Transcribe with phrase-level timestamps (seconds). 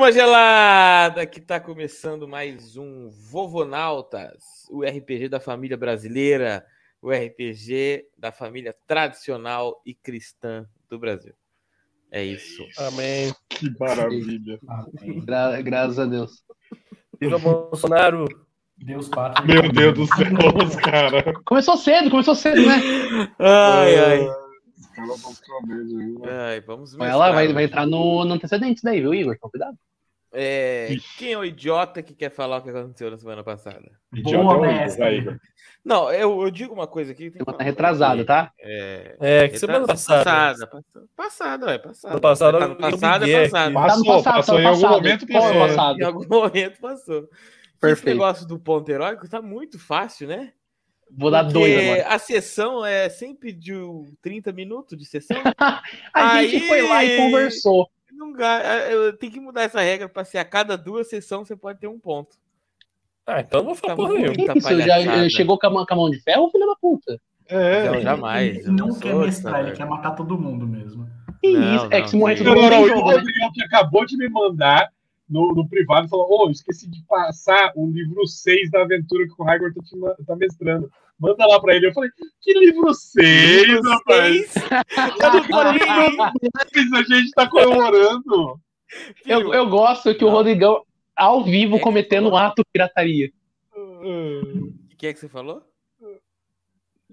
[0.00, 6.64] Turma gelada, que está começando mais um Vovonautas, o RPG da família brasileira,
[7.02, 11.34] o RPG da família tradicional e cristã do Brasil.
[12.10, 12.66] É isso.
[12.78, 13.34] Amém.
[13.46, 14.58] Que maravilha.
[15.22, 16.42] Gra graças a Deus.
[17.20, 18.24] Viva Bolsonaro.
[18.78, 19.46] Deus pátria.
[19.46, 21.24] Meu Deus do céu, os caras.
[21.44, 22.80] Começou cedo, começou cedo, né?
[23.38, 24.20] Ai, ai.
[24.78, 26.22] Os caras vão ficar mesmo, viu?
[26.24, 29.34] ai vamos Vai lá, vai, vai entrar no, no antecedentes daí, viu, Igor?
[29.34, 29.76] Então, cuidado.
[30.32, 33.90] É, quem é o idiota que quer falar o que aconteceu na semana passada?
[34.14, 35.16] Idiota Boa, é mestre.
[35.18, 35.38] Igor.
[35.84, 37.30] Não, eu, eu digo uma coisa aqui.
[37.30, 38.52] tem falar retrasada, tá?
[38.60, 40.24] É, É, que semana passada.
[40.24, 41.96] Passada, passada, passada, é passada.
[42.00, 43.48] Semana passada Tá no eu passado, liguei é.
[43.48, 44.96] Tá no Passou, passado, passou tá em algum passado.
[44.96, 45.54] momento é passou.
[45.58, 45.98] passado?
[45.98, 47.18] Em algum momento passou.
[47.22, 48.16] Esse Perfeito.
[48.18, 50.52] negócio do ponto heróico tá muito fácil, né?
[51.12, 52.14] Vou dar Porque dois agora.
[52.14, 53.72] a sessão é sempre de
[54.22, 55.38] 30 minutos de sessão.
[56.14, 57.90] A gente Aí- foi lá e conversou.
[58.20, 61.56] Não, ga- eu tenho que mudar essa regra para ser a cada duas sessões você
[61.56, 62.36] pode ter um ponto.
[63.26, 64.54] Ah, então não vou falar Tá porra nenhuma.
[64.58, 67.18] Isso, já chegou com a, mão, com a mão de ferro, filho da puta?
[67.48, 67.86] É.
[67.86, 68.58] Não, Ele- jamais.
[68.58, 71.08] Ele não, sou quer mestrar, ele quer matar todo mundo mesmo.
[71.40, 71.86] Que Não, isso?
[71.86, 73.16] É não, que se morrer todo Não, mundo não, tem não, o jogo, né?
[73.16, 74.90] Rodrigão que acabou de me mandar
[75.26, 79.44] no, no privado falou: Ô, esqueci de passar o livro 6 da aventura que o
[79.44, 80.90] Raigor tá, te tá mestrando.
[81.20, 81.86] Manda lá pra ele.
[81.88, 84.50] Eu falei: Que livro 6, rapaz?
[84.50, 84.54] Seis?
[84.56, 85.78] Eu não aí.
[86.90, 88.58] Mas a gente tá comemorando.
[89.26, 90.82] Eu, eu gosto que o Rodrigão,
[91.14, 93.30] ao vivo, cometendo um ato de pirataria.
[93.76, 95.62] O que é que você falou?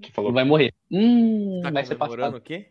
[0.02, 0.32] Que falou?
[0.32, 0.74] Vai morrer.
[0.92, 2.38] Hum, Tá vai ser passado.
[2.38, 2.68] o quê?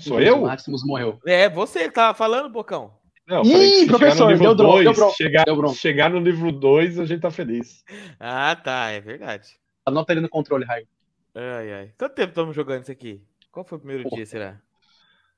[0.00, 0.42] Sou eu?
[0.42, 1.20] Maximus morreu.
[1.26, 2.97] É, você que tava falando, Bocão.
[3.28, 5.74] Não, Ih, professor, chegar no livro deu bronca, dois, deu bronca, chegar, deu bronca.
[5.74, 7.84] chegar no livro 2, a gente tá feliz.
[8.18, 9.48] Ah, tá, é verdade.
[9.84, 10.88] Anota ele no controle, Raio.
[11.34, 11.92] Ai, ai.
[11.98, 13.22] Quanto tempo estamos jogando isso aqui?
[13.52, 14.16] Qual foi o primeiro Pô.
[14.16, 14.58] dia, será?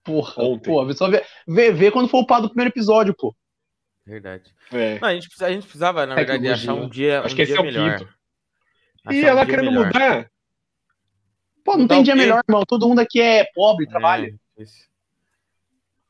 [0.04, 0.70] Porra, Ontem.
[0.70, 3.34] pô, só vê, vê, vê quando for upado o primeiro episódio, pô.
[4.06, 4.54] Verdade.
[4.72, 4.98] É.
[4.98, 6.72] Não, a, gente, a gente precisava, na verdade, Tecnologia.
[6.72, 7.98] achar um dia, Acho um que esse dia é o melhor.
[7.98, 8.14] quinto.
[9.10, 9.86] E um ela querendo melhor.
[9.86, 10.30] mudar?
[11.64, 12.62] Pô, não Mudar tem o dia melhor, irmão.
[12.66, 14.34] Todo mundo aqui é pobre, trabalha.
[14.58, 14.89] É, isso.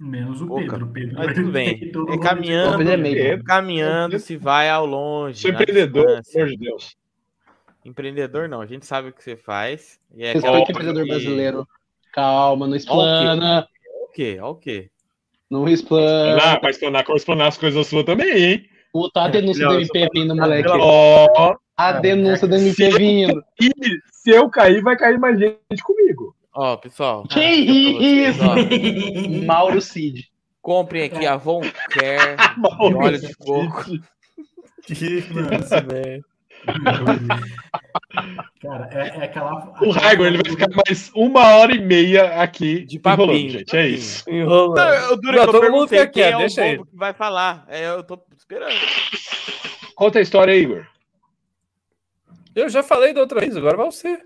[0.00, 0.86] Menos o Pô, Pedro.
[0.86, 1.92] Pedro Mas tudo bem.
[2.08, 3.14] É caminhando, Pedro é meio.
[3.16, 3.44] Pedro.
[3.44, 5.38] caminhando, se vai ao longe.
[5.40, 6.96] Sou empreendedor, pelo amor de Deus.
[7.84, 9.98] Empreendedor não, a gente sabe o que você faz.
[10.14, 11.68] E é Respeita aquela o empreendedor que- brasileiro.
[12.12, 13.66] Calma, não explana.
[14.02, 14.38] O quê?
[14.42, 14.90] O quê?
[15.50, 16.40] Não explana.
[16.42, 18.66] Ah, pra explanar, explanar as coisas suas também, hein?
[18.92, 20.68] Puta, a denúncia do Não, MP vindo, moleque.
[20.72, 23.42] Ó, A denúncia do MP vindo.
[23.60, 23.70] e
[24.10, 26.34] se eu cair, vai cair mais gente comigo.
[26.62, 27.22] Ó, pessoal.
[27.26, 28.42] Que vocês, isso?
[28.44, 29.46] ó.
[29.46, 30.30] Mauro Cid.
[30.60, 32.36] Comprem aqui a Von Care
[32.90, 33.84] de óleo de coco.
[34.82, 35.32] Que isso,
[35.86, 36.22] velho.
[38.60, 39.72] Cara, é, é aquela.
[39.80, 43.70] O Raigor, ele vai ficar mais uma hora e meia aqui De enrolando, papinho, gente.
[43.70, 44.28] de É isso.
[44.28, 44.74] Enrola.
[44.74, 46.94] Não, o duro Não, que eu todo mundo perguntei quer, quem é deixa o que
[46.96, 47.64] vai falar.
[47.68, 48.74] É, eu tô esperando.
[49.94, 50.86] Conta a história aí, Igor.
[52.54, 54.20] Eu já falei da outra vez, agora vai você.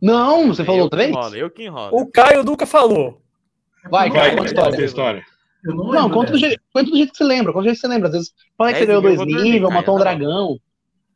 [0.00, 1.10] Não, você falou eu vez?
[1.10, 1.96] enrolo, eu que enrolo.
[1.96, 3.20] O Caio nunca falou.
[3.90, 4.84] Vai, Vai, cara, conta a conta a história.
[4.84, 5.26] história.
[5.64, 7.52] Eu não, Não, conta do, jeito, conta do jeito que você lembra.
[7.52, 8.08] Conta do jeito que você lembra.
[8.08, 10.58] Às vezes, fala que É, você ganhou eu dois níveis, matou um dragão.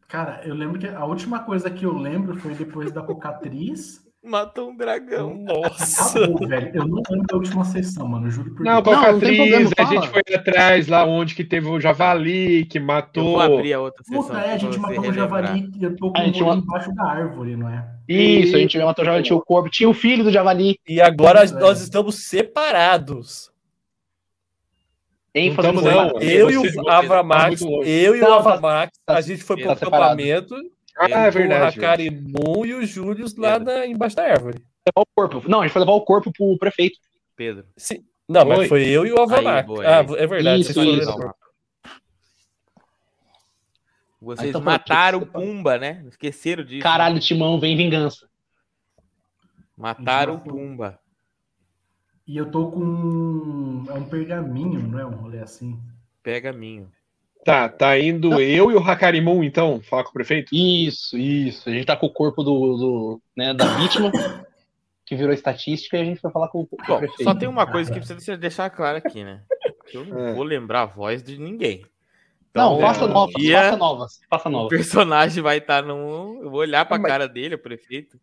[0.09, 4.01] Cara, eu lembro que a última coisa que eu lembro foi depois da Cocatriz.
[4.25, 5.35] Matou um dragão.
[5.37, 6.21] Nossa.
[6.21, 6.71] Acabou, velho.
[6.75, 8.31] Eu não lembro da última sessão, mano.
[8.31, 8.97] Juro por Não, Deus.
[8.97, 12.79] Não, não Cocatriz, problema, a gente foi atrás lá onde que teve o javali, que
[12.79, 13.25] Eu matou.
[13.33, 14.23] vou abrir a outra sessão.
[14.23, 15.45] Puta, é, a gente matou um relembrar.
[15.47, 17.85] javali e eu tô com A o gente embaixo da árvore, não é?
[18.09, 20.79] Isso, a gente matou o javali, tinha o corpo, tinha o filho do javali.
[20.89, 23.51] E agora nós estamos separados.
[25.35, 26.21] ênfase Não tamo, não.
[26.21, 27.91] Eu e o muito longe.
[27.91, 30.21] eu e o Avamax, tá- a gente foi pro tá separado.
[30.23, 30.55] acampamento.
[30.99, 31.79] Ah, é o verdade.
[31.79, 34.59] Hakari Moon e o Júlio lá na, embaixo da árvore.
[34.87, 35.43] Levar o corpo.
[35.49, 36.99] Não, a gente foi levar o corpo pro prefeito.
[37.35, 37.65] Pedro.
[37.77, 38.05] Sim.
[38.29, 38.57] Não, Oi.
[38.57, 39.67] mas foi eu e o Avamax.
[39.67, 40.63] boa, ah, é verdade.
[40.63, 41.17] Isso, isso.
[44.23, 46.05] Vocês então mataram o Pumba, né?
[46.09, 46.83] Esqueceram disso.
[46.83, 48.29] Caralho, Timão, vem vingança.
[49.77, 50.41] Mataram o.
[50.41, 50.99] Pumba.
[52.27, 52.81] E eu tô com.
[52.81, 55.05] um- É um pergaminho, não é?
[55.05, 55.79] Um rolê assim.
[56.23, 56.89] Pega minho.
[57.45, 60.55] Tá, tá indo eu e o Hakarimun, então, falar com o prefeito?
[60.55, 61.69] Isso, isso.
[61.69, 64.13] A gente tá com o corpo do, do, né, da vítima,
[65.05, 67.25] que virou estatística, e a gente foi falar com o, com o Bom, prefeito.
[67.25, 69.43] só tem uma coisa que precisa deixar claro aqui, né?
[69.93, 70.33] Eu não É.
[70.35, 71.85] vou lembrar a voz de ninguém.
[72.55, 74.69] Não, Então, faça um novas, dia faça novas, faça O novas.
[74.69, 76.43] personagem vai estar num.
[76.43, 78.21] Eu vou olhar pra Mas- cara dele, o prefeito,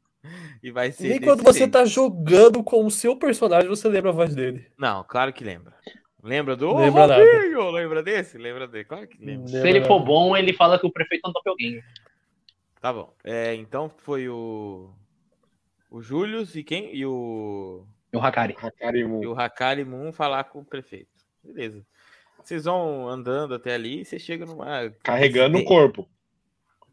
[0.62, 1.10] e vai ser.
[1.10, 1.72] Nem quando você jeito.
[1.72, 4.68] tá jogando com o seu personagem, você lembra a voz dele.
[4.78, 5.74] Não, claro que lembra.
[6.22, 6.76] Lembra do.
[6.78, 7.08] Lembra.
[7.18, 7.72] Robinho!
[7.72, 8.38] Lembra desse?
[8.38, 8.84] Lembra dele?
[8.86, 9.48] Claro que lembra.
[9.48, 11.82] Se ele for bom, ele fala que o prefeito não topa alguém.
[12.82, 13.14] Tá bom.
[13.24, 14.92] É, então foi o.
[15.90, 16.94] O Július e quem?
[16.96, 17.84] E o.
[18.14, 18.54] E o Hakari.
[18.62, 19.28] E Hakarimun.
[19.28, 21.10] o Hakari Moon falar com o prefeito.
[21.44, 21.84] Beleza.
[22.44, 24.92] Vocês vão andando até ali e você chega numa.
[25.04, 26.08] Carregando o corpo.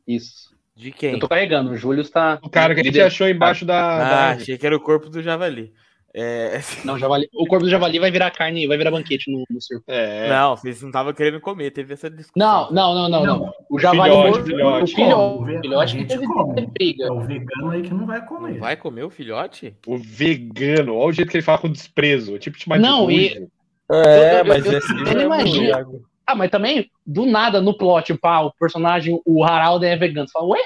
[0.06, 0.54] Isso.
[0.74, 1.18] De Eu quem?
[1.18, 1.70] tô carregando.
[1.70, 2.38] O Júlio está.
[2.42, 3.98] O cara que a gente achou embaixo da.
[3.98, 4.42] da Ah, árvore.
[4.42, 5.72] achei que era o corpo do javali.
[6.18, 6.60] É...
[6.84, 7.28] Não, javali.
[7.34, 9.84] O corpo do javali vai virar carne, vai virar banquete no, no circo.
[9.86, 10.28] É.
[10.30, 12.70] Não, vocês não estavam querendo comer, teve essa discussão.
[12.70, 13.52] Não, não, não, não, não.
[13.68, 14.46] O javali Filhote, morto.
[14.46, 14.94] filhote.
[15.02, 16.54] O o filhote que gente teve, come.
[16.54, 17.04] teve briga.
[17.04, 18.52] É o vegano aí que não vai comer.
[18.52, 19.74] Não vai comer o filhote?
[19.86, 20.94] O vegano.
[20.94, 22.34] Olha o jeito que ele fala com desprezo.
[22.34, 23.46] o Tipo de mais Não, e-.
[23.90, 25.90] É, Eu- eu- mas eu- esse eu é imagino.
[25.90, 30.26] muito- Ah, mas também, do nada, no plot, pá, o personagem, o Harald é vegano.
[30.26, 30.60] Você fala, ué?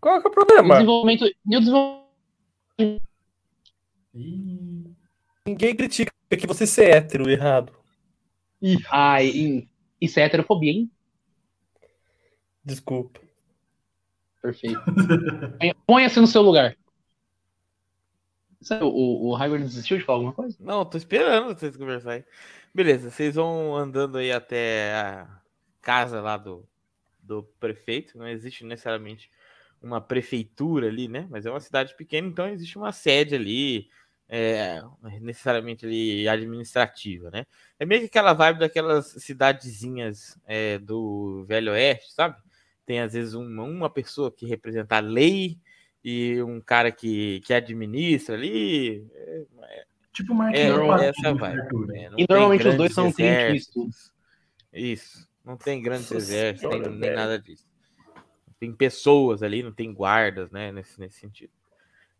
[0.00, 0.74] Qual que é o o problema?
[0.74, 1.24] desenvolvimento.
[1.24, 3.02] E o desenvolvimento.
[4.14, 4.84] Ih,
[5.46, 7.72] Ninguém critica que você ser hétero errado.
[8.90, 9.68] Ai, em-
[10.00, 10.90] isso é heterofobia, hein?
[12.62, 13.20] Desculpa.
[14.42, 14.80] Perfeito.
[15.58, 16.76] Ponha- Ponha-se no seu lugar.
[18.82, 20.56] O, o Hagrid desistiu de falar alguma coisa?
[20.60, 22.24] Não, tô esperando vocês conversarem.
[22.74, 25.40] Beleza, vocês vão andando aí até a
[25.80, 26.68] casa lá do,
[27.22, 28.18] do prefeito.
[28.18, 29.30] Não existe necessariamente
[29.80, 31.26] uma prefeitura ali, né?
[31.30, 33.88] Mas é uma cidade pequena, então existe uma sede ali,
[34.28, 34.82] é,
[35.20, 37.46] necessariamente ali administrativa, né?
[37.78, 42.36] É meio que aquela vibe daquelas cidadezinhas é, do Velho Oeste, sabe?
[42.84, 45.60] Tem às vezes uma, uma pessoa que representa a lei
[46.04, 49.06] e um cara que, que administra ali.
[50.12, 51.28] tipo o É, Marquinhos é essa.
[51.28, 51.96] Arthur.
[51.96, 53.12] É, não E normalmente os dois são.
[53.18, 53.94] Eastwood.
[54.72, 55.28] Isso.
[55.44, 57.16] Não tem grandes Nossa exércitos, nem, senhora, nem velho.
[57.16, 57.66] nada disso.
[58.60, 60.70] Tem pessoas ali, não tem guardas, né?
[60.72, 61.52] Nesse, nesse sentido.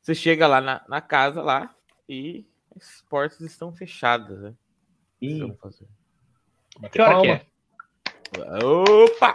[0.00, 1.75] Você chega lá na, na casa lá
[2.08, 4.50] e as portas estão fechadas, né?
[4.50, 4.54] O
[5.19, 5.86] que vocês Ih, vão fazer?
[6.90, 7.46] Que hora que é?
[8.64, 9.34] Opa!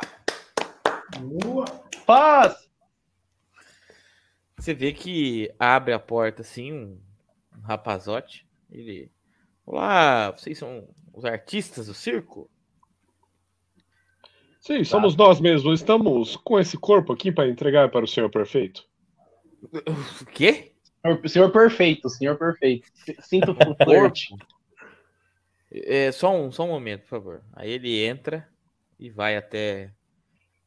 [1.20, 1.66] Boa.
[2.06, 2.63] Paz!
[4.64, 6.98] Você vê que abre a porta assim, um,
[7.54, 8.48] um rapazote.
[8.72, 9.12] Ele.
[9.66, 12.50] Olá, vocês são os artistas do circo?
[14.62, 15.82] Sim, somos nós mesmos.
[15.82, 18.88] Estamos com esse corpo aqui para entregar para o senhor prefeito.
[20.22, 20.72] O quê?
[21.02, 22.88] Senhor, senhor perfeito, senhor perfeito.
[23.20, 24.34] Sinto o flerte.
[25.70, 27.44] É, só, um, só um momento, por favor.
[27.52, 28.48] Aí ele entra
[28.98, 29.92] e vai até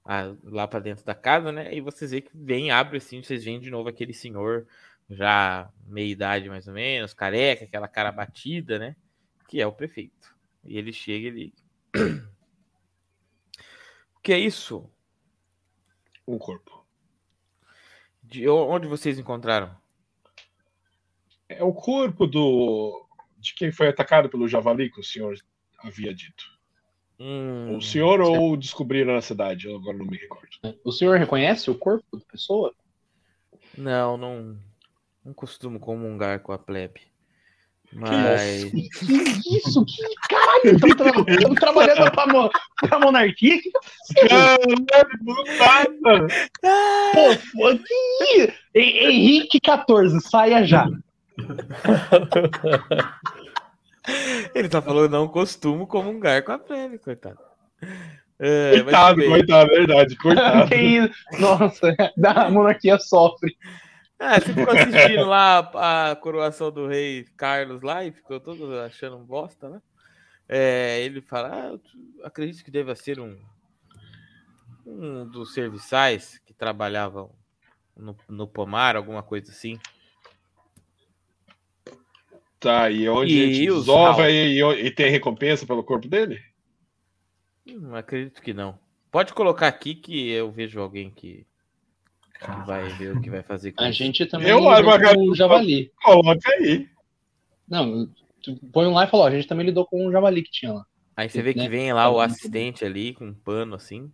[0.06, 1.75] a- lá pra dentro da casa, né?
[1.75, 4.67] E vocês veem que vem, abre assim, vocês veem de novo aquele senhor
[5.11, 8.97] já meia idade mais ou menos, careca, aquela cara batida, né?
[9.49, 10.35] Que é o prefeito.
[10.64, 11.55] E ele chega ele.
[14.17, 14.91] O que é isso?
[16.26, 16.85] Um corpo.
[18.20, 19.73] De onde vocês encontraram?
[21.49, 23.06] É o corpo do
[23.38, 25.37] de quem foi atacado pelo javali que o senhor
[25.79, 26.44] havia dito.
[27.19, 29.67] Hum, O senhor ou descobriram na cidade?
[29.67, 30.49] Eu agora não me recordo.
[30.85, 32.73] O senhor reconhece o corpo da pessoa?
[33.77, 34.57] Não, não,
[35.25, 37.01] não costumo comungar com a plebe.
[37.93, 38.65] Mas.
[38.65, 39.85] Que isso?
[39.87, 40.75] Que caralho?
[40.75, 43.61] Estamos tra estamos trabalhando pra, mo pra monarquia?
[43.62, 43.71] Que
[44.29, 44.77] Caralho,
[45.21, 46.29] do nada!
[47.15, 47.79] fofo!
[47.85, 48.52] Que...
[48.75, 50.87] Hen- Henrique XIV, saia já.
[54.55, 57.39] Ele tá falando, não costumo comungar com a plebe, coitado.
[58.39, 60.71] É, Coitado, coitado, verdade, coitado.
[61.39, 61.95] Nossa,
[62.37, 63.57] a monarquia sofre.
[64.19, 65.59] Ah, você ficou assistindo lá
[66.11, 69.83] a, coroação do rei Carlos lá e ficou todo achando um bosta, né?
[70.49, 73.37] É, ele fala, ah, acredito que deva ser um,
[74.87, 77.31] um dos serviçais que trabalhavam
[77.97, 79.79] no, no pomar, alguma coisa assim.
[82.59, 86.09] Tá, e onde E a gente os desova e, e- e tem recompensa pelo corpo
[86.09, 86.41] dele?
[87.67, 88.79] Hum, acredito que não.
[89.11, 91.47] Pode colocar aqui que eu vejo alguém que,
[92.41, 93.99] que vai ver o que vai fazer com A isso.
[93.99, 95.93] gente também Eu, lidou com o javali.
[96.03, 96.89] Coloca aí.
[97.69, 98.09] Não,
[98.43, 100.51] tu põe um lá e falou, ó, a gente também lidou com o javali que
[100.51, 100.87] tinha lá.
[101.17, 101.69] Aí você vê que né?
[101.69, 102.21] vem lá o bom.
[102.21, 104.11] assistente ali com um pano assim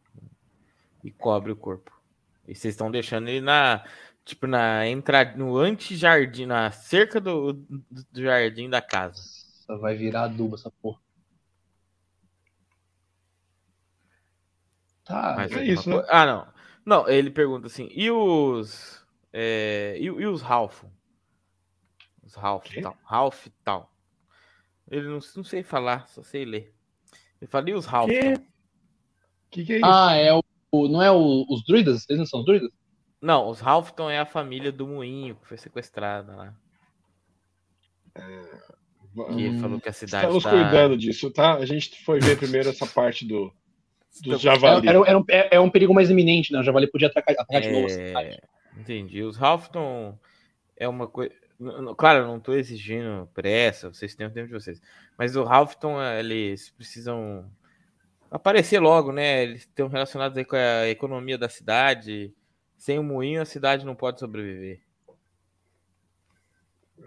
[1.05, 1.91] e cobre o corpo.
[2.47, 3.85] E vocês estão deixando ele na
[4.25, 9.21] tipo na entrada no anti-jardim, na cerca do, do, do jardim da casa.
[9.69, 11.01] Nossa, vai virar adubo essa porra.
[15.05, 15.35] Tá.
[15.37, 16.05] Mas é alguma isso, né?
[16.09, 16.53] Ah, não.
[16.85, 20.85] Não, ele pergunta assim: "E os é, e, e os Ralph?
[22.23, 22.81] Os Ralph Quê?
[22.81, 23.93] tal, Ralph tal.
[24.91, 26.75] Ele não, não sei falar, só sei ler.
[27.41, 28.35] Ele fala: "E os Ralph?" Quê?
[28.35, 29.87] tal?" O que, que é isso?
[29.87, 30.43] Ah, é o.
[30.71, 32.09] o- Não é o- os druidas?
[32.09, 32.71] Eles não são os druidas?
[33.23, 36.55] Não, os Halfton é a família do moinho que foi sequestrada lá.
[38.15, 38.21] Que
[39.43, 40.51] ele Hum, falou que a cidade Estamos tá...
[40.51, 41.55] cuidando disso, tá?
[41.55, 43.53] A gente foi ver primeiro essa parte do,
[44.23, 44.89] dos Estamos- javali.
[44.89, 46.61] Era, era um, é, é um perigo mais iminente, né?
[46.61, 47.87] O javali podia atacar, atacar de novo.
[47.87, 48.29] a cidade.
[48.77, 49.23] É, entendi.
[49.23, 50.19] Os Halfton
[50.77, 51.33] é uma coisa.
[51.97, 54.81] Claro, eu não tô exigindo pressa, vocês têm o tempo de vocês.
[55.17, 57.49] Mas o Halfton, eh, eles precisam
[58.31, 59.43] aparecer logo, né?
[59.45, 62.35] Eles estão relacionados aí com a economia da cidade.
[62.83, 64.83] Sem o moinho, a cidade não pode sobreviver.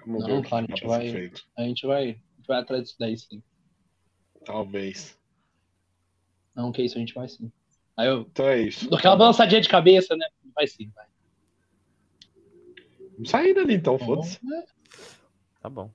[0.05, 1.43] Vamos Não, ver o que claro, a gente vai- feito.
[1.57, 3.43] A gente vai, a gente vai atrás disso daí, sim.
[4.45, 5.19] Talvez.
[6.55, 7.51] Não, que isso, a gente vai sim.
[7.97, 8.87] Aí eu Então é isso.
[8.89, 10.25] dou aquela balançadinha de cabeça, né?
[10.55, 11.07] Vai sim, vai.
[13.11, 14.39] Vamos sair dali então, Tá foda-se.
[14.41, 14.63] bom?
[15.59, 15.91] Tá bom.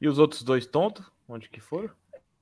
[0.00, 1.04] E os outros dois tontos?
[1.28, 1.90] Onde que foram?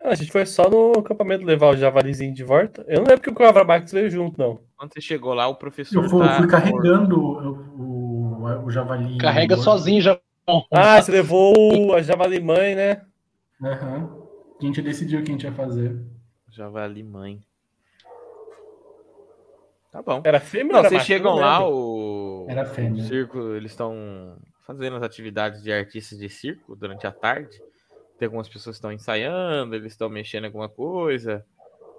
[0.05, 2.85] A gente foi só no acampamento levar o javalizinho de volta.
[2.87, 4.61] Eu não lembro que o Cavrabax veio junto, não.
[4.77, 9.17] Quando você chegou lá, o professor Eu fui, tá fui carregando o, o, o javali.
[9.17, 10.21] Carrega sozinho já.
[10.71, 13.01] Ah, você levou a javali mãe, né?
[13.63, 14.11] Aham.
[14.61, 15.99] A gente decidiu o que a gente ia fazer.
[16.51, 17.41] Javali mãe.
[19.91, 20.21] Tá bom.
[20.23, 21.07] Era fêmea Não, vocês macho?
[21.07, 23.05] Chegam não lá, o, Era o fêmea.
[23.05, 27.59] circo, eles estão fazendo as atividades de artistas de circo durante a tarde.
[28.19, 31.45] Tem algumas pessoas que estão ensaiando, eles estão mexendo em alguma coisa.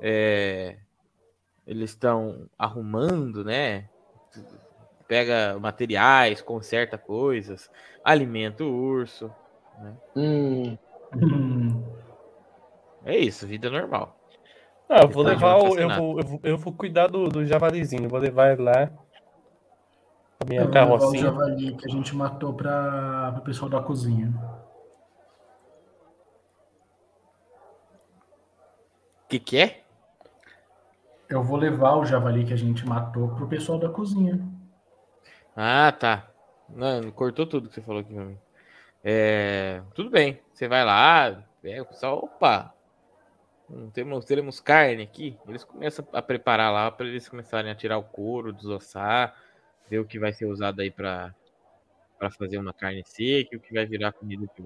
[0.01, 0.77] é,
[1.67, 3.89] eles estão arrumando, né?
[5.07, 7.69] Pega materiais, conserta coisas,
[8.03, 9.31] alimenta o urso.
[10.15, 10.77] Hum,
[11.13, 11.83] Hum,
[13.05, 14.17] É isso, vida normal.
[14.89, 15.65] Ah, eu vou Tá levar o.
[15.67, 16.01] Eu assinado.
[16.01, 18.09] vou, eu, vou, eu vou cuidar do, do javalizinho.
[18.09, 18.89] Vou levar ele lá.
[20.39, 21.23] A minha eu vou levar o carrocinha.
[21.23, 24.33] javali que a gente matou para o pessoal da cozinha.
[29.39, 29.83] Que, que é?
[31.27, 34.39] Eu vou levar o javali que a gente matou pro pessoal da cozinha.
[35.55, 36.29] Ah, tá.
[36.69, 38.37] Não, cortou tudo que você falou aqui pra mim.
[39.03, 40.39] É, tudo bem.
[40.53, 42.19] Você vai lá, pega o pessoal.
[42.23, 42.73] Opa!
[43.67, 45.37] Não temos, teremos carne aqui.
[45.47, 49.35] Eles começam a preparar lá para eles começarem a tirar o couro, desossar,
[49.89, 51.33] ver o que vai ser usado aí para
[52.17, 54.63] para fazer uma carne seca o que vai virar comida aqui.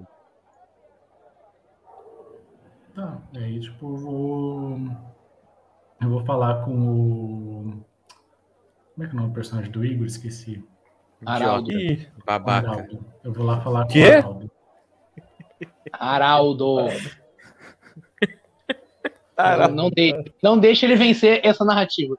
[2.95, 4.77] Tá, aí tipo, eu vou.
[6.01, 7.85] Eu vou falar com o.
[8.93, 10.05] Como é que é o nome do personagem do Igor?
[10.05, 10.63] Esqueci.
[11.25, 11.71] Araldo.
[11.71, 12.69] Ih, Babaca.
[12.69, 13.05] Araldo.
[13.23, 14.03] Eu vou lá falar com Quê?
[14.03, 14.51] o Araldo.
[15.91, 16.77] Araldo.
[19.37, 19.75] Araldo.
[19.75, 22.17] Não, de, não deixe ele vencer essa narrativa.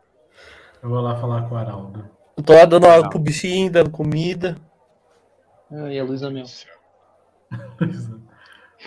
[0.82, 2.08] Eu vou lá falar com o Araldo.
[2.36, 4.56] eu tô lá dando água pro bichinho, dando comida.
[5.70, 6.44] Ai, a Luísa meu.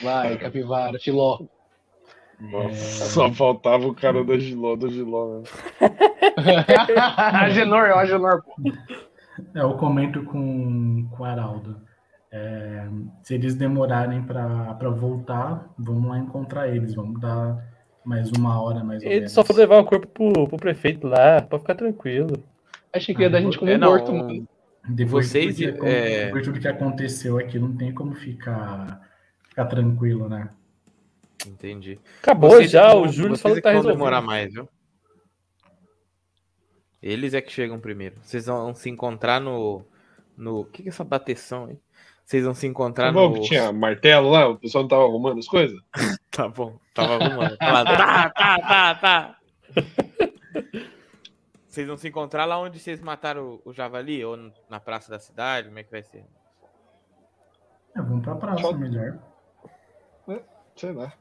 [0.01, 1.39] Vai, capivara, filó.
[2.51, 5.43] Nossa, só faltava o cara da Giló, do Giló, né?
[7.17, 8.53] Agenor, é o Agenor, pô.
[9.55, 11.77] É, eu comento com, com o Araldo.
[12.31, 12.87] É,
[13.21, 16.95] se eles demorarem para voltar, vamos lá encontrar eles.
[16.95, 17.63] Vamos dar
[18.03, 19.31] mais uma hora, mais ou Ele menos.
[19.31, 22.43] só foi levar o corpo pro, pro prefeito lá, pra ficar tranquilo.
[22.91, 24.47] Achei que ia dar a gente como É, não, morto, mano.
[24.89, 28.13] Depois, Vocês, de tudo que, é- depois de tudo que aconteceu aqui, não tem como
[28.13, 28.99] ficar,
[29.47, 30.49] ficar tranquilo, né?
[31.47, 31.99] Entendi.
[32.21, 33.97] Acabou Vocês já, o Júlio falou é que tá vão resolvido.
[33.97, 34.67] demorar mais, viu?
[37.01, 38.15] Eles é que chegam primeiro.
[38.21, 39.85] Vocês vão se encontrar no.
[40.37, 40.61] no...
[40.61, 41.77] O que, que é essa bateção aí?
[42.23, 43.35] Vocês vão se encontrar Tá bom no.
[43.41, 45.77] que tinha martelo lá, o pessoal não tava arrumando as coisas?
[46.31, 47.55] Tá bom, tava arrumando.
[47.57, 49.37] Tá, lá, tá, tá, tá, tá.
[51.67, 54.25] Vocês vão se encontrar lá onde vocês mataram o, o javali?
[54.25, 55.67] Ou na praça da cidade?
[55.67, 56.25] Como é que vai ser?
[57.95, 59.19] É, vamos pra praça, melhor.
[60.75, 61.13] Sei lá.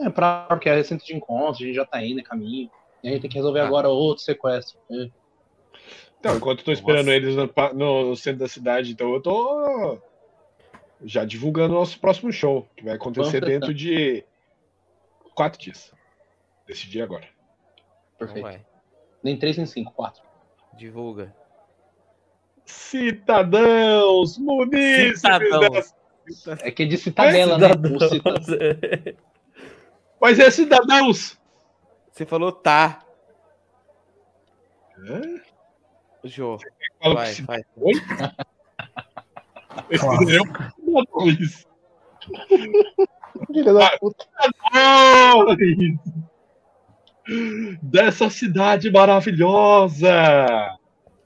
[0.00, 2.70] É, pra, porque é centro de encontro, a gente já tá indo, é caminho.
[3.02, 3.66] E a gente tem que resolver Ah.
[3.66, 4.78] agora outro sequestro.
[4.90, 5.08] É.
[6.20, 7.16] Então, enquanto eu tô esperando Nossa.
[7.16, 9.98] eles no, no centro da cidade, então eu tô
[11.04, 14.24] já divulgando o nosso próximo show, que vai acontecer Vamos dentro de
[15.34, 15.92] quatro dias.
[16.66, 17.24] Decidi agora.
[18.16, 18.42] Então Perfeito.
[18.44, 18.66] vai.
[19.22, 20.22] Nem três, nem cinco, quatro.
[20.76, 21.32] Divulga.
[22.64, 25.94] Cidadãos, munícipes Cidadãos.
[26.44, 27.68] da- É que é de citadela, né?
[27.68, 27.98] Cidadão.
[30.20, 31.38] Mas é cidadãos!
[32.10, 33.00] Você falou tá.
[34.98, 35.22] Hã?
[36.24, 36.58] Jô,
[37.00, 37.62] Fala vai, vai.
[37.76, 37.92] Oi?
[39.90, 41.66] Eu isso.
[43.46, 44.26] Filha da puta.
[47.82, 50.08] Dessa cidade maravilhosa!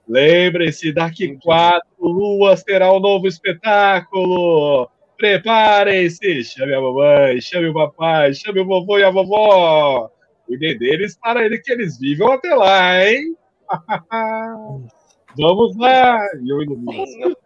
[0.06, 4.90] Lembrem-se, daqui quatro luas terá um novo espetáculo!
[5.22, 6.42] Preparem-se!
[6.42, 10.10] Chame a mamãe, chame o papai, chame o vovô e a vovó!
[10.46, 13.36] Cuidem deles para ele que eles vivam até lá, hein?
[15.38, 16.18] Vamos lá!
[16.42, 17.36] E eu ilumino.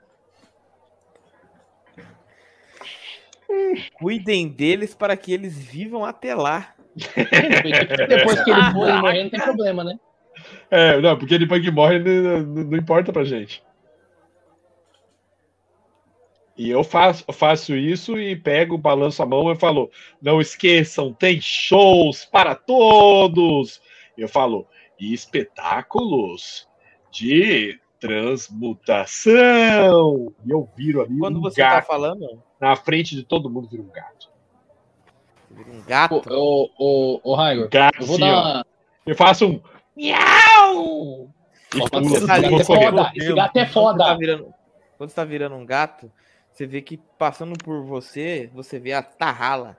[3.98, 6.74] Cuidem deles para que eles vivam até lá.
[8.08, 9.98] Depois que ele for e morrer, não tem problema, né?
[10.70, 13.62] É, não, porque depois que morre não, não- não importa pra gente.
[16.56, 19.90] E eu faço, eu faço isso e pego, balanço a mão e falo:
[20.22, 23.80] não esqueçam, tem shows para todos.
[24.16, 24.66] Eu falo:
[24.98, 26.66] e espetáculos
[27.10, 30.32] de transmutação.
[30.44, 31.86] E eu viro ali Quando um você tá gato.
[31.86, 34.30] falando, Na frente de todo mundo vira um gato.
[35.50, 36.22] vira um gato.
[36.30, 38.64] Ô, ô, ô, Raigor, Gato, eu vou assim, dar.
[39.04, 39.60] Eu faço um
[39.96, 41.28] miau!
[41.74, 44.16] Esse tá gato é foda, esse gato é Quando você, tá foda.
[44.18, 44.54] virando,
[44.96, 46.10] quando você tá virando um gato,
[46.56, 49.76] você vê que passando por você, você vê a Tarrala,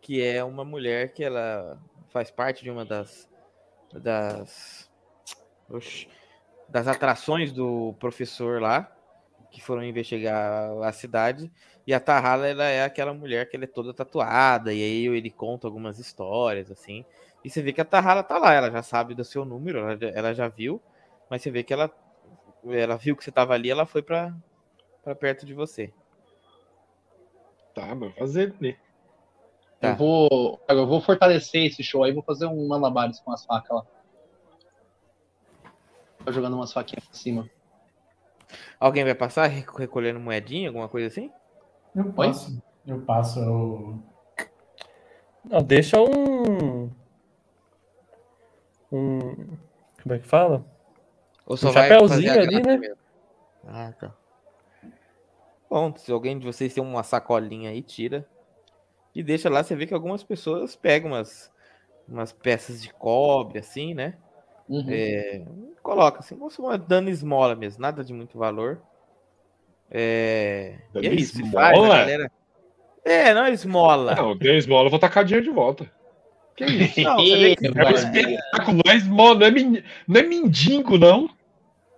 [0.00, 1.76] que é uma mulher que ela
[2.10, 3.28] faz parte de uma das
[3.92, 4.88] das
[6.68, 8.96] das atrações do professor lá,
[9.50, 11.50] que foram investigar a cidade.
[11.84, 15.32] E a Tarrala, ela é aquela mulher que ela é toda tatuada, e aí ele
[15.32, 17.04] conta algumas histórias, assim.
[17.42, 19.96] E você vê que a Tarrala tá lá, ela já sabe do seu número, ela
[19.96, 20.80] já, ela já viu,
[21.28, 21.90] mas você vê que ela,
[22.66, 24.32] ela viu que você tava ali, ela foi pra,
[25.02, 25.92] pra perto de você.
[27.74, 28.76] Tá, mas fazer, né?
[29.80, 29.90] Tá.
[29.92, 33.70] Eu vou, eu vou fortalecer esse show aí, vou fazer um malabares com as facas
[33.70, 33.86] lá.
[36.24, 37.48] Tô jogando umas faquinhas pra cima.
[38.78, 41.30] Alguém vai passar reco- recolhendo moedinha, alguma coisa assim?
[41.94, 42.62] Eu passo.
[42.86, 43.40] Eu passo.
[43.40, 44.02] Eu...
[45.44, 46.90] Não, deixa um.
[48.92, 49.34] Um.
[50.02, 50.64] Como é que fala?
[51.46, 52.76] Ou Um vai chapéuzinho ali, né?
[52.76, 52.96] mesmo?
[53.66, 54.14] Ah, tá.
[55.70, 58.26] Bom, se alguém de vocês tem uma sacolinha aí, tira.
[59.14, 61.48] E deixa lá, você vê que algumas pessoas pegam umas,
[62.08, 64.14] umas peças de cobre, assim, né?
[64.68, 64.84] Uhum.
[64.88, 65.44] É,
[65.82, 68.82] coloca assim, como se fosse dando esmola mesmo, nada de muito valor.
[69.90, 71.70] É, e é isso, esmola?
[71.70, 72.30] faz, galera.
[73.04, 74.14] É, não é esmola.
[74.14, 75.90] Não, deu esmola, eu vou tacar dinheiro de volta.
[76.56, 77.00] Que isso?
[77.02, 80.22] Não, você vê que, É um espetáculo, não é esmola, não é, men- não é
[80.24, 81.28] mendigo, não.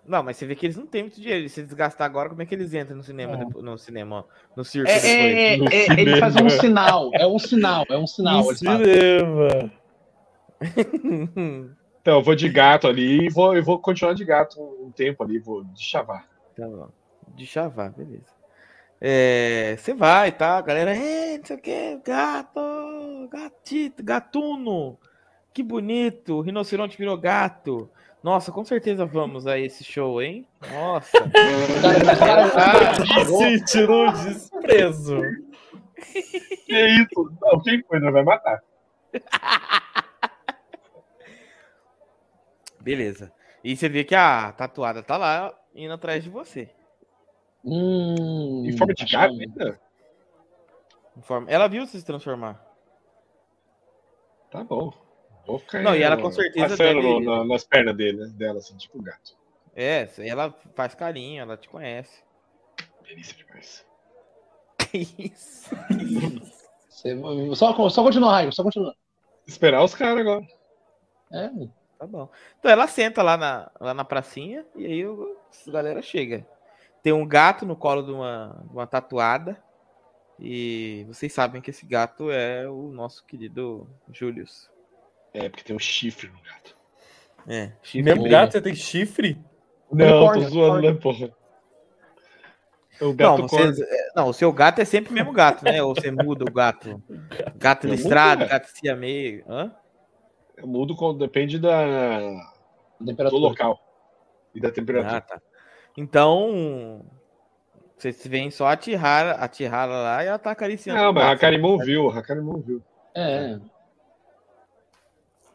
[0.07, 1.49] Não, mas você vê que eles não têm muito dinheiro.
[1.49, 3.63] Se eles gastar agora, como é que eles entram no cinema, É.
[3.63, 7.39] no cinema, no circo É, é, No é, é, ele faz um sinal, é um
[7.39, 8.45] sinal, é um sinal.
[8.45, 9.73] No cinema.
[12.03, 15.23] Então, eu vou de gato ali e vou, eu vou continuar de gato um tempo
[15.23, 16.27] ali, vou de chavar.
[16.57, 16.89] Tá bom.
[17.29, 18.27] De chavar, beleza.
[19.01, 20.59] É, você vai, tá?
[20.59, 22.61] A galera, "Ei, não sei o que, gato,
[23.31, 24.99] gatito, gatuno,
[25.55, 27.89] que bonito, o rinoceronte virou gato.
[28.23, 30.47] Nossa, com certeza vamos a esse show, hein?
[30.73, 31.11] Nossa.
[33.15, 35.21] Chegou, Sentiu um desprezo.
[36.67, 37.33] Que isso?
[37.41, 38.63] Não, quem foi não vai matar.
[42.81, 43.33] Beleza.
[43.65, 46.69] E você vê que a tatuada tá lá indo atrás de você.
[47.65, 49.05] Hum, Em forma de
[51.23, 52.61] forma- Ela viu você se transformar.
[54.51, 54.93] Tá bom.
[55.59, 58.99] Ficar Não, e ela com certeza passando deve- na- nas pernas dele, dela, assim, tipo
[58.99, 59.37] um gato.
[59.75, 62.23] É, ela faz carinho, ela te conhece.
[63.07, 63.85] Delícia demais.
[64.79, 65.71] Que isso?
[66.89, 67.17] Você-
[67.57, 68.95] só, só continua, Raio, só continua.
[69.47, 70.47] Esperar os caras agora.
[71.33, 71.51] É,
[71.99, 72.29] Tá bom.
[72.59, 76.45] Então ela senta lá na, lá na pracinha e aí o- a galera chega.
[77.01, 79.63] Tem um gato no colo de uma, de uma tatuada.
[80.39, 84.69] E vocês sabem que esse gato é o nosso querido Julius.
[85.35, 86.77] É, porque tem um chifre no gato.
[87.49, 89.39] É, chifre Mesmo gato, você tem chifre?
[89.91, 90.93] Não, Unicórnio, tô zoando, unicórnio.
[90.95, 91.37] né, porra?
[93.01, 93.85] É o Não, gato vocês- corno.
[93.91, 95.83] é, não, o seu gato é sempre o mesmo gato, né?
[95.83, 97.03] Ou você muda o gato?
[97.57, 98.53] Gato Eu listrado, mudo, é.
[98.53, 99.43] gato siamês.
[99.49, 99.75] Hã?
[100.57, 102.21] Eu mudo com, depende da,
[103.01, 103.41] do temperatura.
[103.41, 103.79] local
[104.55, 105.17] e da temperatura.
[105.17, 105.41] Ah, tá.
[105.97, 107.05] Então,
[107.97, 111.01] vocês vêm só a Tihara, a Tihara lá e ela tá acariciando.
[111.03, 111.31] Não, mas a.
[111.33, 112.83] Hakarimon viu, a Hakarimon viu.
[113.15, 113.59] É.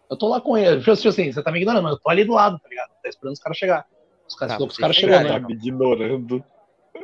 [0.10, 0.80] Eu tô lá com ele.
[0.80, 2.90] Tipo assim, você tá me ignorando, mas eu tô ali do lado, tá ligado?
[3.02, 3.86] Tá esperando os caras chegar.
[4.28, 5.46] Os caras Tá, os caras chegaram, Tá né?
[5.48, 6.44] me ignorando.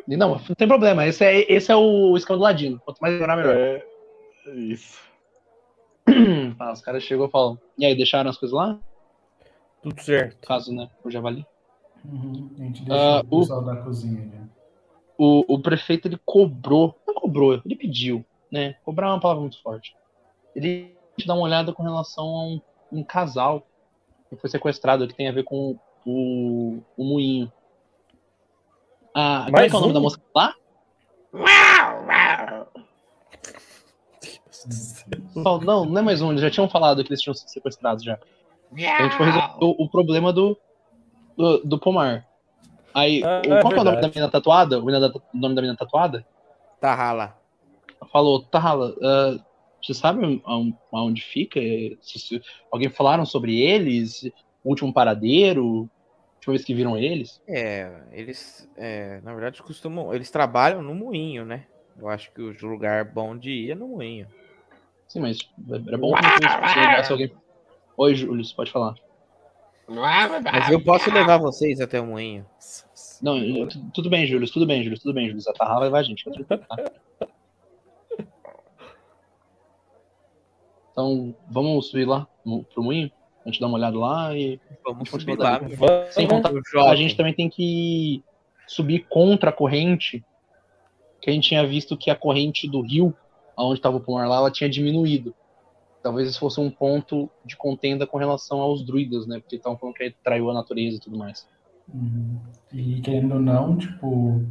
[0.07, 1.05] E Não, não tem problema.
[1.05, 2.81] Esse é, esse é o escama do ladinho.
[2.83, 3.55] Quanto mais ignorar, melhor.
[3.55, 3.85] É,
[4.55, 4.99] isso.
[6.59, 7.57] Ah, os caras chegou e falam.
[7.77, 8.77] E aí, deixaram as coisas lá?
[9.81, 10.45] Tudo certo.
[10.45, 10.89] Caso, né?
[11.03, 11.45] O javali.
[12.05, 14.41] Uhum, a gente deixa Ah, o pessoal da cozinha ali.
[15.17, 16.99] O, o prefeito, ele cobrou.
[17.07, 18.75] Não cobrou, ele pediu, né?
[18.83, 19.95] Cobrar é uma palavra muito forte.
[20.55, 22.61] Ele te dá uma olhada com relação a um,
[22.93, 23.65] um casal
[24.29, 27.51] que foi sequestrado, que tem a ver com o, o moinho.
[29.15, 29.93] Ah, como é que é o nome um?
[29.93, 30.53] da moça lá?
[35.35, 38.03] Não, não, não é mais um, eles já tinham falado que eles tinham sido sequestrados
[38.03, 38.17] já.
[38.75, 40.57] A gente foi resolver o, o problema do,
[41.37, 42.25] do, do pomar.
[42.93, 44.79] Aí, Ah, o- é qual que é o nome da menina tatuada?
[44.79, 44.85] O,
[45.33, 46.25] nome da menina tatuada?
[46.79, 47.35] Tarrala.
[48.11, 49.37] Falou, Tarrala, ah,
[49.83, 51.59] você sabe aon- aonde fica?
[52.01, 52.41] Se- se-
[52.71, 54.23] alguém falaram sobre eles?
[54.63, 55.89] O último paradeiro?
[56.35, 57.41] Última vez que viram eles?
[57.47, 60.13] É, eles, é, na verdade, costumam.
[60.13, 61.67] Eles trabalham no moinho, né?
[61.97, 64.27] Eu acho que o lugar bom de ir é no moinho.
[65.07, 65.37] Sim, mas
[65.87, 67.31] era bom que levasse alguém.
[67.97, 68.95] Oi, Júlio, você pode falar.
[70.41, 72.45] Mas eu posso levar vocês até o moinho.
[73.21, 73.37] Não,
[73.93, 75.43] tudo bem, Júlio, tudo bem, Júlio, tudo bem, Júlio.
[75.47, 76.23] A Tarra vai levar a gente.
[76.23, 76.91] fica tranquilo, tá?
[80.93, 82.25] Então, vamos subir lá
[82.73, 83.11] pro moinho?
[83.43, 84.59] A gente dá uma olhada lá e.
[84.85, 85.59] Vamos subir botar lá.
[85.59, 88.23] Vamos, Sem contar, O a gente também tem que
[88.67, 90.23] subir contra a corrente,
[91.19, 93.13] que a gente tinha visto que a corrente do rio,
[93.57, 95.35] onde estava o pomar lá, ela tinha diminuído.
[96.01, 99.39] Talvez esse fosse um ponto de contenda com relação aos druidas, né?
[99.39, 101.47] Porque estavam falando que ele traiu a natureza e tudo mais.
[101.93, 102.39] Uhum.
[102.71, 104.41] E querendo ou não, tipo,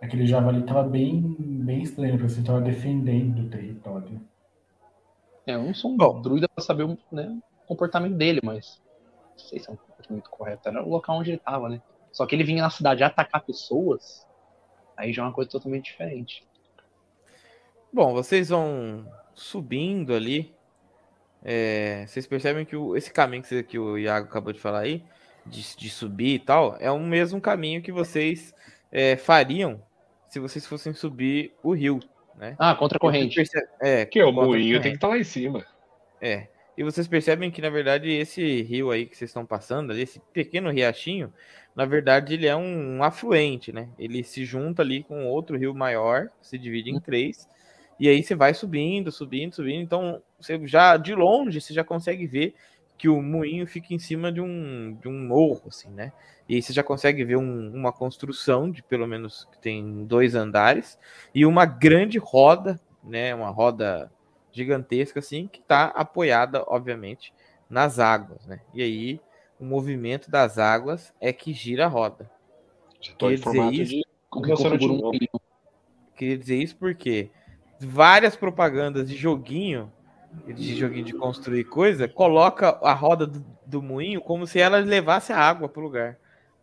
[0.00, 4.20] aquele javali tava bem, bem estranho, porque você tava defendendo o território.
[5.46, 6.20] É, eu não sou um Bom.
[6.20, 8.80] druida pra saber o né, o comportamento dele, mas
[9.32, 10.68] não sei se é um comportamento correto.
[10.68, 11.82] Era o local onde ele tava, né?
[12.12, 14.26] Só que ele vinha na cidade atacar pessoas,
[14.96, 16.46] aí já é uma coisa totalmente diferente.
[17.92, 20.54] Bom, vocês vão subindo ali.
[21.42, 24.80] É, vocês percebem que o- esse caminho que, você- que o Iago acabou de falar
[24.80, 25.04] aí,
[25.44, 28.54] de, de subir e tal, é o mesmo caminho que vocês
[28.90, 29.82] é, fariam
[30.28, 32.00] se vocês fossem subir o rio,
[32.36, 32.54] né?
[32.58, 33.34] Ah, contra a corrente.
[33.34, 35.64] Vocês perce- É, Que o contra a moinho tem que estar lá em cima.
[36.20, 36.48] É.
[36.76, 40.70] E vocês percebem que, na verdade, esse rio aí que vocês estão passando, esse pequeno
[40.70, 41.32] riachinho,
[41.74, 43.88] na verdade, ele é um, um afluente, né?
[43.98, 47.48] Ele se junta ali com outro rio maior, se divide em três,
[47.98, 49.82] e aí você vai subindo, subindo, subindo.
[49.82, 52.54] Então, você já, de longe, você já consegue ver
[52.96, 56.12] que o moinho fica em cima de um, de um morro, assim, né?
[56.48, 60.34] E aí você já consegue ver um- uma construção de pelo menos que tem dois
[60.34, 60.98] andares
[61.34, 63.34] e uma grande roda, né?
[63.34, 64.10] Uma roda
[64.52, 67.32] gigantesca assim, que está apoiada, obviamente,
[67.68, 68.60] nas águas, né?
[68.72, 69.20] E aí
[69.58, 72.30] o movimento das águas é que gira a roda.
[73.00, 73.94] Já tô em Quer dizer isso?
[73.96, 74.04] de.
[76.16, 77.30] Queria dizer isso porque
[77.80, 79.92] várias propagandas de joguinho,
[80.46, 85.32] de joguinho de construir coisa, coloca a roda do, do moinho como se ela levasse
[85.32, 86.18] a água para o lugar.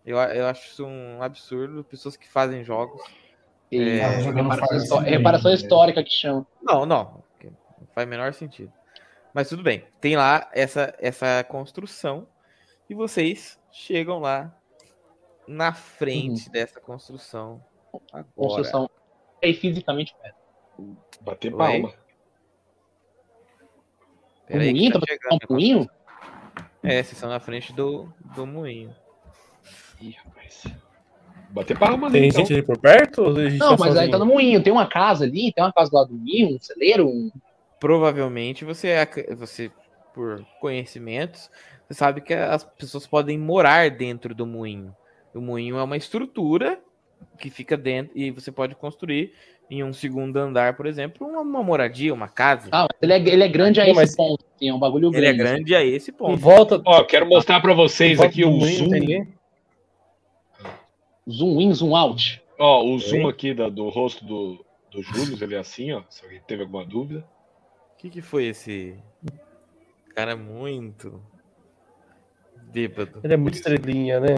[0.05, 1.83] Eu, eu acho isso um absurdo.
[1.83, 3.01] Pessoas que fazem jogos.
[3.71, 5.55] E É, Tava jogando reparação, histó- reparação né?
[5.57, 6.45] histórica que chama.
[6.61, 7.23] Não, não.
[7.43, 8.71] Não faz o menor sentido.
[9.33, 9.85] Mas tudo bem.
[10.01, 12.27] Tem lá essa, essa construção
[12.89, 14.53] e vocês chegam lá
[15.47, 17.63] na frente dessa construção.
[18.11, 18.27] Agora.
[18.35, 18.89] Construção.
[19.41, 20.35] É fisicamente perto.
[21.21, 21.57] Bater Oi?
[21.57, 21.93] palma.
[24.51, 24.91] O Pera aí moinho?
[24.91, 25.89] tá Tá chegando um moinho?
[26.83, 28.93] É, vocês estão na frente do, do moinho.
[30.01, 30.63] Ih, rapaz.
[31.51, 32.19] Bater palma, né?
[32.19, 32.41] Tem então.
[32.41, 33.21] gente ali por perto?
[33.23, 34.11] Ou a gente Não, tá mas aí sozinho?
[34.11, 34.61] tá no moinho.
[34.61, 37.31] Tem uma casa ali, tem uma casa lado do moinho, um celeiro, um.
[37.79, 39.71] Provavelmente você, ac- você,
[40.13, 41.49] por conhecimentos,
[41.87, 44.93] você sabe que as pessoas podem morar dentro do moinho.
[45.33, 46.77] O moinho é uma estrutura
[47.39, 49.33] que fica dentro e você pode construir
[49.71, 52.67] em um segundo andar, por exemplo, uma, uma moradia, uma casa.
[52.73, 54.43] Ah, ele é, ele é grande a Não, esse ponto.
[54.55, 55.37] Assim, é um bagulho Ele é grande.
[55.63, 56.35] grande a esse ponto.
[56.37, 58.89] volta, Ó, quero mostrar pra em vocês volta aqui o zoom.
[58.89, 59.33] tem?
[61.29, 62.41] Zoom in, zoom out.
[62.59, 66.03] Ó, o zoom aqui da- do rosto do, do Júlio, ele é assim, ó.
[66.09, 67.25] Se alguém teve alguma dúvida.
[67.93, 68.95] O que, que foi esse
[70.13, 71.21] cara muito
[72.63, 73.21] bêbado?
[73.23, 74.35] Ele é muito estrelinha, né?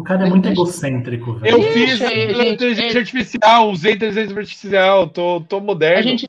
[0.00, 1.58] O cara é muito egocêntrico, velho.
[1.58, 2.98] Eu fiz gente, inteligência gente.
[2.98, 5.98] artificial, usei inteligência artificial, tô, tô moderno.
[5.98, 6.28] A gente.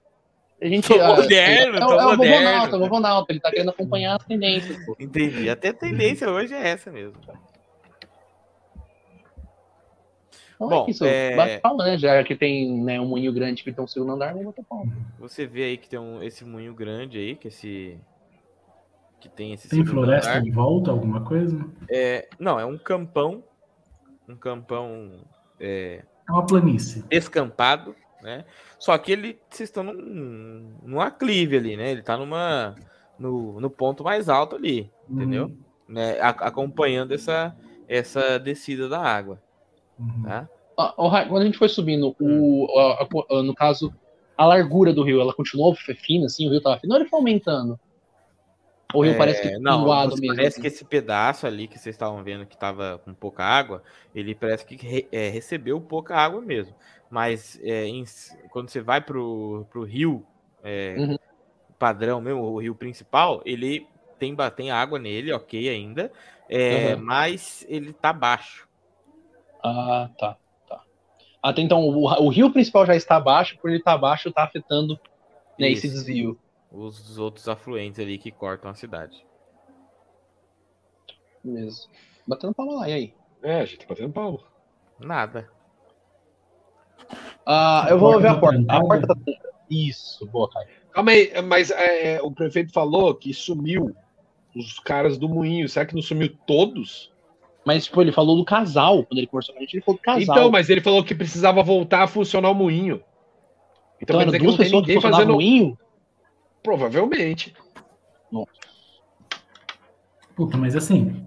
[0.61, 2.17] A gente Tô ah, moderno, é, tô é, o moderno.
[2.17, 4.85] Vovonauta, o Vovonauta, ele tá querendo acompanhar as tendências.
[4.85, 4.95] Pô.
[4.99, 5.49] Entendi.
[5.49, 7.15] Até a tendência hoje é essa mesmo.
[10.53, 11.03] Então Bom, é isso.
[11.03, 11.97] é- Bate palma, né?
[11.97, 14.93] Já que tem né, um moinho grande que tem um segundo andar, vamos bater palma.
[15.17, 17.97] Você vê aí que tem um, esse moinho grande aí, que esse
[19.21, 20.45] que tem esse Tem floresta andar.
[20.47, 21.57] em volta, alguma coisa?
[21.89, 23.43] É, não, é um campão,
[24.31, 25.11] um campão
[25.59, 27.03] é, É uma planície.
[27.09, 28.45] descampado, né?
[28.79, 31.91] Só que ele vocês estão num, num aclive ali, né?
[31.91, 32.75] Ele tá numa
[33.19, 35.45] no, no ponto mais alto ali, entendeu?
[35.45, 35.57] Uhum.
[35.89, 36.19] Né?
[36.19, 37.55] A- acompanhando essa
[37.87, 39.41] essa descida da água,
[39.99, 40.23] Uhum.
[40.23, 40.47] tá?
[40.77, 40.93] Ah,
[41.27, 43.93] quando a gente foi subindo, o, a- a- a- no caso,
[44.37, 47.19] a largura do rio, ela continuou fina, assim, o rio tava fino, ou ele foi
[47.19, 47.77] aumentando?
[48.93, 50.35] Ou o rio É, parece que não, pinguado você- mesmo?
[50.35, 50.61] parece assim?
[50.61, 54.65] que esse pedaço ali que vocês estavam vendo que estava com pouca água, ele parece
[54.65, 56.75] que re- é, recebeu pouca água mesmo.
[57.09, 58.03] Mas é, em
[58.49, 60.27] quando você vai pro, pro rio
[60.63, 61.17] é, Uhum.
[61.79, 66.11] padrão mesmo, o rio principal, ele tem, tem água nele, ok ainda,
[66.49, 67.03] é, Uhum.
[67.03, 68.67] mas ele tá baixo.
[69.63, 70.83] Ah, tá, tá.
[71.43, 74.99] Até então, o, o rio principal já está abaixo, por ele estar tá afetando
[75.59, 76.39] né, esse desvio.
[76.71, 79.25] Os outros afluentes ali que cortam a cidade.
[81.43, 81.91] Mesmo.
[82.25, 83.13] Batendo palma lá, e aí?
[83.43, 84.39] É, a gente tá batendo palma.
[84.99, 85.49] Nada.
[87.45, 88.63] Ah, eu vou ver a tá porta.
[88.69, 89.15] A porta tá.
[89.69, 90.67] Isso, boa, cara.
[90.91, 93.95] Calma aí, mas é, o prefeito falou que sumiu
[94.55, 95.67] os caras do moinho.
[95.67, 97.11] Será que não sumiu todos?
[97.65, 99.03] Mas, tipo, ele falou do casal.
[99.05, 100.21] Quando ele conversou com a gente, ele falou do casal.
[100.21, 103.01] Então, mas ele falou que precisava voltar a funcionar o moinho.
[104.01, 105.33] Então, Então, duas pessoas que funcionavam fazendo.
[105.33, 105.77] moinho?
[106.63, 107.53] Provavelmente.
[110.35, 111.25] Puta, mas assim,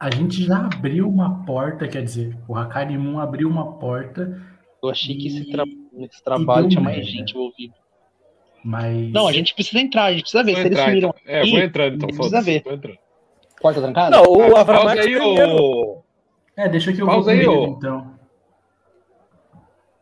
[0.00, 4.40] a gente já abriu uma porta, quer dizer, o Hakarimun abriu uma porta,
[4.82, 5.64] Eu achei que esse, E- tra-
[5.98, 7.74] esse trabalho tinha mais gente envolvida.
[8.64, 9.10] mas.
[9.12, 11.08] Não, a gente precisa entrar, a gente precisa ver Vou se eles entrar, sumiram.
[11.18, 11.32] então.
[11.34, 12.08] É, Ih, vou entrando, então.
[12.08, 12.62] precisa ver.
[13.60, 14.16] Porta trancada?
[14.16, 15.56] Não, o Ah, Avramax aí, primeiro.
[15.62, 16.02] ô.
[16.56, 18.14] É, deixa que eu Pausa vou aí, primeiro, então.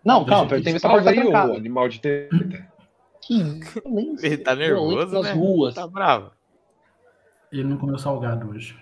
[0.05, 1.57] Não, calma, tem que a porta tá aí, trancada.
[1.57, 2.73] animal de teta.
[3.27, 4.27] Que violência.
[4.27, 5.33] Ele tá nervoso, nas né?
[5.33, 5.75] ruas.
[5.75, 6.31] Tá bravo.
[7.51, 8.77] Ele não comeu salgado hoje.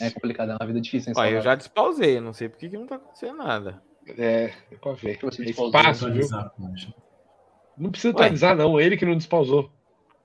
[0.00, 1.12] É complicado, é uma vida difícil.
[1.16, 3.82] Ó, eu já despausei, não sei por que que não tá acontecendo nada.
[4.18, 5.18] É, é pra ver.
[5.20, 6.26] Você É despausou, espaço, viu?
[7.76, 8.80] Não precisa atualizar, não.
[8.80, 9.70] Ele que não despausou.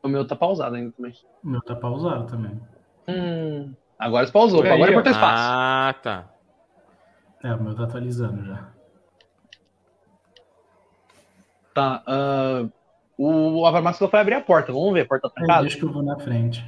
[0.03, 1.13] O meu tá pausado ainda também.
[1.43, 2.59] O meu tá pausado também.
[3.07, 5.43] Hum, agora você pausou, Por aí, agora é ter espaço.
[5.43, 6.29] Ah, tá.
[7.43, 8.71] É, o meu tá atualizando já.
[11.73, 12.67] Tá, ah,
[13.23, 15.61] o Avamax foi abrir a porta, vamos ver, a porta tá É, trancada?
[15.61, 16.63] deixa que eu vou na frente.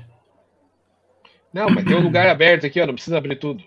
[1.53, 2.85] Não, mas tem um lugar aberto aqui, ó.
[2.87, 3.63] Não precisa abrir tudo.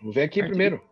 [0.00, 0.48] Vamos ver aqui Aqui.
[0.48, 0.82] primeiro.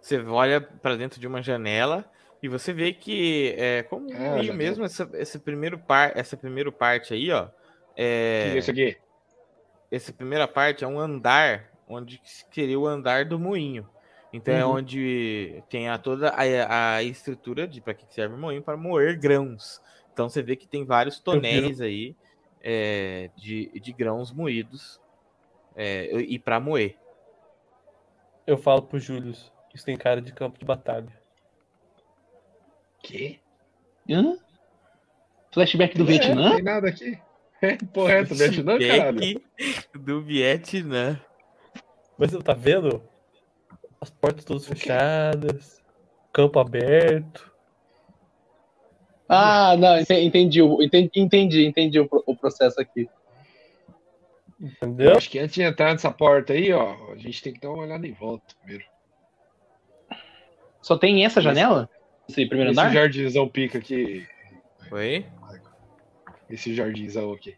[0.00, 2.04] Você olha pra dentro de uma janela
[2.42, 4.52] e você vê que é como Ah, janela.
[4.54, 7.48] mesmo essa, esse primeiro par, essa primeira parte aí, ó.
[7.96, 8.96] É É, isso aqui?
[9.90, 12.20] essa primeira parte é um andar onde
[12.52, 13.88] seria o andar do moinho.
[14.34, 14.72] Então é Uhum.
[14.72, 19.16] onde tem a, toda a, a estrutura de para que serve o moinho para moer
[19.16, 19.80] grãos.
[20.12, 22.16] Então você vê que tem vários tonéis aí
[22.60, 25.00] é, de, de grãos moídos
[25.76, 26.96] é, e para moer.
[28.46, 29.30] Eu falo pro Júlio,
[29.72, 31.08] isso tem cara de campo de batalha.
[33.02, 33.38] Que?
[34.10, 34.36] Hã?
[35.52, 36.48] Flashback do É, Vietnã?
[36.48, 37.18] não tem nada aqui.
[37.62, 39.18] É, porra, é do Vietnã, caralho.
[39.20, 39.44] Flashback
[39.98, 41.20] do Vietnã.
[42.18, 43.02] Mas você tá vendo?
[44.04, 45.82] As portas todas fechadas,
[46.30, 47.50] campo aberto.
[49.26, 53.08] Ah, não, ente- entendi, entendi, entendi, entendi o, o processo aqui.
[54.60, 55.16] Entendeu?
[55.16, 57.84] Acho que antes de entrar nessa porta aí, ó, a gente tem que dar uma
[57.84, 58.84] olhada em volta primeiro.
[60.82, 61.88] Só tem essa janela?
[62.28, 62.92] Esse primeiro Esse andar?
[62.92, 64.26] jardinzão pica aqui.
[64.90, 65.26] Foi?
[66.50, 67.56] Esse jardinzão aqui.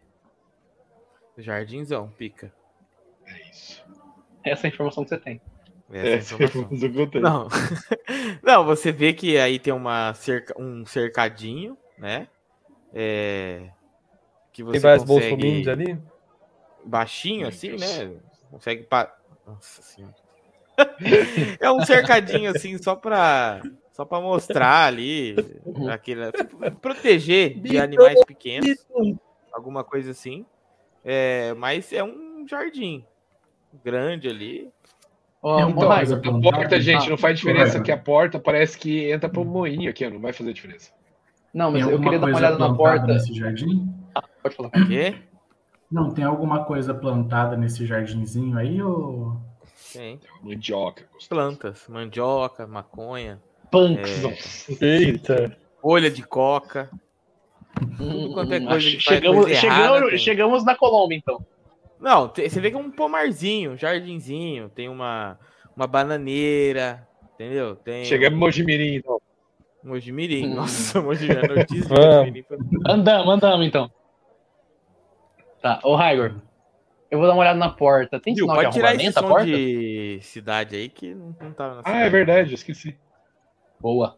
[1.37, 2.53] Jardinzão, pica.
[3.25, 3.83] É isso.
[4.45, 5.41] Essa é a informação que você tem.
[5.91, 7.47] Essa É, é Não.
[8.43, 12.27] Não, você vê que aí tem uma cerca, um cercadinho, né?
[12.93, 13.69] É,
[14.51, 15.97] que você Tem vários consegue ali.
[16.85, 17.81] baixinho Meu assim, Deus.
[17.81, 18.19] né?
[18.49, 19.13] Consegue pa...
[19.45, 20.15] Nossa senhora.
[21.59, 25.89] é um cercadinho assim só pra só para mostrar ali Uhum.
[25.89, 26.31] aquele
[26.81, 28.85] proteger de animais pequenos,
[29.51, 30.45] alguma coisa assim.
[31.03, 33.05] É, mas é um jardim
[33.83, 34.71] grande ali.
[35.41, 39.45] Ó, coisa A porta, gente, não faz diferença, que a porta parece que entra pro
[39.45, 40.91] moinho aqui, ó, não vai fazer diferença.
[41.53, 43.07] Não, mas eu queria dar uma olhada na porta.
[43.07, 43.87] nesse jardim?
[44.43, 44.69] Pode falar.
[44.69, 45.15] O quê?
[45.91, 49.37] Não, tem alguma coisa plantada nesse jardinzinho aí ou.
[49.93, 51.03] Tem Mandioca.
[51.13, 51.29] gostoso.
[51.29, 53.39] plantas, mandioca, maconha,
[53.71, 54.21] Punks.
[54.21, 54.85] Nossa.
[54.85, 55.57] Eita.
[55.81, 56.89] folha de coca.
[57.99, 60.17] Hum, quanto é hum, coisa faz chegamos, coisa errada, chegamos, tem.
[60.17, 61.45] chegamos na Colômbia, então.
[61.99, 65.39] Não, você vê que é um pomarzinho, um jardinzinho, tem uma,
[65.75, 67.75] uma bananeira, entendeu?
[67.75, 69.19] Tem Chegamos em Mojimirim, então.
[69.83, 70.45] Mojimirim.
[70.51, 70.55] Hum.
[70.55, 72.05] Nossa, Mojimirim, notícia de Vamos.
[72.17, 73.91] Mojimirim foi- Andamos, andamos, então.
[75.61, 76.35] Tá, ô Raigor,
[77.09, 78.19] eu vou dar uma olhada na porta.
[78.19, 79.45] Tem sinal de pode tirar esse som porta?
[79.45, 82.11] de cidade aí que não, não tava na Ah, é cidade.
[82.11, 82.95] verdade, eu esqueci.
[83.79, 84.15] Boa.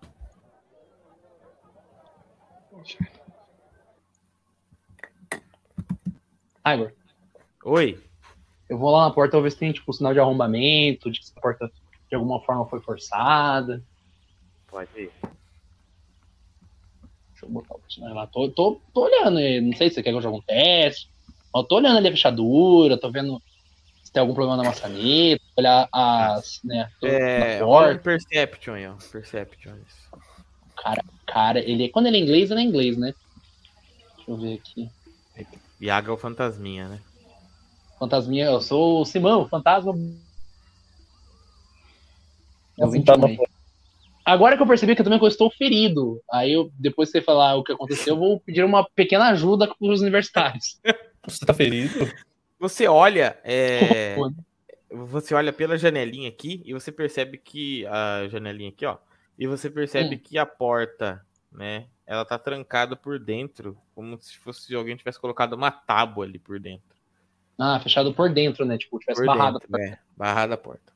[6.65, 6.93] Raigor,
[7.69, 8.01] Oi?
[8.69, 11.25] eu vou lá na porta vou ver se tem, tipo, sinal de arrombamento, de que
[11.35, 11.71] a porta
[12.07, 13.83] de alguma forma foi forçada.
[14.67, 15.11] Pode ir.
[17.31, 18.27] Deixa eu botar o personagem lá.
[18.27, 21.09] Tô, tô, tô olhando, eh, não sei se você quer que eu jogue um teste.
[21.55, 23.41] Eu tô olhando ali a fechadura, tô vendo
[24.03, 28.01] se tem algum problema na maçaneta, olhar as, né, É, um porta.
[28.01, 28.95] Perception aí, ó.
[29.11, 29.77] Perception.
[30.75, 33.13] Cara, cara, ele, quando ele é inglês, ele é inglês, né?
[34.17, 34.89] Deixa eu ver aqui.
[35.81, 36.99] Iaga é o fantasminha, né?
[37.99, 39.91] Fantasminha, eu sou o Simão, fantasma.
[42.77, 43.37] O tá 21 na aí.
[44.25, 46.21] Agora que eu percebi que eu também estou ferido.
[46.31, 49.67] Aí eu, depois que você falar o que aconteceu, eu vou pedir uma pequena ajuda
[49.67, 50.79] para os universitários.
[51.27, 52.09] Você tá ferido?
[52.57, 54.15] Você olha, é,
[54.89, 58.97] você olha pela janelinha aqui e você percebe que a janelinha aqui, ó,
[59.37, 60.19] e você percebe Hum.
[60.23, 65.53] que a porta, né, ela tá trancada por dentro, como se fosse alguém tivesse colocado
[65.53, 66.98] uma tábua ali por dentro.
[67.59, 68.77] Ah, fechado por dentro, né?
[68.77, 70.93] Tipo, tivesse Por dentro, é, barrada a porta.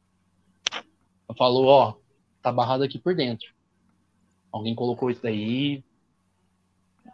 [1.37, 1.95] Falou, ó,
[2.41, 3.47] tá barrado aqui por dentro.
[4.51, 5.83] Alguém colocou isso daí.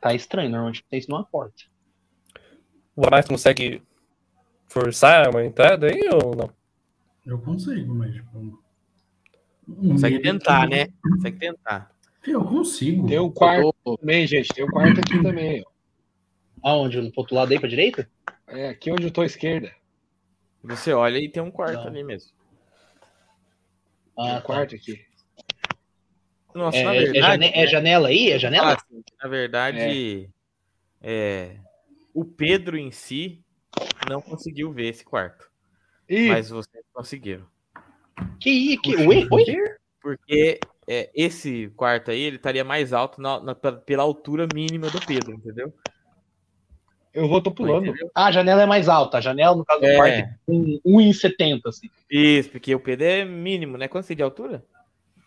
[0.02, 1.64] Tá estranho, normalmente tem isso numa porta.
[2.96, 3.82] O Amax consegue
[4.68, 6.50] forçar uma entrada aí ou não?
[7.26, 8.62] Eu consigo, mas tipo.
[9.66, 10.88] Consegue tentar, que- né?
[11.02, 11.92] Consegue tentar.
[12.28, 13.08] Eu consigo.
[13.08, 14.50] Tem um quarto Eu também, gente.
[14.50, 16.70] Tem um quarto aqui também, ó.
[16.70, 16.98] Aonde?
[17.12, 18.10] Pro outro lado aí, pra direita?
[18.50, 19.74] É aqui onde eu tô à esquerda.
[20.64, 21.88] Você olha e tem um quarto Não.
[21.88, 22.32] ali mesmo.
[24.16, 24.42] Tem Ah, um tá.
[24.42, 25.06] quarto aqui.
[26.54, 27.22] Nossa, É, na é verdade.
[27.28, 28.32] jane- é janela aí?
[28.32, 28.74] É janela?
[28.74, 30.30] Ah, Na verdade,
[31.02, 31.58] é,
[32.14, 33.44] o Pedro em si
[34.10, 35.48] não conseguiu ver esse quarto.
[36.10, 37.46] Ih, Mas vocês conseguiram.
[38.40, 39.46] Que, que, oi, oi?
[40.02, 44.90] Porque é, esse quarto aí, ele estaria mais alto na- na- pela- pela altura mínima
[44.90, 45.72] do Pedro, entendeu?
[47.20, 47.94] Eu vou, tô pulando.
[48.16, 49.18] Ah, a janela é mais alta.
[49.18, 49.96] A janela, no caso do É.
[49.96, 51.90] quarto, é um 1,70, assim.
[52.10, 53.88] Isso, porque o Pedro é mínimo, né?
[53.88, 54.64] Quanto você tem de altura?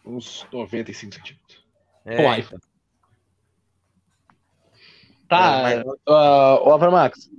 [0.04, 1.62] Uns 95 centímetros.
[2.04, 2.40] É, Uai.
[2.40, 2.58] então.
[5.28, 7.30] Tá, É, mas- uh, Avramax,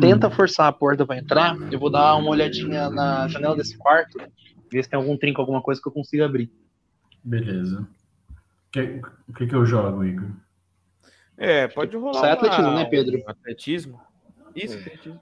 [0.00, 1.56] tenta forçar a porta pra entrar.
[1.70, 4.18] Eu vou dar uma olhadinha na janela desse quarto,
[4.70, 6.50] ver se tem algum trinco, alguma coisa que eu consiga abrir.
[7.22, 7.86] Beleza.
[8.72, 10.28] Que- O que, que eu jogo, Igor?
[11.38, 12.12] É, pode rolar.
[12.12, 13.22] Isso é uma- atletismo, né, Pedro?
[13.26, 14.00] atletismo.
[14.54, 14.80] Isso, É.
[14.80, 15.20] atletismo.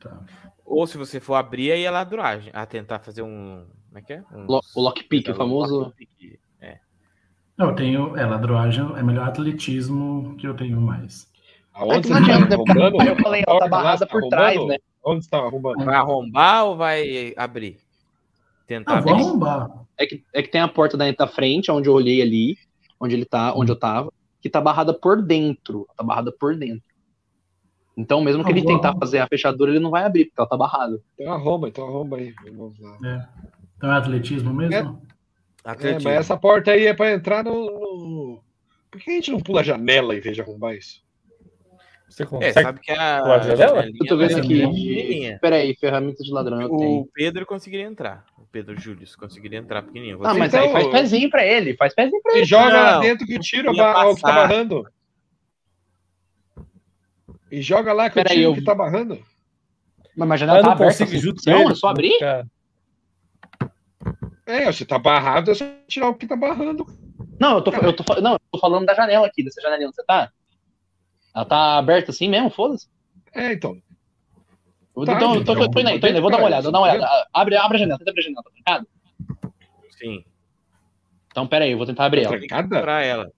[0.00, 0.20] Tá.
[0.64, 2.50] Ou se você for abrir, aí é ladruagem.
[2.54, 3.66] A tentar fazer um.
[3.88, 4.22] Como é que é?
[4.32, 5.78] Um, O lockpick, o famoso.
[5.80, 6.38] lockpick.
[6.60, 6.78] É.
[7.58, 8.16] Eu tenho.
[8.16, 11.28] É, ladroagem é melhor atletismo que eu tenho mais.
[11.72, 12.54] Aonde não você tá né?
[12.54, 13.02] arrombando?
[13.02, 14.76] Eu falei, ela tá barrada por trás, né?
[15.04, 15.84] Onde você tá arrombando?
[15.84, 17.78] Vai arrombar ou vai abrir?
[18.66, 19.24] Tentar Ah, vou abrir.
[19.24, 19.70] arrombar.
[19.98, 22.56] É que, é que tem a porta da, da frente, onde eu olhei ali,
[23.00, 25.88] onde ele tá, onde eu tava, que tá barrada por dentro.
[25.96, 26.82] Tá barrada por dentro.
[27.96, 30.56] Então, mesmo que ele tentar fazer a fechadura, ele não vai abrir, porque ela tá
[30.56, 31.00] barrada.
[31.18, 32.32] Então arromba, então arromba aí.
[32.44, 32.96] Vamos lá.
[33.76, 35.02] Então é atletismo mesmo?
[35.64, 36.08] É, Atletismo.
[36.10, 38.42] mas essa porta aí é pra entrar no, no-
[38.90, 41.02] Por que a gente não pula a janela em vez de arrombar isso?
[42.10, 43.18] Você É, sabe que a.
[43.22, 43.56] a janela?
[43.76, 44.34] janelinha Eu tô vendo aqui.
[44.34, 45.38] ser pequenininha.
[45.40, 47.08] Pera aí, ferramenta de ladrão eu O tenho.
[47.14, 48.24] Pedro conseguiria entrar.
[48.36, 50.18] O Pedro Júlio conseguiria entrar pequenininho.
[50.24, 52.44] Ah, Você- mas Então- aí faz pezinho pra ele, faz pezinho pra E ele.
[52.44, 54.86] joga lá Não, dentro que eu tiro ia ba- o que tá barrando.
[57.50, 59.18] E joga lá que eu Pera aí, tiro o eu- que tá barrando.
[60.16, 62.18] Mas a Ah, janela eu tá não aberta, consigo assim, junto não, é só abrir?
[62.18, 62.46] Cara,
[64.46, 66.84] É, se tá barrado, é só tirar o que tá barrando.
[67.40, 69.94] Não, eu tô, eu tô, não, eu tô falando da janela aqui, dessa janelinha onde
[69.96, 70.30] você tá.
[71.34, 72.88] Ela tá aberta assim mesmo, foda-se.
[73.34, 73.74] É, então.
[75.06, 76.62] Tá, então, eu tô, então, tô indo aí, tô indo aí, vou dar uma olhada,
[76.64, 77.26] vou dar uma olhada.
[77.32, 78.88] Abre, abre a janela, tenta abrir a janela, tá trancado?
[79.98, 80.24] Sim.
[81.28, 82.36] Então, pera aí, eu vou tentar abrir ela.
[82.36, 82.80] Trancada?
[82.80, 83.30] Pra ela.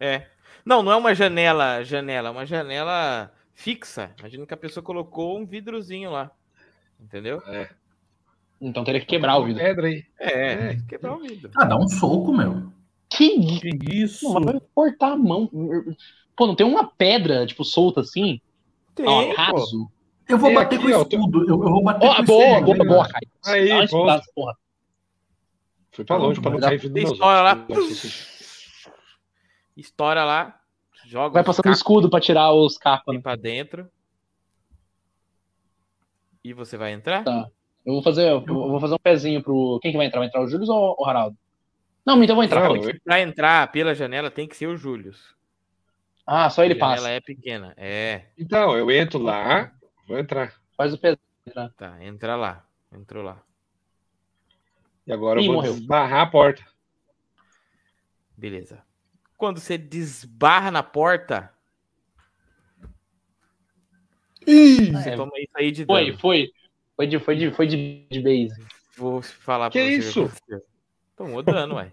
[0.00, 0.26] É.
[0.64, 4.10] Não, não é uma janela, janela, é uma janela fixa.
[4.18, 6.30] Imagina que a pessoa colocou um vidrozinho lá.
[6.98, 7.42] Entendeu?
[8.60, 9.62] Então teria que quebrar o vidro.
[9.62, 10.04] Pedra aí.
[10.18, 10.78] É, É.
[10.88, 11.50] quebrar o vidro.
[11.56, 12.70] Ah, dá um soco, meu.
[13.08, 13.60] Que isso?
[13.60, 14.32] que isso?
[14.34, 15.50] Não, vai cortar a mão.
[16.40, 18.40] Pô, não tem uma pedra, tipo, solta assim?
[18.94, 19.34] Tem, Ó, pô.
[19.34, 19.90] raso.
[20.26, 21.40] Eu vou Tem bater aqui, com ó, o escudo.
[21.42, 22.64] Eu, eu vou bater Ó, com o boa, escudo.
[22.64, 22.84] boa, né?
[22.86, 23.30] boa, Caio.
[23.44, 23.82] Aí, pô.
[23.84, 24.56] escudada, porra.
[25.92, 27.66] Foi pra longe pra não cair nos história lá.
[29.76, 30.58] Estoura lá.
[31.04, 33.20] Joga Vai passando o escudo pra tirar os cacos, né?
[33.20, 33.86] pra dentro.
[36.42, 37.22] E você vai entrar?
[37.22, 37.50] Tá.
[37.84, 39.78] Eu vou fazer, eu vou fazer um pezinho pro.
[39.82, 40.20] Quem que vai entrar?
[40.20, 41.36] Vai entrar o Júlio ou o Haraldo?
[42.06, 42.66] Não, então eu vou entrar.
[42.66, 45.12] Não, Pra entrar pela janela tem que ser o Júlio.
[46.32, 47.08] Ah, só ele passa.
[47.10, 47.74] é pequena.
[47.76, 49.72] É, Então, eu entro lá,
[50.06, 50.54] vou entrar.
[50.76, 51.18] Faz o pezinho.
[51.76, 52.02] tá.
[52.04, 52.64] Entra lá.
[52.92, 53.42] Entrou lá.
[55.04, 55.74] E agora Ih, eu vou morreu.
[55.74, 56.64] desbarrar a porta.
[58.36, 58.80] Beleza.
[59.36, 61.52] Quando você desbarra na porta,
[64.46, 65.98] você É, toma isso aí de dano.
[65.98, 66.52] Foi, foi.
[66.96, 68.64] Foi de, foi de, foi de, de base.
[68.96, 69.96] Vou falar Que pra você.
[69.96, 70.12] isso?
[70.12, 70.62] que aconteceu.
[71.16, 71.92] Tomou dano, ué.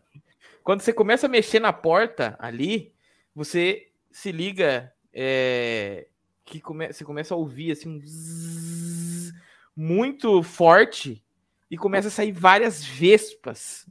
[0.64, 2.94] Quando você começa a mexer na porta ali,
[3.34, 6.08] você se liga é,
[6.46, 9.34] que come, você começa a ouvir assim um zzzz
[9.76, 11.24] muito forte
[11.70, 13.86] e começa a sair várias vespas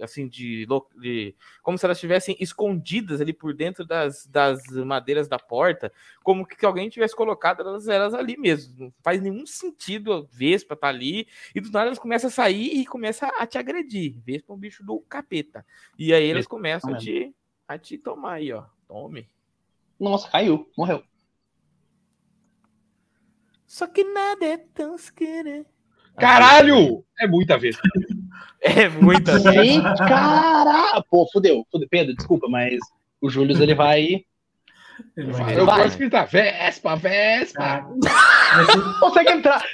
[0.00, 0.64] assim de,
[1.00, 5.92] de- como se elas estivessem escondidas ali por dentro das, das madeiras da porta,
[6.22, 8.76] como que alguém tivesse colocado elas, elas ali mesmo.
[8.78, 12.68] Não faz nenhum sentido a vespa tá ali e do nada elas começam a sair
[12.78, 14.16] e começam a te agredir.
[14.24, 15.66] Vespa é um bicho do capeta.
[15.98, 17.34] E aí eles Vespa, começam a te,
[17.66, 18.64] a te tomar aí, ó.
[18.88, 19.28] Tome.
[20.00, 20.66] Nossa, caiu.
[20.76, 21.02] Morreu.
[23.66, 25.66] Só que nada é tão escuro.
[26.16, 27.04] Caralho!
[27.20, 27.76] É muita vez.
[28.60, 29.74] É muita gente.
[29.74, 31.00] Gente, cara!
[31.08, 31.88] Pô, fudeu, fudeu.
[31.88, 32.76] Pedro, desculpa, mas
[33.20, 34.24] o Júlio ele vai.
[35.16, 35.82] Ele vai Eu Vai.
[35.84, 37.86] gosto de gritar Vespa, Vespa.
[38.08, 39.64] Ah, Consegue entrar.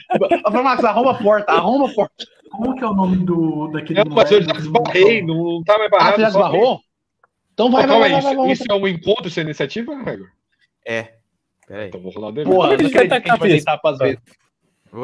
[0.46, 2.26] Ô, Max, arruma a porta, arruma a porta.
[2.50, 5.90] Como que é o nome do daquele Não, mas eu já esbarrei, não tá mais
[5.90, 6.16] Ah, barrado.
[6.16, 6.80] você já só- esbarrou?
[7.54, 9.92] Então vai, Pô, vai, vai, aí, vai, isso, vai, isso é um encontro sem iniciativa,
[9.94, 10.28] Igor?
[10.86, 11.14] É.
[11.66, 11.88] Peraí.
[11.88, 12.34] Então vou rolar o.
[12.44, 14.20] Porra, não quer acredito que vai deitar pras vezes.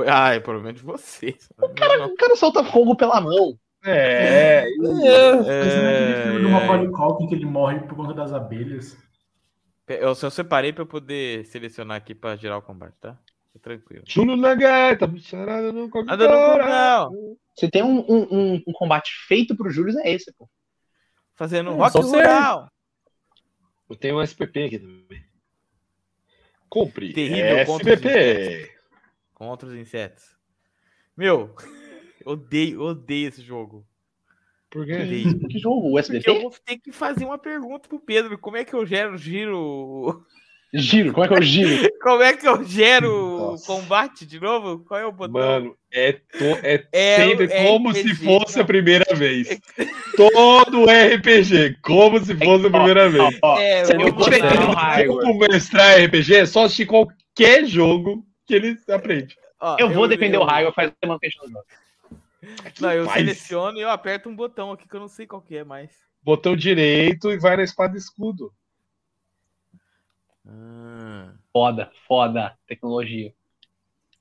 [0.06, 1.36] Ah, é provavelmente você.
[1.58, 3.56] O cara solta fogo pela mão.
[3.84, 8.12] É, Mas não é aquele É, filme do Macaulay Culkin que ele morre por conta
[8.12, 8.96] das abelhas.
[9.88, 13.18] Eu só separei pra eu poder selecionar aqui pra gerar o combate, tá?
[13.46, 14.04] Fica tranquilo.
[14.06, 17.36] Chulo na gaita, charada no Nada no.
[17.58, 20.48] Se tem um, um, um- um combate feito pro Júlio, é esse, pô.
[21.40, 22.70] Fazendo É, rock rural.
[23.88, 25.24] Eu tenho um SPP aqui também.
[26.68, 27.14] Compre.
[27.14, 28.76] Terrível contra os SPP.
[29.32, 30.36] Contra os insetos.
[31.16, 31.56] Meu,
[32.26, 33.86] odeio, odeio esse jogo.
[34.68, 34.96] Por quê?
[34.96, 35.48] Odeio.
[35.48, 35.98] Que jogo?
[35.98, 38.36] O Porque eu vou ter que fazer uma pergunta pro Pedro.
[38.36, 40.22] Como é que eu gero giro.
[40.72, 41.90] Giro, como é que eu giro?
[42.00, 43.66] Como é que eu gero o Nossa.
[43.66, 44.84] combate de novo?
[44.86, 45.32] Qual é o botão?
[45.40, 48.62] Mano, é, to- é É sempre o como RPG, se fosse não.
[48.62, 49.60] a primeira vez.
[50.16, 53.38] Todo RPG, como se fosse a primeira vez.
[53.42, 55.22] Ó, ó, É, você eu eu o Raigor.
[55.22, 59.36] Como mestrar RPG é só assistir qualquer jogo que ele aprende.
[59.60, 61.64] Ó, Eu vou defender eu- o Raigor, faz semana que a gente não joga.
[62.80, 63.16] Não, eu Faz.
[63.18, 65.90] seleciono e eu aperto um botão aqui que eu não sei qual que é mais.
[66.22, 68.52] Botão direito e vai na espada e escudo.
[70.46, 72.58] Ah, Foda, foda.
[72.66, 73.34] Tecnologia.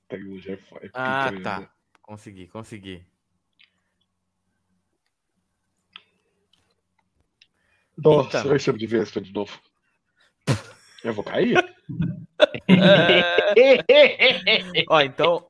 [0.08, 1.70] Tecnologia é foda, é Ah, tá.
[2.02, 3.06] consegui, consegui.
[7.98, 8.50] Nossa, Eita.
[8.50, 9.60] eu chamo de Vespa de novo.
[11.04, 11.56] Eu vou cair?
[14.90, 15.50] Ó, então,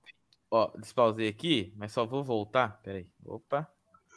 [0.50, 2.82] ó, despausei aqui, mas só vou voltar.
[2.82, 3.08] Peraí.
[3.24, 3.68] Opa.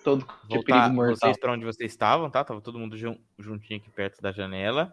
[0.02, 2.42] Todo de Voltar vocês para onde vocês estavam, tá?
[2.42, 4.92] Tava todo mundo jun- juntinho aqui perto da janela.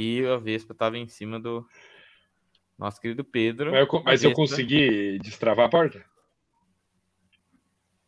[0.00, 1.68] E a Vespa tava em cima do
[2.78, 3.72] nosso querido Pedro.
[3.72, 6.04] Mas eu, mas eu consegui destravar a porta?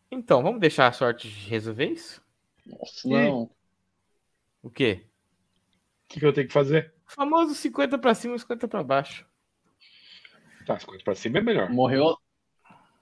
[0.09, 2.23] Então, vamos deixar a sorte resolver isso?
[2.65, 3.51] Nossa, não.
[4.63, 5.05] O quê?
[6.05, 6.95] O que, que eu tenho que fazer?
[7.09, 9.27] O famoso 50 pra cima e 50 pra baixo.
[10.67, 11.71] Tá, as coisas pra cima é melhor.
[11.71, 12.17] Morreu.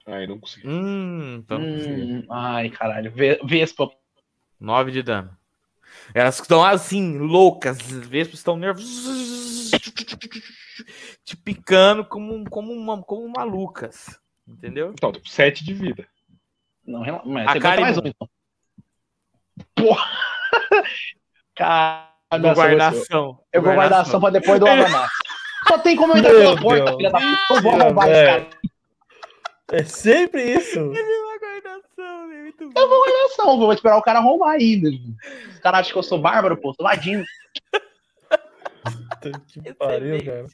[0.07, 0.67] Aí não consegui.
[0.67, 1.61] Hum, então.
[1.61, 3.11] Hum, ai, caralho.
[3.11, 3.87] Ve- Vespa.
[4.59, 5.37] 9 de dano.
[6.13, 7.77] Elas estão assim, loucas.
[7.79, 9.71] As vespas estão nervosas.
[11.23, 14.19] Te picando como, como, uma, como malucas.
[14.47, 14.91] Entendeu?
[14.91, 16.07] Então, com 7 de vida.
[16.85, 18.29] Não, rela- mas A você conta mais um, então.
[19.75, 20.09] Porra!
[21.55, 23.39] Cara, Vou guardar eu- ação.
[23.53, 25.11] Eu vou guardar ação pra depois do Avamax.
[25.67, 27.53] Só tem como eu entrar pela porta, filha da puta.
[27.53, 28.49] Eu vou arrombar esse cara.
[29.71, 30.79] É sempre isso.
[32.57, 32.79] Muito bom.
[32.81, 34.89] Eu vou guardar ação, vou esperar o cara arrombar ainda.
[35.51, 36.73] Os caras acham que eu sou bárbaro, pô.
[36.73, 37.23] Sou ladino.
[39.63, 40.45] Que pariu, cara.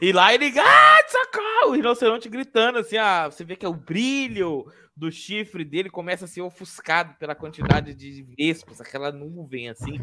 [0.00, 1.70] E lá ele, ah, socorro!
[1.70, 6.26] O rinoceronte gritando, assim, ah, você vê que é o brilho do chifre dele começa
[6.26, 9.98] a ser ofuscado pela quantidade de vespas, aquela nuvem, assim.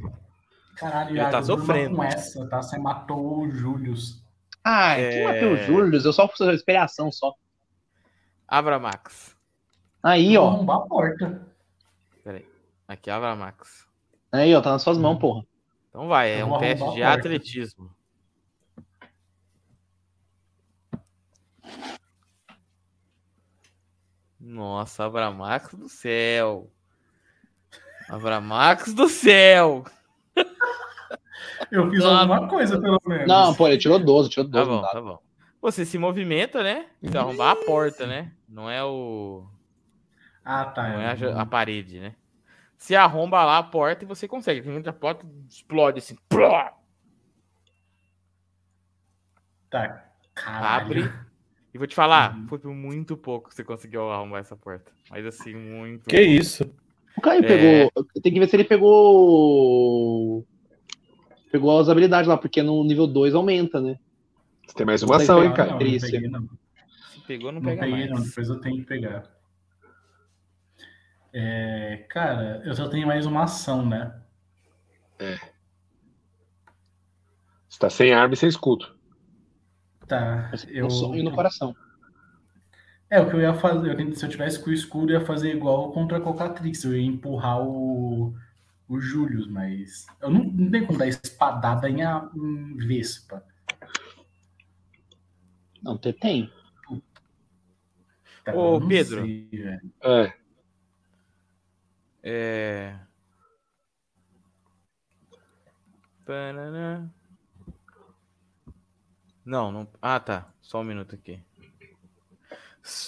[0.76, 1.96] Caralho, Ele tá sofrendo.
[1.96, 2.62] com essa, tá?
[2.62, 4.24] Você matou o Julius.
[4.64, 5.10] Ah, É.
[5.12, 6.02] quem matou o Júlio?
[6.04, 7.34] Eu só fiz respiração só.
[8.48, 9.31] Abra Max.
[10.04, 10.50] Aí, Vou ó.
[10.50, 11.48] arrombar a porta.
[12.88, 13.88] Aqui, Abra Max.
[14.32, 14.62] Aí, ó.
[14.62, 15.46] Tá nas suas mãos, porra.
[15.90, 17.90] Então vai, é um teste de atletismo.
[24.40, 26.70] Nossa, Abramax do céu.
[28.10, 29.86] Abramax do céu.
[31.72, 32.18] Eu fiz Não.
[32.18, 33.28] alguma coisa, pelo menos.
[33.28, 34.70] Não, pô, ele tirou 12, tirou Tá 12.
[34.70, 34.90] bom, não dá.
[34.90, 35.20] tá bom.
[35.62, 36.88] Você se movimenta, né?
[37.02, 38.32] Você arrombar a porta, né?
[38.50, 39.46] Não é o.
[40.44, 40.90] Ah, tá.
[40.94, 42.16] Não é a, a parede, né?
[42.78, 44.62] Você arromba lá a porta e você consegue.
[44.62, 46.16] Tem a porta explode assim.
[46.28, 46.74] plá,
[49.70, 50.06] Tá.
[50.34, 50.86] Caralho.
[50.86, 51.14] Abre.
[51.74, 52.48] E vou te falar, Uhum.
[52.48, 54.92] foi por muito pouco que você conseguiu arrombar essa porta.
[55.10, 56.10] Mas assim, muito.
[56.10, 56.70] Que isso?
[57.18, 57.48] O Caio É.
[57.48, 57.92] pegou.
[58.22, 60.46] Tem que ver se ele pegou.
[61.52, 63.98] Pegou as habilidades lá, porque no nível 2 aumenta, né?
[64.68, 65.72] Você tem mais uma ação, hein, cara?
[65.72, 66.50] Não, não peguei, não.
[67.14, 68.10] Se pegou, não, Não pega peguei, mais.
[68.10, 68.22] não.
[68.22, 69.24] Depois eu tenho que pegar.
[71.34, 74.14] É, cara, eu só tenho mais uma ação, né?
[77.70, 78.96] Você tá sem arma e sem escudo.
[80.08, 80.52] Tá.
[80.68, 81.76] Eu, No sonho e no coração.
[83.10, 85.26] É, o que eu ia fazer, eu- se eu tivesse com o escudo, eu ia
[85.26, 88.34] fazer igual contra a Cocatrix, eu ia empurrar o,
[88.88, 93.44] o Július, mas eu não, não tenho como dar espadada em, a, em Vespa.
[95.82, 96.54] Não, tem- tem.
[98.44, 99.24] Cara, Ô, Pedro.
[99.24, 99.50] sei.
[100.02, 100.34] É.
[102.24, 102.96] É.
[109.46, 109.88] Não, não.
[110.02, 110.54] Ah, tá.
[110.62, 111.40] Só um minuto aqui.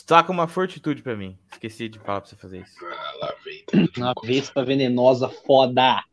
[0.06, 1.38] Taca uma fortitude pra mim.
[1.52, 2.78] Esqueci de falar pra você fazer isso.
[2.86, 3.36] Ah.
[3.98, 6.04] Uma vespa venenosa foda.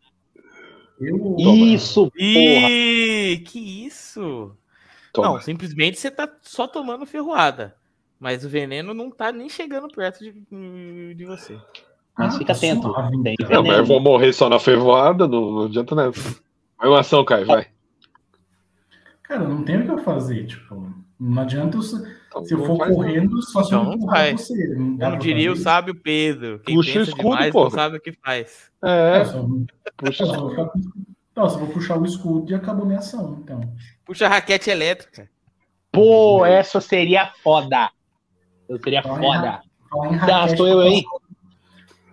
[1.00, 2.20] Eu, Isso, porra.
[2.22, 4.56] Ih, que isso?
[5.12, 5.28] Toma.
[5.28, 7.74] Não, simplesmente você tá só tomando ferroada.
[8.18, 11.58] Mas o veneno não tá nem chegando perto de, de você.
[12.20, 12.82] Mas Ah, fica tá atento.
[12.82, 13.50] suave, Tem então.
[13.50, 16.12] Não, mas eu vou morrer só na fervoada, não, não adianta nada.
[16.78, 17.66] Vai uma ação, Caio, vai.
[19.22, 21.96] Cara, não tem o que eu fazer, tipo, não adianta eu, se
[22.28, 24.36] Então, se eu não for correndo, só se eu Então não empurrar vai.
[24.36, 24.68] você.
[24.76, 27.64] Não Como diria o sábio Pedro, quem Puxa o pensa escudo, demais porra.
[27.64, 28.70] não sabe o que faz.
[28.84, 29.20] É?
[29.20, 29.46] Eu só-
[29.96, 30.54] puxa eu só vou
[31.36, 33.60] Não, puxar o escudo e acabou minha ação, então.
[34.04, 35.28] Puxa a raquete elétrica.
[35.92, 37.90] Pô, essa seria foda.
[38.68, 39.20] Eu seria Olha.
[39.20, 39.60] foda.
[40.26, 41.02] Tá, Rakesh, sou eu aí.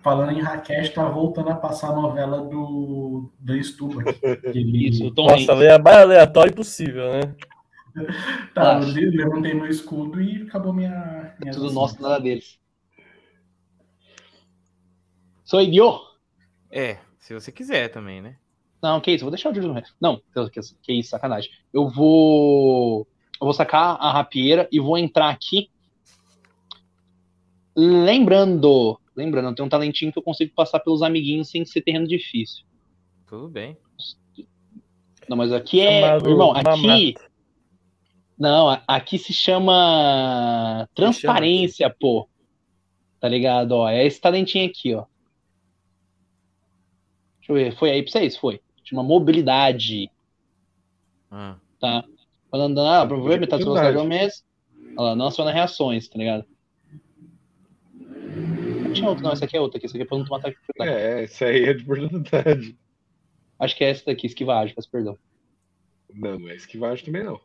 [0.02, 4.02] Falando em Rakesh, tá voltando a passar a novela do Dan Stuba.
[4.12, 4.26] que
[4.58, 5.64] ele- Isso, Tom Nossa, Hanks.
[5.64, 7.34] é a mais aleatório possível, né?
[8.54, 8.94] Tá, eu Acho.
[8.94, 11.34] levantei meu escudo e acabou minha.
[11.40, 12.56] minha Tudo nosso, nada deles.
[15.44, 15.98] Sou eu.
[16.70, 18.36] É, se você quiser também, né?
[18.80, 19.94] Não, que isso, vou deixar o Júlio no resto.
[20.00, 20.20] Não,
[20.52, 21.50] que, que isso, sacanagem.
[21.72, 23.08] Eu vou.
[23.40, 25.68] Eu vou sacar a rapieira e vou entrar aqui.
[27.74, 32.64] Lembrando, lembrando, tem um talentinho que eu consigo passar pelos amiguinhos sem ser terreno difícil.
[33.26, 33.76] Tudo bem.
[35.28, 36.00] Não, mas aqui é.
[36.00, 36.64] Chamado irmão, aqui.
[36.64, 37.28] mamata.
[38.38, 42.28] Não, aqui se chama transparência, pô.
[43.20, 43.72] Tá ligado?
[43.72, 45.04] Ó, é esse talentinho aqui, ó.
[47.40, 48.36] Deixa eu ver, foi aí pra vocês?
[48.36, 48.60] Foi.
[48.84, 50.08] Chama mobilidade,
[51.30, 52.04] Ah, tá?
[52.50, 54.44] Falando, ah, provavelmente metade da velocidade ao mês.
[54.96, 56.46] Olha lá, não aciona reações, tá ligado?
[58.88, 60.38] Não tinha outro, não, essa aqui é outra aqui, essa aqui é pra não tomar
[60.38, 61.02] ataque de oportunidade.
[61.02, 62.78] É, isso aí é de oportunidade.
[63.58, 65.18] Acho que é essa daqui, esquivagem, peço perdão.
[66.14, 67.38] Não, não é esquivagem também, não.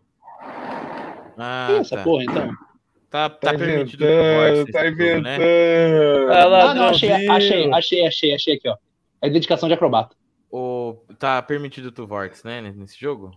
[1.38, 2.04] ah essa tá.
[2.04, 2.48] porra, então?
[3.10, 4.90] Tá, tá, Tá permitido inventando, tá né?
[4.90, 6.32] inventando.
[6.32, 8.78] Ah, lá, Ah, não, achei, achei, achei, achei, achei aqui, ó.
[9.22, 10.16] É dedicação de acrobata.
[10.50, 12.62] O, tá permitido tu Vortex, né?
[12.62, 13.32] Nesse jogo?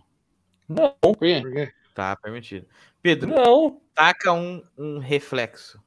[0.69, 1.41] Não, Por quê?
[1.41, 1.71] Por quê?
[1.93, 2.67] Tá permitido.
[3.01, 3.81] Pedro, não.
[3.93, 5.81] taca um, um reflexo.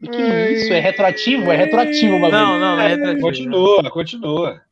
[0.00, 0.22] E que
[0.52, 0.72] isso?
[0.72, 1.50] É retroativo?
[1.50, 2.38] É retroativo o bagulho.
[2.38, 3.20] Não, não, não é retroativo.
[3.20, 4.62] Continua, continua.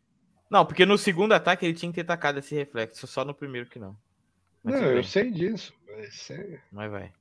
[0.51, 3.69] Não, porque no segundo ataque ele tinha que ter tacado esse reflexo, só no primeiro
[3.69, 3.95] que não.
[4.65, 5.75] Mas Não, eu bem, sei disso.
[5.87, 6.61] Mas é...
[6.73, 7.13] mas vai.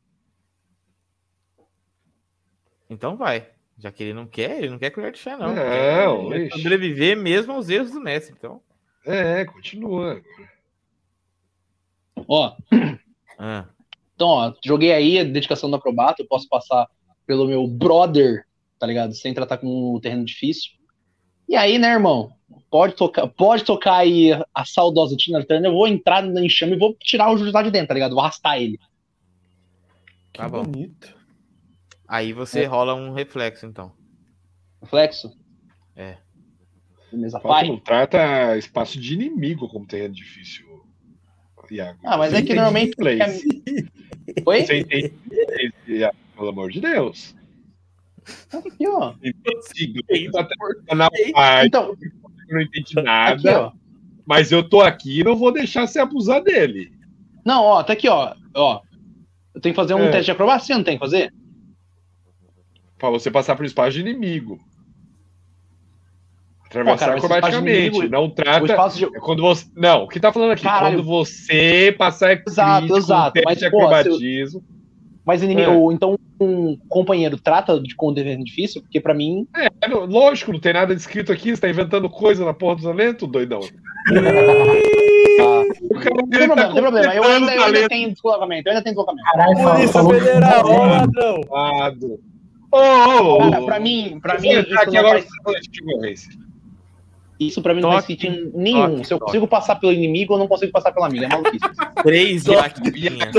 [2.90, 3.50] Então vai.
[3.78, 5.54] Já que ele não quer, ele não quer colher de chá, não.
[5.54, 8.34] Não, Ele quer sobreviver mesmo aos erros do mestre.
[8.36, 8.62] Então.
[9.06, 10.22] é, continua.
[12.28, 12.56] Ó,
[13.38, 13.68] Ah,
[14.16, 16.90] então, ó, joguei aí a dedicação do acrobata, eu posso passar
[17.28, 18.46] pelo meu brother,
[18.80, 19.14] tá ligado?
[19.14, 20.72] Sem tratar com um terreno difícil.
[21.48, 22.32] E aí, né, irmão?
[22.72, 26.80] Pode tocar, pode tocar aí a saudosa Tina Turner, eu vou entrar no enxame e
[26.80, 28.12] vou tirar o Júlio lá de dentro, tá ligado?
[28.16, 28.80] Vou arrastar ele.
[30.34, 30.64] Que Tá bom.
[30.64, 31.16] bonito.
[32.08, 33.92] aí você rola um reflexo, então.
[34.82, 35.32] Reflexo?
[35.96, 36.18] É.
[37.12, 37.68] Beleza, pai.
[37.68, 40.66] não trata espaço de inimigo como terreno difícil,
[41.72, 42.00] Iago.
[42.06, 43.44] Ah, mas Você é que normalmente- inglês.
[44.46, 44.66] Oi?
[44.66, 47.36] Você entende inglês, Iago, pelo amor de Deus.
[48.54, 49.14] Aqui, ó.
[49.14, 49.18] Tá
[51.66, 51.96] Então,
[52.50, 53.72] eu não entendi aqui, nada, ó.
[54.26, 56.92] mas eu tô aqui e não vou deixar você abusar dele.
[57.46, 58.36] Não, ó, tá aqui, ó.
[58.54, 58.82] Ó.
[59.56, 60.12] Eu tenho que fazer um É.
[60.12, 61.34] teste de acrobacia, não tem que fazer?
[62.98, 64.58] Pra você passar por espaço de inimigo.
[64.58, 64.64] Pô,
[66.66, 67.88] Atravessar cara, espaço de acrobaticamente.
[67.98, 68.90] inimigo- não trata.
[68.98, 69.06] de.
[69.06, 69.66] É quando você.
[69.74, 70.64] Não, o que tá falando aqui?
[70.64, 70.98] Caralho.
[70.98, 74.64] Quando você passar crítico, Exato, exato, um teste mas, de pô, eu- acrobatismo.
[75.26, 75.94] Mas inimigo, É.
[75.94, 79.48] então um companheiro trata de com terreno difícil, porque pra mim.
[79.56, 83.28] É, lógico, não tem nada escrito aqui, você tá inventando coisa na porra do talento,
[83.28, 83.62] doidão.
[85.40, 87.14] Ah, não tem problema, não tem problema.
[87.14, 89.32] Eu ainda, eu ainda tenho deslocamento, eu ainda tenho deslocamento.
[89.32, 90.66] Caralho, Polícia Federal,
[91.50, 92.20] ó, ladrão.
[92.72, 95.60] Ô, ô, ô, Cara, pra mim, pra mim, tá aqui não agora faz, pra falar
[95.60, 96.32] de concorrência.
[97.40, 98.96] Isso pra mim não faz Toque, sentido nenhum.
[98.96, 99.32] toque, Se eu toque.
[99.32, 101.26] consigo passar pelo inimigo, eu não consigo passar pelo amigo.
[101.26, 101.66] É maluquice.
[102.04, 103.32] Três vaquinhas.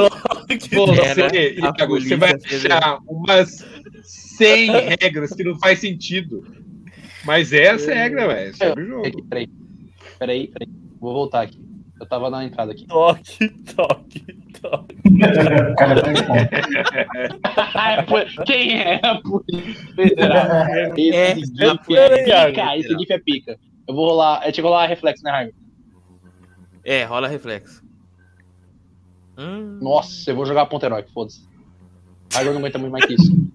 [0.58, 0.68] Você,
[1.86, 3.66] você vai achar umas
[4.04, 4.70] 100
[5.00, 6.44] regras que não faz sentido.
[7.24, 8.54] Mas essa é a regra, velho.
[8.56, 9.22] Segue o jogo.
[9.28, 9.48] Peraí.
[10.18, 10.68] Peraí, peraí.
[11.00, 11.60] Vou voltar aqui.
[12.00, 12.86] Eu tava na entrada aqui.
[12.86, 14.24] Toque, toque,
[14.60, 14.96] toque.
[17.58, 18.04] É
[18.46, 20.66] Quem é a polícia federal?
[20.96, 23.58] Esse É, gif é, é pica, esse gif é pica.
[23.88, 24.38] Eu vou rolar.
[24.46, 25.54] Eu tinha que rolar reflexo, né, Raio?
[26.84, 27.82] É, rola reflexo.
[29.38, 31.48] Hum, Nossa, eu vou jogar a ponta heróica, foda-se.
[32.32, 33.32] Raigor não aguenta muito mais que isso.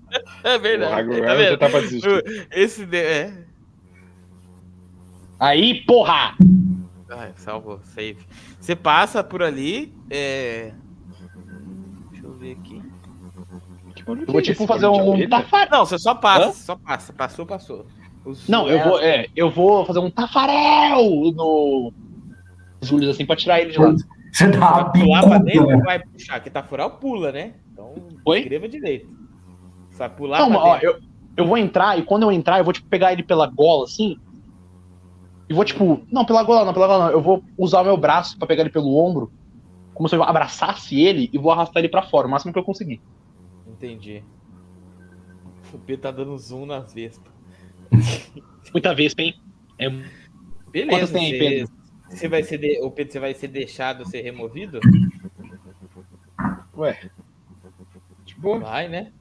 [0.44, 0.94] É O verdade.
[0.94, 1.58] Hagrid tá já vendo?
[1.58, 2.48] tá pra desistir.
[2.54, 2.98] Esse de...
[2.98, 3.46] é.
[5.40, 6.36] Aí, porra!
[7.10, 8.24] Ai, salvou, save.
[8.60, 9.92] Você passa por ali.
[10.12, 10.72] É...
[12.12, 12.82] Deixa eu ver aqui.
[14.08, 15.70] Eu vou tipo fazer um tafarel.
[15.72, 16.54] Não, você só passa, Hã?
[16.54, 17.12] só passa.
[17.14, 17.88] Passou, passou.
[18.26, 21.04] Os- Não, eu vou, é, eu vou fazer um tafarel
[21.34, 21.92] no
[22.82, 23.94] Júlio assim pra tirar ele de lá.
[24.32, 26.40] Você dá uma Vai pular pra dentro vai puxar?
[26.40, 27.54] Que tá fural, pula, né?
[27.72, 27.94] Então,
[28.26, 28.40] Oi?
[28.40, 29.08] escreva direito.
[29.92, 30.88] Você vai pular Não, pra ó, dentro.
[30.88, 31.00] eu,
[31.38, 34.18] eu vou entrar e quando eu entrar, eu vou tipo pegar ele pela gola assim.
[35.50, 37.12] E vou tipo, não, pela gola não, pela gola não.
[37.12, 39.32] Eu vou usar o meu braço pra pegar ele pelo ombro,
[39.94, 42.64] como se eu abraçasse ele e vou arrastar ele pra fora, o máximo que eu
[42.64, 43.02] conseguir.
[43.68, 44.24] Entendi.
[45.74, 47.33] O P tá dando zoom nas vespas.
[48.74, 49.36] Muita vez, hein?
[49.78, 49.90] É,
[50.74, 51.74] Beleza, Quantas tem aí, você, Pedro?
[52.10, 52.80] você vai ser de...
[52.82, 54.80] o Pedro, você vai ser deixado ser removido?
[56.76, 57.00] Ué.
[58.26, 58.60] De boa.
[58.60, 59.12] Vai, né?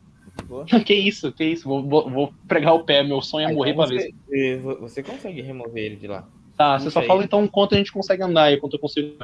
[0.47, 0.65] Boa.
[0.85, 1.69] que isso, que isso.
[1.69, 4.15] Vou, vou, vou pregar o pé, meu sonho é Ah, morrer então pra ver.
[4.27, 6.27] você, eh, você consegue remover ele de lá.
[6.57, 7.09] Tá, você só sei.
[7.09, 9.15] fala então quanto a gente consegue andar e quanto eu consigo.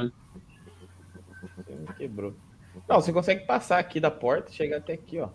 [1.56, 2.34] Você Quebrou.
[2.86, 5.30] Não, você consegue passar aqui da porta e chegar até aqui, ó.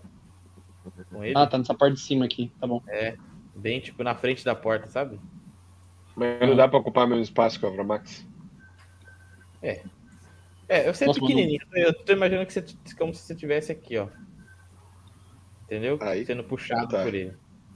[1.09, 1.35] Com ele.
[1.35, 2.83] Ah, tá nessa parte de cima aqui, tá bom.
[3.55, 5.19] Bem, tipo, na frente da porta, sabe?
[6.15, 8.25] Mas não dá pra ocupar meu espaço com a Avramax.
[9.61, 11.59] É, eu sei Nossa, pequenininho.
[11.73, 12.65] Eu tô imaginando que você,
[12.97, 14.07] como se você estivesse aqui, ó.
[15.65, 15.97] Entendeu?
[16.01, 16.25] Aí.
[16.25, 17.03] Sendo puxado Tá.
[17.03, 17.33] por ele.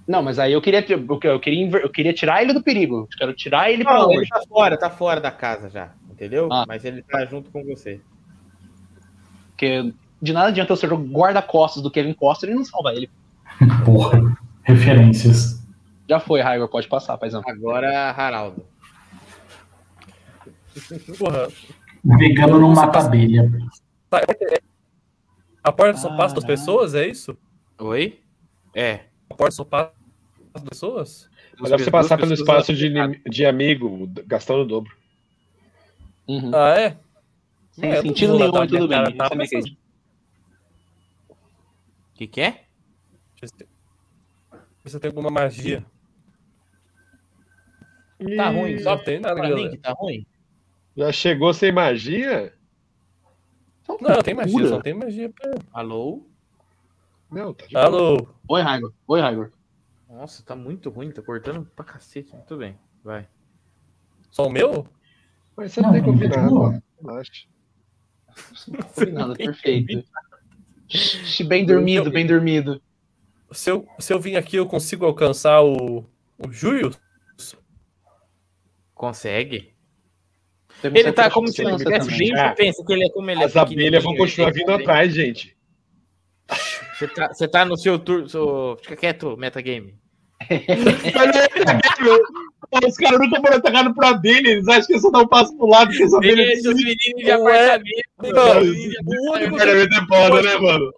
[0.08, 3.02] Não, mas aí eu queria, eu, eu queria, eu queria tirar ele do perigo.
[3.12, 4.30] Eu quero tirar ele pra Não, ele longe.
[4.30, 5.94] tá fora, tá fora da casa já.
[6.10, 6.48] Entendeu?
[6.52, 6.66] Ah.
[6.68, 8.00] Mas ele tá junto com você.
[9.50, 13.10] Porque de nada adianta eu ser o guarda-costas do Kevin Costa, ele não salva ele.
[13.86, 14.38] Porra.
[14.64, 15.66] Referências.
[16.10, 17.42] Já foi, Raigor, pode passar, paizão.
[17.46, 18.66] Agora, Haraldo.
[21.18, 21.48] Porra,
[22.04, 23.52] Vegano não mata abelha.
[24.10, 24.62] tá- é-
[25.64, 27.38] a porta só passa das pessoas, é isso?
[27.80, 28.22] Oi?
[28.74, 29.06] É.
[29.30, 29.92] A porta só passa
[30.54, 31.30] das pessoas?
[31.60, 32.90] Mas dá pra você passar pelo espaço de,
[33.30, 34.96] de amigo, gastando o dobro.
[36.28, 36.52] Uhum.
[36.54, 36.98] Ah, é?
[37.72, 38.98] Sem É, sentido nenhum, mas tudo bem.
[38.98, 39.44] cara, tá?
[39.44, 39.78] Isso é que-
[41.32, 42.64] O que, que é?
[43.40, 43.68] Deixa eu
[44.84, 45.86] ver se eu tenho alguma magia.
[48.36, 48.80] Tá ruim.
[48.80, 49.70] Só Não tem nada, pra mim galera.
[49.72, 50.26] que tá ruim?
[50.96, 52.54] Já chegou sem magia?
[54.02, 55.54] Não, tem magia, só tem magia pra...
[55.72, 56.26] Alô?
[57.32, 57.86] Não, tá de boa.
[57.86, 58.28] Alô?
[58.50, 58.94] Oi, Raigor.
[59.08, 59.52] Oi, Raigor.
[60.10, 61.12] Nossa, tá muito ruim.
[61.12, 62.34] Tá cortando pra cacete.
[62.34, 62.78] Muito bem.
[63.04, 63.28] Vai.
[64.32, 64.88] Só o meu?
[65.56, 66.50] Mas você não tem de nada.
[66.50, 66.84] boa.
[67.02, 67.48] Relaxa.
[68.96, 70.04] Combinado, perfeito.
[71.48, 72.82] Bem dormido, bem dormido.
[73.52, 76.06] Se eu, se eu vim aqui, eu consigo alcançar o,
[76.38, 76.92] o Júlio?
[78.98, 79.74] Consegue?
[80.84, 82.36] Ele tá como se confiança tivesse bem.
[82.36, 82.54] Ah.
[82.56, 85.56] Pensa que ele é como ele é As abelhas vão continuar vindo atrás, gente.
[86.98, 88.28] Você tá, você tá no seu turno.
[88.28, 89.96] seu- Fica quieto, metagame.
[92.88, 95.56] Os caras nunca foram atacados pra dele, eles acham que é só dar um passo
[95.58, 97.94] pro lado, porque essa abelha os meninos de apartamento.
[98.22, 100.94] Não, o único, Apartamento é foda, né, mano?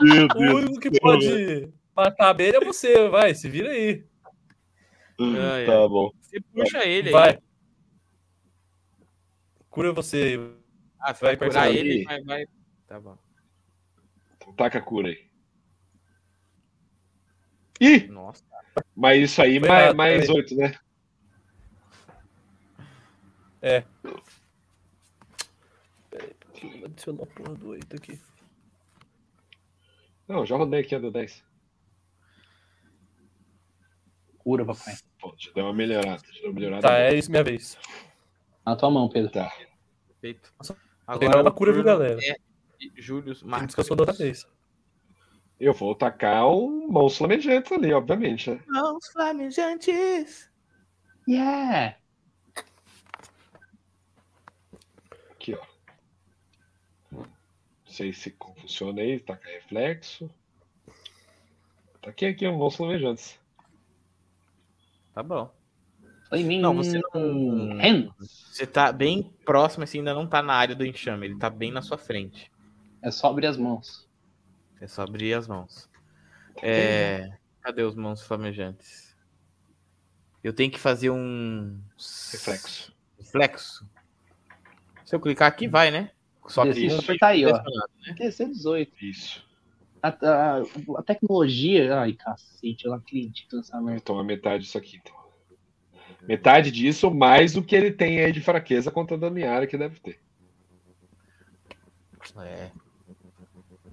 [0.00, 4.04] Meu o único que pode matar a abelha é você, vai, se vira aí.
[5.20, 5.66] Ai, ai.
[5.66, 6.10] Tá bom.
[6.32, 7.12] Você puxa ele aí.
[7.12, 7.38] Vai.
[9.68, 10.38] Cura você.
[10.98, 12.46] Ah, você vai Vai curar ele, vai, vai.
[12.86, 13.18] Tá bom.
[14.56, 15.30] Taca a cura aí.
[17.80, 18.44] Ih, Nossa.
[18.94, 20.36] mas isso aí, mais, mais peraí.
[20.36, 20.78] oito, né?
[26.62, 28.20] Vou adicionar a porra do 8 aqui.
[30.28, 31.44] Não, já rodei aqui a do 10.
[34.38, 34.94] Cura, papai.
[35.22, 36.20] Pô, já deu uma melhorada.
[36.32, 36.82] Já deu uma melhorada.
[36.82, 37.00] Tá, boa.
[37.00, 37.78] é isso minha vez.
[38.66, 39.30] Na tua mão, Pedro.
[39.30, 39.52] Tá.
[40.08, 40.52] Perfeito.
[41.20, 42.18] Tem mais uma cura, viu, galera?
[42.20, 42.36] É
[42.96, 43.68] Júlio Marcos.
[43.68, 44.44] descansou da outra vez.
[45.60, 48.60] Eu vou tacar um mãos flamejantes ali, obviamente, né?
[48.66, 50.50] Mãos flamejantes.
[51.28, 51.96] Yeah!
[55.30, 55.64] Aqui, ó.
[57.12, 57.24] Não
[57.86, 60.28] sei se funciona aí, taca reflexo.
[62.00, 63.40] Taquei aqui um mãos flamejantes.
[65.14, 65.52] Tá bom.
[66.28, 68.10] Flaming Não, você não- Hands.
[68.50, 71.26] Você tá bem próximo, assim, ainda não tá na área do enxame.
[71.26, 72.50] Ele tá bem na sua frente.
[73.02, 74.08] É só abrir as mãos.
[74.80, 75.88] É só abrir as mãos.
[76.62, 77.32] É...
[77.60, 79.14] Cadê os mãos flamejantes?
[80.42, 81.78] Eu tenho que fazer um.
[82.32, 82.92] Reflexo.
[83.18, 83.88] Reflexo.
[85.04, 86.10] Se eu clicar aqui, vai, né?
[86.48, 87.48] Só que Isso, apertar aí, ó.
[87.52, 87.90] direcionado.
[88.16, 89.04] DC 18.
[89.04, 89.46] Isso.
[90.02, 90.62] A, a,
[90.98, 91.98] a tecnologia.
[91.98, 94.00] Ai, cacete, eu não acredito nessa merda.
[94.00, 95.22] tomar metade disso aqui, então.
[96.22, 99.98] Metade disso, mais do que ele tem aí de fraqueza contando a área que deve
[100.00, 100.20] ter.
[102.38, 102.70] É.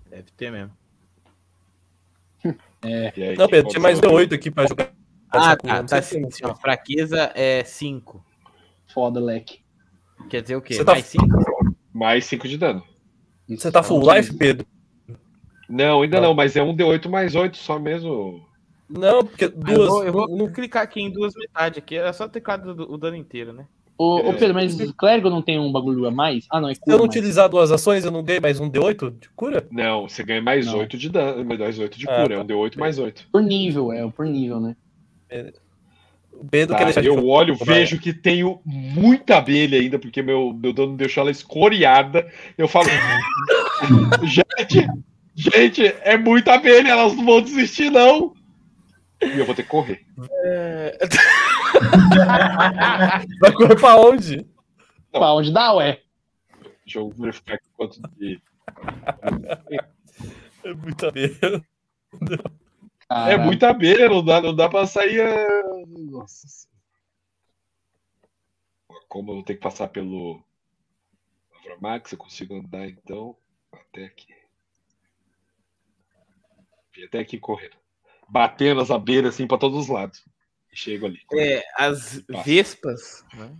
[0.09, 0.75] Deve ter mesmo.
[2.81, 4.29] E aí, Não, Pedro, tinha mais aconteceu?
[4.29, 4.93] D8 aqui pra jogar.
[5.29, 8.23] Ah, tá, tá assim, ó, fraqueza é 5.
[8.93, 9.59] Foda, leque.
[10.29, 10.75] Quer dizer o quê?
[10.75, 11.25] Você tá- Mais 5?
[11.93, 12.83] Mais 5 de dano.
[13.49, 14.65] Você tá full life, Pedro?
[15.69, 16.23] Não, ainda Tá.
[16.23, 18.41] não, mas é um D8 mais 8 só mesmo.
[18.89, 19.87] Não, porque Eu duas.
[19.89, 22.97] vou, eu vou não- clicar aqui em duas metades aqui, era só ter cada o
[22.97, 23.65] dano inteiro, né?
[23.95, 24.33] Ô, ô, É.
[24.33, 26.45] Pedro, mas clérigo não tem um bagulho a mais?
[26.49, 27.15] Ah, não, é Se cura eu não mais.
[27.15, 29.67] utilizar duas ações, eu não ganho mais um D8 de cura?
[29.69, 30.79] Não, você ganha mais Não.
[30.79, 32.33] 8 de dano, mais 8 de Ah, cura.
[32.33, 32.43] É tá.
[32.43, 33.27] um D8 mais 8.
[33.31, 34.75] Por nível, é, por nível, né?
[36.31, 37.79] O Pedro Tá, quer deixar de eu olho, Vai.
[37.79, 42.25] vejo que tenho muita abelha ainda, porque meu, meu dono deixou ela escoriada.
[42.57, 42.85] Eu falo,
[44.23, 44.87] gente,
[45.39, 48.33] gente, é muita abelha, elas não vão desistir, não.
[49.21, 50.05] E eu vou ter que correr.
[53.39, 54.37] Vai correr pra onde?
[55.11, 55.19] Não.
[55.19, 56.01] Pra onde dá, ué?
[56.85, 58.41] Deixa eu verificar aqui quanto de.
[60.63, 61.65] É muita merda.
[63.09, 65.19] É muita abelha, não dá, não dá pra sair.
[65.19, 65.47] é,
[65.87, 66.47] Nossa.
[66.47, 66.69] Senhora.
[69.07, 70.43] Como eu vou ter que passar pelo
[71.59, 73.35] Avramax, eu consigo andar então
[73.71, 74.27] até aqui.
[77.05, 77.75] Até aqui correndo.
[78.27, 80.23] Batendo as abelhas assim pra todos os lados.
[80.71, 81.19] E chego ali.
[81.33, 83.51] É, as vespas, né?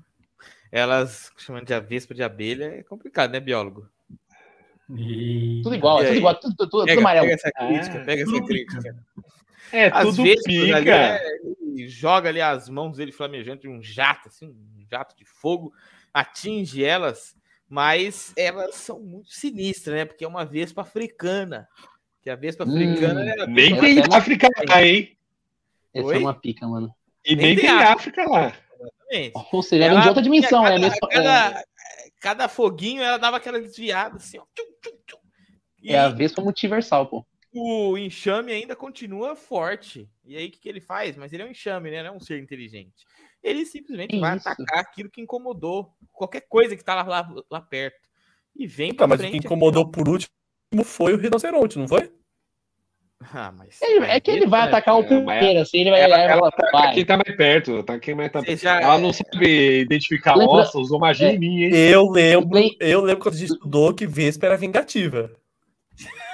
[0.71, 3.89] Elas chamando de a vespa de abelha é complicado, né, biólogo?
[4.95, 5.61] E...
[5.63, 7.25] Tudo igual, E é tudo igual, tudo, tudo, tudo Pega, amarelo.
[7.27, 9.05] pega essa crítica, Ah, pega essa tudo crítica.
[9.71, 10.95] É, As tudo vespas ali, pica.
[10.95, 15.25] é, ele joga ali as mãos dele flamejante de um jato, assim, um jato de
[15.25, 15.71] fogo,
[16.13, 17.35] atinge elas,
[17.67, 20.05] mas elas são muito sinistras, né?
[20.05, 21.67] Porque é uma vespa africana.
[22.29, 25.17] Que a vespa Hum, africana é Nem tem é África lá, hein?
[25.91, 26.15] Essa Oi?
[26.15, 26.93] é uma pica, mano.
[27.25, 28.53] E Nem nem, tem tem África lá.
[28.79, 29.47] exatamente.
[29.51, 30.99] Ou seja, ela vem de outra dimensão, cada, é mesmo.
[31.09, 31.63] Cada,
[32.21, 34.43] cada foguinho ela dava aquela desviada, assim, ó.
[34.53, 35.17] Tchum, tchum, tchum.
[35.81, 37.25] E É, é a Vespa multiversal, pô.
[37.51, 40.07] o enxame ainda continua forte.
[40.23, 41.17] E aí, o que, que ele faz?
[41.17, 42.03] Mas ele é um enxame, né?
[42.03, 43.07] Não é um ser inteligente.
[43.41, 44.47] Ele simplesmente Que vai isso?
[44.47, 45.95] atacar aquilo que incomodou.
[46.13, 48.07] Qualquer coisa que tá lá, lá, lá perto.
[48.55, 49.39] E vem Tá, pra mas o frente.
[49.39, 50.29] que incomodou por último
[50.85, 52.18] foi o rinoceronte, não foi?
[53.33, 53.81] Ah, mas.
[53.81, 56.93] Ele- é que ele vai atacar o primeiro, assim, ele vai Ela, ela tá vai.
[56.93, 60.55] quem tá mais perto, tá quem mais tá Você já- Ela não sabe identificar Lembra-
[60.55, 61.33] ossos, usou magia É.
[61.35, 61.73] em mim, hein?
[61.73, 65.31] Eu lembro, Lem- eu lembro quando a gente estudou que Vespa era vingativa.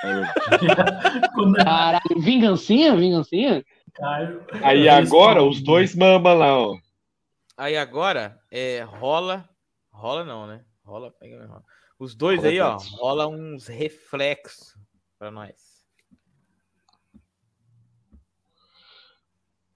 [1.65, 3.65] Caralho, vingancinha, vingancinha?
[4.61, 6.77] Aí agora os dois mama lá, ó.
[7.57, 9.47] Aí agora, é, rola.
[9.91, 10.61] Rola não, né?
[10.83, 11.63] Rola, pega, rola.
[11.97, 14.75] Os dois Rola aí, ó, rola uns reflexos
[15.17, 15.53] pra nós.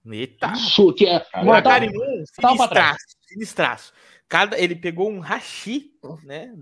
[0.06, 0.54] Eita!
[0.54, 1.90] Chu, que é pra trás.
[2.32, 3.92] sinistraço, sinistraço.
[4.28, 5.90] Cada, ele pegou um hashi,
[6.24, 6.52] né?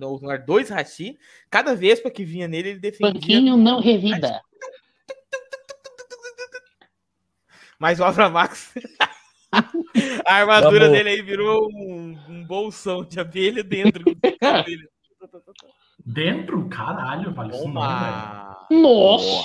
[0.47, 1.19] Dois hashi.
[1.51, 3.13] Cada vespa que vinha nele, ele defendia.
[3.13, 4.41] Banquinho não revida.
[7.79, 8.73] Mas o Avramax.
[10.27, 10.97] a armadura Vamos.
[10.97, 14.05] dele aí virou um, um bolsão de abelha dentro.
[16.05, 16.67] Dentro?
[16.71, 17.83] Caralho, vale isso não, velho.
[17.83, 18.67] Toma!
[18.71, 19.45] Nossa!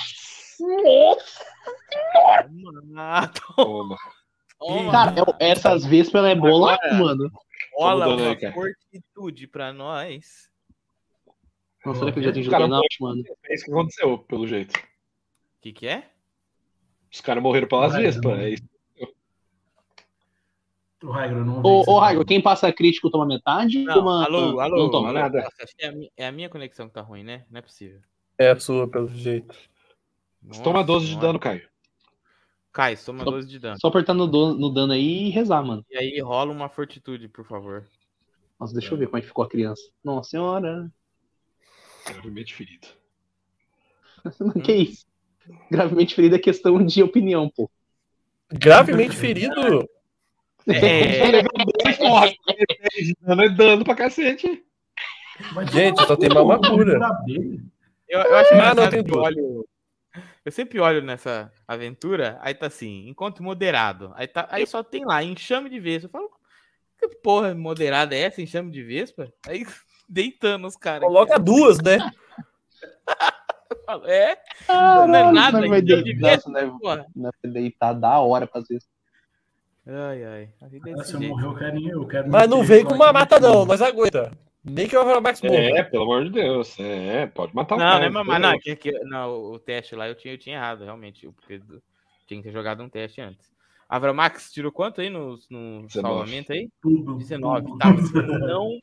[0.62, 1.53] Nossa!
[2.14, 3.28] Toma!
[3.56, 3.98] Toma.
[4.60, 4.92] Toma!
[4.92, 7.32] Cara, eu- essas vespas ela é bola, Agora- mano.
[7.80, 8.54] Dando uma cara.
[8.54, 10.50] fortitude pra nós.
[11.86, 13.24] Nossa, será que eu já tenho Cara, Juggernaut, mano?
[13.46, 14.74] É isso que aconteceu, pelo jeito.
[14.78, 14.82] O
[15.62, 16.10] que, que é?
[17.12, 18.40] Os caras morreram pelas vespas.
[18.40, 18.64] É isso.
[21.04, 22.00] O Raigor, eu não Ô, o que você ô falou.
[22.00, 23.84] Raigo, quem passa crítico toma metade?
[23.84, 24.24] Não, toma...
[24.24, 25.12] alô, alô, Não toma.
[25.12, 25.42] nada.
[25.42, 27.46] Nossa, é a, minha, é a minha conexão que tá ruim, né?
[27.52, 28.00] Não é possível.
[28.38, 29.54] É a sua, pelo jeito.
[30.44, 31.68] Você toma 12 de dano, Caio.
[32.74, 33.78] Cai, toma Só- 12 de dano.
[33.80, 35.86] Só apertar no, do- no dano aí e rezar, mano.
[35.92, 37.86] E aí rola uma fortitude, por favor.
[38.60, 39.82] Nossa, deixa eu ver como é que ficou a criança.
[40.04, 40.92] Nossa senhora.
[42.08, 42.88] Gravemente ferido.
[44.64, 45.06] que isso?
[45.70, 47.70] Gravemente ferida é questão de opinião, pô.
[48.52, 49.88] Gravemente ferido?
[50.68, 51.44] É,
[51.98, 54.64] Porra, 10 de dano é dano pra cacete.
[55.54, 57.00] Mas Gente, só tem no cu, mamacura.
[57.00, 57.60] da abelha.
[58.08, 59.68] eu, eu acho Ah, engraçado não, tem que olho.
[60.46, 64.12] Eu sempre olho nessa aventura, aí tá assim, encontro moderado.
[64.16, 66.08] Aí, tá, aí só tem lá, enxame de vespa.
[66.08, 66.30] Eu falo,
[67.00, 69.32] que porra moderada é essa, enxame de vespa?
[69.48, 69.66] Aí
[70.08, 71.08] deitando os caras.
[71.08, 71.98] Coloca duas, né?
[73.70, 74.38] Eu falo, É?
[74.68, 76.72] Ah, Não é nada, vai então, de deitar, vespa, né?
[77.16, 78.88] Vai deitar da hora pra vezes.
[79.86, 80.50] Ai, ai.
[80.62, 83.40] A vida é eu morrer, eu quero, eu quero Mas não vem com uma mata,
[83.40, 83.66] não.
[83.66, 84.32] Nós aguenta.
[84.64, 85.56] Nem que o Avramax morra.
[85.56, 86.80] É, pelo amor de Deus.
[86.80, 88.10] É, pode matar o Não, cara.
[88.10, 91.28] né, mas não, que, que, não, o teste lá eu tinha, eu tinha errado, realmente.
[91.28, 91.60] Porque
[92.26, 93.52] tinha que ter jogado um teste antes.
[93.90, 95.90] Avramax tirou quanto aí no, no 19.
[95.92, 96.70] salvamento aí?
[96.82, 97.18] Tudo.
[97.18, 97.68] 19.
[97.68, 97.78] tudo.
[97.78, 97.92] Tá,
[98.40, 98.80] não,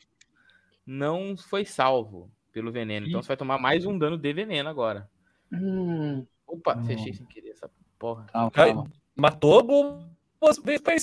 [0.86, 3.06] não foi salvo pelo veneno.
[3.06, 5.08] Então você vai tomar mais um dano de veneno agora.
[5.52, 6.84] Hum, Opa, Hum.
[6.84, 8.24] fechei sem querer essa Porra.
[8.32, 8.90] Calma, calma.
[9.14, 10.94] Matou algumas vezes pra.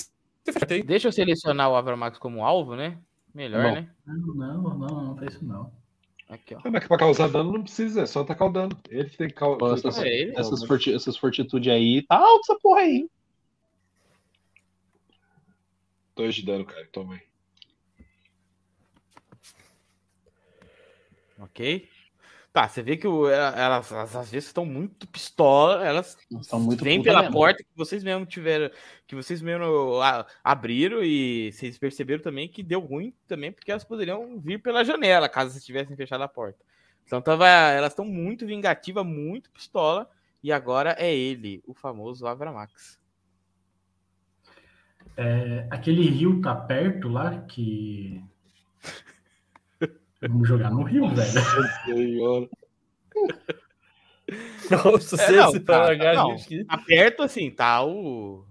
[0.83, 2.97] Deixa eu selecionar o Avramax como alvo, né?
[3.37, 3.73] Melhor, Bom.
[3.75, 3.87] né?
[4.07, 5.71] Não, não, não, não faz isso não.
[6.27, 6.59] Aqui, ó.
[6.63, 8.75] Ah, Mas que pra causar dano não precisa, é só tacar o dano.
[8.89, 9.75] Ele que tem que causar.
[9.75, 13.09] Essas, É ele, essas, forti essas fortitudes aí, tá alto essa porra aí, hein?
[16.15, 16.89] Dois de dano, cara.
[16.91, 17.21] Toma aí.
[21.37, 21.87] Ok.
[22.57, 26.59] Tá, você vê que o- ela- elas, elas às vezes estão muito pistola, elas Estão
[26.59, 27.35] muito vêm pela mesmo.
[27.35, 28.71] porta que vocês mesmo tiveram,
[29.05, 33.83] que vocês mesmo a- abriram e vocês perceberam também que deu ruim também, porque elas
[33.83, 36.57] poderiam vir pela janela, caso vocês tivessem fechado a porta.
[37.05, 40.09] Então tava, elas estão muito vingativas, muito pistola,
[40.41, 42.97] e agora é ele, o famoso Avramax.
[45.15, 48.19] É, aquele rio tá perto lá que.
[50.21, 51.31] Vamos jogar no rio, velho.
[51.85, 52.49] Senhora.
[54.69, 56.31] Nossa, É, se não, esse tá, largar não.
[56.31, 56.65] a gente aqui.
[56.65, 58.45] Tá perto assim, tá o.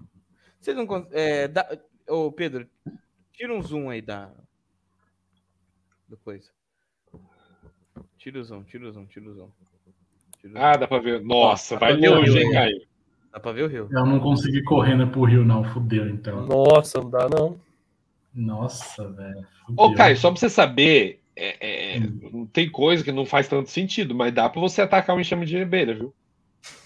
[0.61, 1.79] Vocês não é, dá...
[2.09, 2.67] Ô, Pedro,
[3.33, 4.31] tira um zoom aí da.
[6.09, 6.51] Do coisa.
[8.17, 9.51] Tira o zoom, tira o zoom, tira o zoom.
[10.41, 10.64] Tira o zoom.
[10.64, 11.21] Ah, dá pra ver.
[11.23, 12.53] Nossa, vai dá o longe, rio hein, aí.
[12.55, 12.87] Caio?
[13.33, 13.89] Dá pra ver o rio.
[13.93, 15.62] Eu não consegui correr né, pro rio, não.
[15.62, 16.47] Fudeu, então.
[16.47, 17.61] Nossa, não dá não.
[18.33, 19.47] Nossa, velho.
[19.77, 19.95] Ô.
[19.95, 22.01] Caio, só pra você saber, é, é,
[22.32, 25.45] não tem coisa que não faz tanto sentido, mas dá pra você atacar um enxame
[25.47, 26.14] de abelha, viu?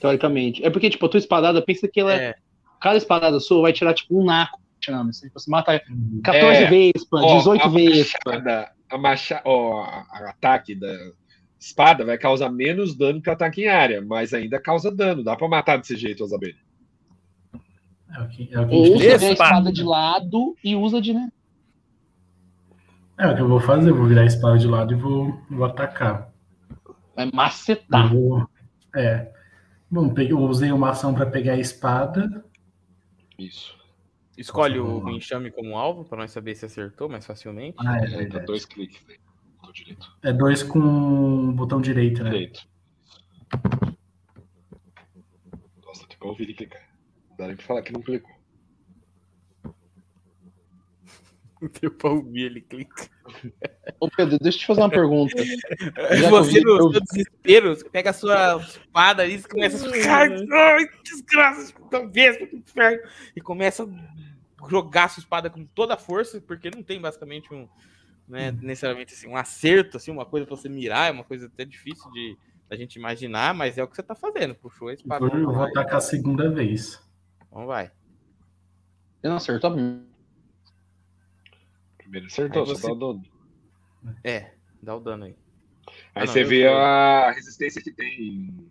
[0.01, 0.64] Teoricamente.
[0.64, 2.24] É porque, tipo, a tua espadada, pensa que ela é.
[2.30, 2.34] É,
[2.80, 4.59] Cada espadada sua vai tirar, tipo, um naco.
[5.12, 5.80] Você mata
[6.24, 6.68] 14 É.
[6.70, 8.20] vespas, Ó, 18 a vespas.
[8.26, 10.90] machada, a macha, ó, a- a ataque da
[11.59, 15.22] espada vai causar menos dano que o ataque em área, mas ainda causa dano.
[15.22, 16.57] Dá pra matar desse jeito as abelhas.
[18.16, 19.32] É o que, é o Ou você vê a Espada.
[19.32, 21.30] espada de lado e usa de, né?
[23.21, 23.91] É o que eu vou fazer.
[23.91, 26.33] Eu vou virar a espada de lado e vou, vou atacar.
[27.14, 28.12] Vai macetar.
[28.12, 28.49] Eu vou-
[28.97, 29.33] É.
[29.91, 32.45] Bom, peguei- eu usei uma ação pra pegar a espada.
[33.39, 33.79] Isso.
[34.39, 37.77] escolhe o enxame como alvo, pra nós saber se acertou mais facilmente.
[37.79, 38.47] Ah, é É, dá verdade.
[38.47, 39.16] dois cliques, né?
[39.59, 40.16] Botão direito.
[40.23, 42.31] É dois com o botão direito, né?
[42.31, 42.66] Direito.
[45.85, 46.81] Nossa, tem que ouvir ele clicar.
[47.31, 48.31] Não dá nem pra falar que não clicou.
[51.81, 53.09] Deu pra ouvir ele clica.
[53.99, 55.37] Ô, Pedro, deixa eu te fazer uma pergunta.
[56.17, 59.87] Já Você, eu no eu- seu desespero, você pega a sua espada ali e começa
[59.87, 60.31] a ficar.
[60.31, 63.09] Ai, desgraça, que inferno.
[63.37, 67.53] E começa a jogar a sua espada com toda a força, porque não tem basicamente
[67.53, 67.69] um.
[68.29, 71.65] Né, necessariamente assim, um acerto, assim, uma coisa pra você mirar, é uma coisa até
[71.65, 72.39] difícil de
[72.71, 74.55] a gente imaginar, mas é o que você tá fazendo.
[74.55, 75.27] Puxou a espada.
[75.27, 77.03] Eu vou atacar a segunda vez.
[77.49, 77.91] Então vai.
[79.21, 79.77] Você não acertou?
[82.11, 83.23] Primeiro acertou, Aí só você- dá o dano.
[84.25, 84.53] É,
[84.83, 85.37] dá o dano aí.
[85.87, 88.69] Aí Ah, não, você vê a resistência que tem.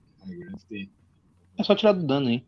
[0.67, 0.91] tem.
[1.57, 2.43] É só tirar do dano aí.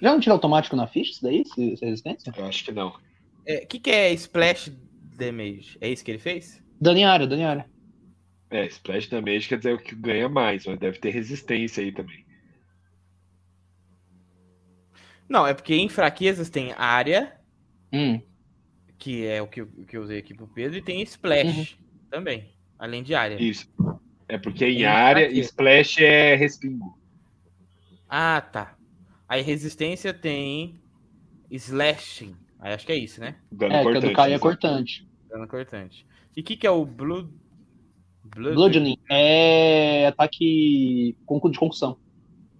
[0.00, 1.42] Já não tira automático na ficha isso daí?
[1.72, 2.32] Essa resistência?
[2.36, 2.88] Eu acho que não.
[2.88, 3.00] O
[3.44, 4.70] é, que, que é Splash
[5.16, 5.76] Damage?
[5.80, 6.62] É isso que ele fez?
[6.80, 7.66] Dano em área, dano em área.
[8.50, 12.24] É, Splash Damage quer dizer o que ganha mais, mas deve ter resistência aí também.
[15.28, 17.32] Não, é porque em fraquezas tem área,
[17.92, 18.22] Hum.
[19.02, 21.76] Que é o que, eu- o que eu usei aqui pro Pedro, e tem Splash
[22.08, 23.34] também, além de área.
[23.42, 23.68] Isso.
[24.28, 25.40] É porque em Em área, fraqueza.
[25.48, 26.96] Splash é respingo.
[28.08, 28.76] Ah, tá.
[29.28, 30.80] Aí resistência tem
[31.50, 32.36] Slashing.
[32.60, 33.40] Aí acho que é isso, né?
[33.50, 34.14] Dano É, a cortante.
[34.14, 35.08] do é cortante.
[35.28, 36.06] Dano cortante.
[36.36, 37.28] E o que, que é o Blood...
[38.22, 38.54] Blood...
[38.54, 41.98] Bludgeoning é ataque de concussão.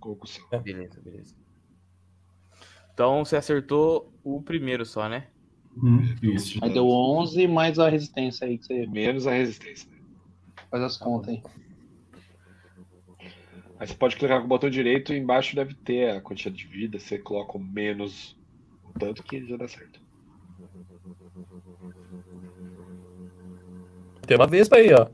[0.01, 0.45] Concussão.
[0.63, 1.37] Beleza, beleza.
[2.93, 5.29] Então você acertou o primeiro só, né?
[5.77, 6.59] Hum, isso.
[6.63, 9.89] Aí deu 11 mais a resistência aí que você Menos a resistência.
[10.71, 11.43] faz as contas aí.
[13.79, 16.67] Aí você pode clicar com o botão direito e embaixo deve ter a quantidade de
[16.67, 16.99] vida.
[16.99, 18.37] Você coloca o menos
[18.85, 20.01] o tanto que já dá certo.
[24.27, 25.09] Tem uma vespa aí, ó.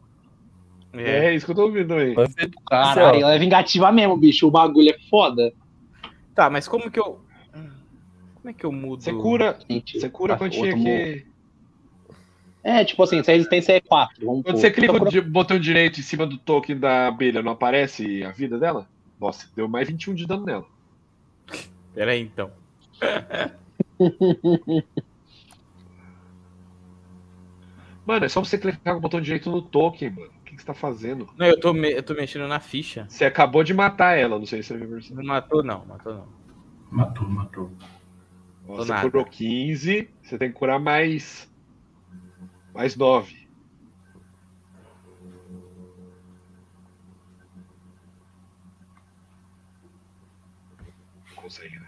[0.92, 2.14] É, isso que eu tô ouvindo aí.
[2.68, 4.46] Caralho, ela é vingativa mesmo, bicho.
[4.46, 5.52] O bagulho é foda.
[6.34, 7.20] Tá, mas como que eu...
[8.41, 9.03] Como é que eu mudo?
[9.03, 11.26] Você cura, Gente, você cura a quantia que.
[12.62, 14.24] É, tipo assim, se a resistência é 4.
[14.26, 14.61] Vamos Quando pôr.
[14.61, 18.59] você clica o botão direito em cima do token da abelha, não aparece a vida
[18.59, 18.89] dela?
[19.20, 20.66] Nossa, deu mais 21 de dano nela.
[21.95, 22.51] Pera aí, então.
[28.05, 30.26] Mano, é só você clicar com o botão direito no token, mano.
[30.41, 31.28] O que, que você tá fazendo?
[31.36, 33.05] Não, eu tô, me- eu tô mexendo na ficha.
[33.09, 34.99] Você acabou de matar ela, não sei se você viu.
[35.14, 35.84] Não matou, não.
[35.84, 36.26] Matou, não.
[36.91, 37.70] Matou, matou.
[38.77, 39.03] Você nada.
[39.11, 41.51] curou 15, você tem que curar mais.
[42.75, 43.49] Mais 9.
[51.37, 51.87] consegue, né?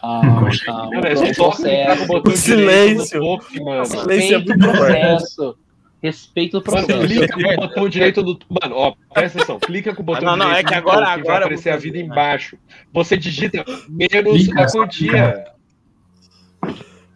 [0.00, 0.90] Calma, calma.
[0.90, 2.20] Cara, é o processo.
[2.24, 3.20] O silêncio.
[3.20, 3.84] direito top, mano.
[3.86, 5.58] Silêncio é muito processo.
[6.02, 7.06] Respeita o Mano, processo.
[7.06, 8.38] clica com o botão direito do.
[8.48, 9.58] Mano, ó, presta atenção.
[9.60, 11.70] Clica com o botão Ah, não, não, direito é que agora- top, vai agora aparecer
[11.70, 12.56] a vida embaixo.
[12.90, 15.44] Você digita menos Clica, a quantia.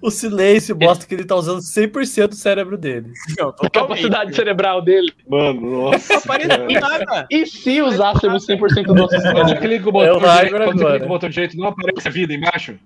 [0.04, 3.10] O silêncio mostra que ele tá usando 100% do cérebro dele.
[3.38, 5.10] Não, A capacidade cerebral dele.
[5.26, 6.20] Mano, nossa.
[6.58, 7.26] Não nada.
[7.30, 9.60] E se usássemos 100% do nosso Quando cérebro?
[9.62, 12.10] clica com o É botão o direito, quando clica o botão direito, não aparece a
[12.10, 12.78] vida embaixo?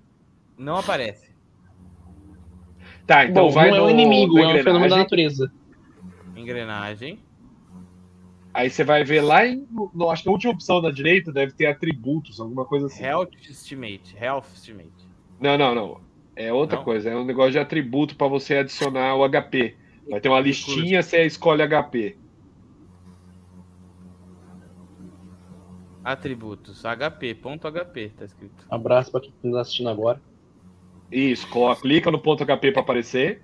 [0.57, 1.29] Não aparece.
[3.05, 4.97] Tá, então Bom, vai não é no, um inimigo, é um fenômeno da engrenagem.
[5.03, 5.51] natureza.
[6.37, 7.19] Engrenagem.
[8.53, 9.67] Aí você vai ver lá em.
[9.93, 13.03] No, acho que a última opção da direita deve ter atributos, alguma coisa assim.
[13.03, 14.15] Health Estimate.
[14.17, 14.89] Health Estimate.
[15.37, 16.08] Não, não, não.
[16.39, 16.85] É outra Não?
[16.85, 17.09] coisa.
[17.09, 19.75] É um negócio de atributo pra você adicionar o HP.
[20.09, 22.15] Vai ter uma listinha, você escolhe HP.
[26.01, 26.83] Atributos.
[26.85, 27.35] HP.
[27.35, 28.65] Ponto HP, tá escrito.
[28.69, 30.21] Abraço pra quem tá nos assistindo agora.
[31.11, 31.45] Isso,
[31.81, 33.41] clica no ponto HP pra aparecer.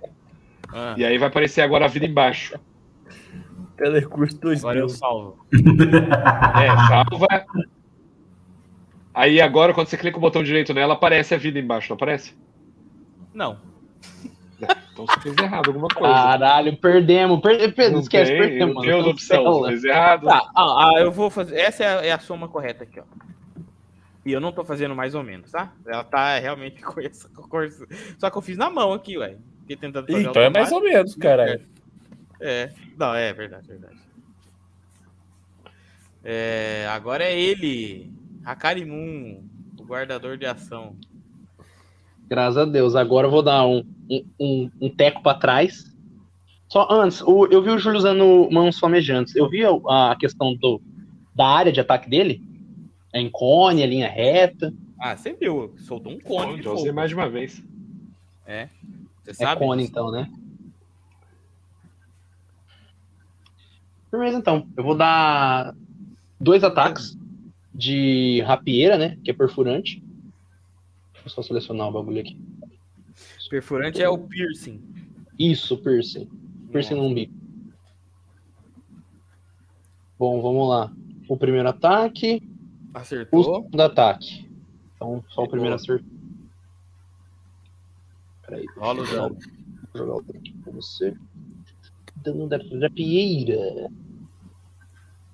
[0.72, 2.58] Ah, E aí vai aparecer agora a vida embaixo.
[3.76, 5.46] Telecurso 2 agora eu salvo.
[5.52, 7.26] É, salva.
[9.12, 12.34] Aí agora, quando você clica o botão direito nela, aparece a vida embaixo, não aparece?
[13.36, 13.58] Não.
[14.58, 16.14] Então você fez errado alguma coisa.
[16.14, 17.38] Caralho, perdemos.
[17.40, 19.44] Perde, perde, Não esquece, tem, perdemos, tem outra opção.
[19.44, 20.26] Você fez errado.
[20.26, 21.58] Tá, ah, ah, eu vou fazer.
[21.58, 23.04] Essa é a, é a soma correta aqui, ó.
[24.24, 25.74] E eu não tô fazendo mais ou menos, tá?
[25.86, 27.68] Ela tá realmente com essa cor.
[28.18, 29.36] Só que eu fiz na mão aqui, ué.
[29.60, 31.60] Fiquei tentando fazer Então é mais ou menos, caralho.
[32.40, 33.98] É, não, é verdade, verdade.
[36.24, 38.10] É, agora é ele,
[38.44, 39.44] Hakarimun,
[39.78, 40.96] o guardador de ação.
[42.28, 42.94] Graças a Deus.
[42.96, 45.94] Agora eu vou dar um, um, um, um teco pra trás.
[46.68, 49.34] Só antes, o- eu vi o Júlio usando mãos flamejantes.
[49.36, 50.80] Eu vi a, a questão do,
[51.34, 52.42] da área de ataque dele.
[53.12, 54.72] É em cone, a linha reta.
[54.98, 57.62] Ah, você viu, soltou um cone já usei mais de uma vez.
[59.22, 59.60] Você É sabe?
[59.60, 60.28] cone, então, né?
[64.10, 64.68] Firmeza, então.
[64.76, 65.74] Eu vou dar
[66.40, 67.16] dois ataques
[67.74, 69.18] de rapieira, né?
[69.24, 70.02] Que é perfurante.
[71.26, 72.38] Eu só selecionar o bagulho aqui.
[73.50, 74.80] Perfurante é o piercing.
[75.36, 76.30] Isso, piercing.
[76.70, 77.34] Piercing no umbigo.
[80.16, 80.92] Bom, vamos lá.
[81.28, 82.48] O primeiro ataque,
[82.94, 83.42] o Acertou.
[83.42, 84.48] segundo ataque.
[84.94, 86.06] Então, só o primeiro acerto.
[88.46, 88.64] Peraí.
[88.76, 89.38] Rola o dano.
[89.96, 91.12] jogar o dano aqui pra você.
[92.22, 93.90] Dano da rapieira.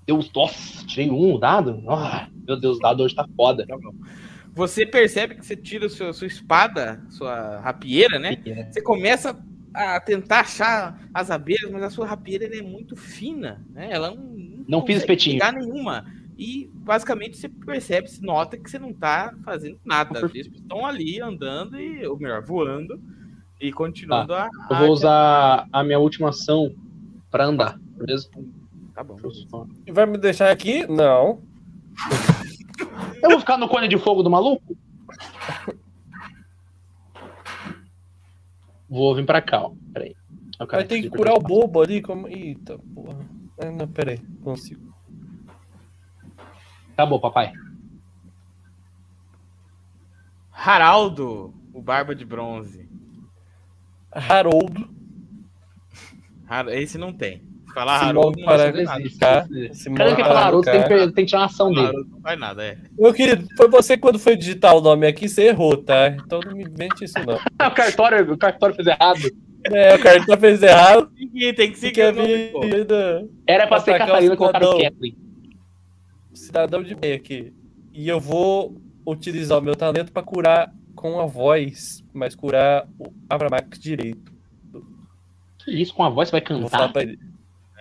[0.06, 1.84] Deu, nossa, tirei um dado.
[1.86, 3.66] Ah, meu Deus, o dado hoje tá foda.
[3.66, 3.92] Tá bom.
[4.54, 8.36] Você percebe que você tira a sua, sua espada, sua rapieira, né?
[8.70, 9.38] Você começa
[9.74, 13.88] a tentar achar as abelhas, mas a sua rapieira ela é muito fina, né?
[13.90, 14.16] Ela não,
[14.68, 15.38] Não fiz consegue espetinho.
[15.38, 16.04] pegar nenhuma.
[16.36, 20.18] E basicamente você percebe, se nota que você não tá fazendo nada.
[20.34, 23.00] Eles estão ali andando e, ou melhor, voando
[23.60, 24.50] e continuando a.
[24.70, 26.74] Eu a- vou usar a minha última ação
[27.30, 28.28] pra andar, beleza?
[28.94, 29.16] Tá bom.
[29.86, 30.86] Eu Vai me deixar aqui?
[30.86, 31.40] Não.
[33.22, 34.76] Eu vou ficar no cone de fogo do maluco?
[38.88, 39.72] Vou vir pra cá, ó.
[39.92, 40.14] Peraí.
[40.58, 42.02] Eu quero Vai ter que curar o bobo ali.
[42.02, 42.28] Como...
[42.28, 43.18] Eita, porra.
[43.58, 44.18] Ah, não, peraí.
[44.42, 44.92] Consigo.
[46.92, 47.52] Acabou, papai.
[50.50, 52.88] Haraldo, o Barba de Bronze.
[54.10, 54.90] Haroldo.
[56.46, 57.42] Har- Esse não tem.
[57.74, 59.48] Falar Esse Haroldo, modo não para vai fazer nada.
[59.96, 62.06] Cada vez que falar Haroldo, para tem que, tem que tirar uma ação dele.
[62.10, 62.78] Não faz nada, é.
[62.98, 66.08] Meu querido, foi você quando foi digitar o nome aqui, você errou, tá?
[66.08, 67.34] Então não me invente isso, não.
[67.66, 69.20] o, cartório, o cartório fez errado.
[69.64, 71.10] É, o cartão fez errado.
[71.56, 72.14] Tem que seguir
[72.52, 72.62] pô.
[72.62, 74.90] ainda Era pra ser Catarina, colocaram cidadão.
[74.90, 75.16] Kathleen.
[76.34, 77.52] cidadão de bem aqui.
[77.92, 83.12] E eu vou utilizar o meu talento pra curar com a voz, mas curar o
[83.28, 84.32] Abramax direito.
[85.66, 87.31] Isso com a voz você vai Eu Vou falar cantar.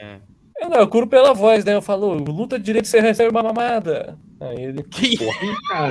[0.01, 0.19] É.
[0.59, 1.73] Eu não, eu curo pela voz, né?
[1.75, 4.17] Eu falo, luta direito, você recebe uma mamada.
[4.39, 4.83] Aí ele.
[4.83, 5.17] Que,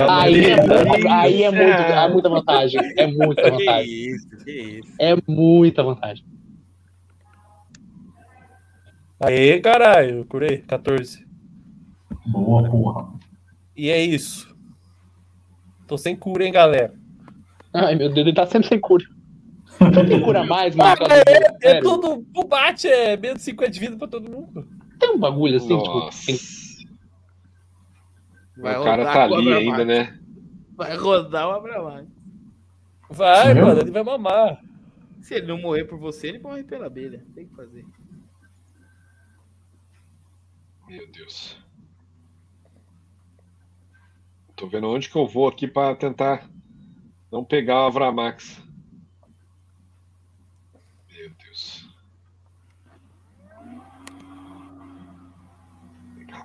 [0.09, 2.81] Aí é, muito, aí é, muito, é muita vantagem.
[2.97, 3.91] É muita que vantagem.
[3.91, 4.93] isso, que isso.
[4.99, 6.25] É muita vantagem.
[9.19, 11.25] Aê, caralho, eu curei 14.
[12.25, 13.13] Boa, porra.
[13.75, 14.53] E é isso.
[15.87, 16.93] Tô sem cura, hein, galera.
[17.73, 19.05] Ai, meu Deus, ele tá sempre sem cura.
[19.79, 20.91] Não tem cura mais, mano.
[21.09, 21.15] Ah,
[21.61, 21.81] É Sério.
[21.83, 22.25] tudo.
[22.35, 24.67] O bate é menos 50 de vida pra todo mundo.
[24.99, 26.19] Tem um bagulho assim, Nossa.
[26.19, 26.61] tipo, tem
[28.57, 30.19] Vai o cara tá ali ainda, né?
[30.75, 32.07] Vai rodar o Abramax.
[33.09, 33.65] Vai, Meu.
[33.67, 34.61] mano, ele vai mamar.
[35.21, 37.25] Se ele não morrer por você, ele morre pela abelha.
[37.33, 37.85] Tem que fazer.
[40.87, 41.57] Meu Deus.
[44.55, 46.47] tô vendo onde que eu vou aqui pra tentar
[47.31, 48.61] não pegar o Avramax.
[51.11, 51.89] Meu Deus.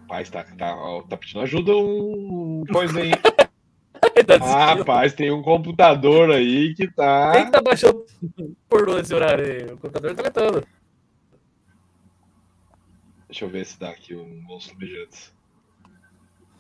[0.06, 0.76] Rapaz, tá, tá,
[1.08, 3.10] tá pedindo ajuda um coisa aí.
[4.26, 7.32] Tá Ah, rapaz, tem um computador aí que tá.
[7.32, 8.04] Quem tá baixando
[8.68, 9.64] pornô nesse horário aí?
[9.64, 10.66] O computador tá lentando.
[13.28, 15.34] Deixa eu ver se dá aqui um monstro bejantes.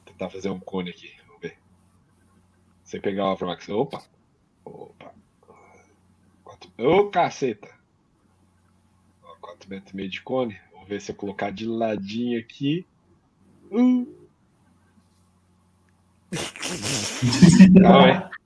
[0.04, 1.58] Tentar fazer um cone aqui, vamos ver.
[2.84, 3.68] Sem pegar o Avramax.
[3.68, 4.02] Opa!
[4.64, 5.14] Opa!
[6.44, 6.70] Quatro...
[6.78, 7.70] Ô, caceta!
[9.22, 10.60] Ó, 4 metros e meio de cone.
[10.72, 12.86] Vamos ver se eu colocar de ladinho aqui.
[17.82, 18.36] Calma aí.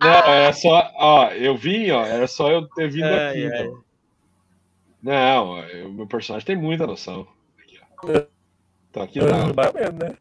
[0.00, 0.92] Não, era só.
[0.96, 2.04] Ó, eu vim, ó.
[2.04, 3.52] Era só eu ter vindo Ai, aqui.
[3.52, 3.62] ai.
[3.66, 3.84] então.
[5.02, 7.26] Não, o meu personagem tem muita noção.
[7.58, 8.26] Aqui, ó.
[8.90, 9.26] Então aqui tá.
[9.54, 10.16] Mais ou menos, né?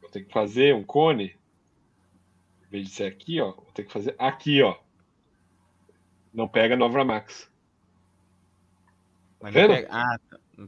[0.00, 1.36] Vou ter que fazer um cone.
[2.66, 4.76] Em vez de ser aqui, ó, vou ter que fazer aqui, ó.
[6.32, 7.48] Não pega no Avramax.
[9.40, 9.76] Mas Tá não vendo?
[9.76, 10.18] pega- Ah,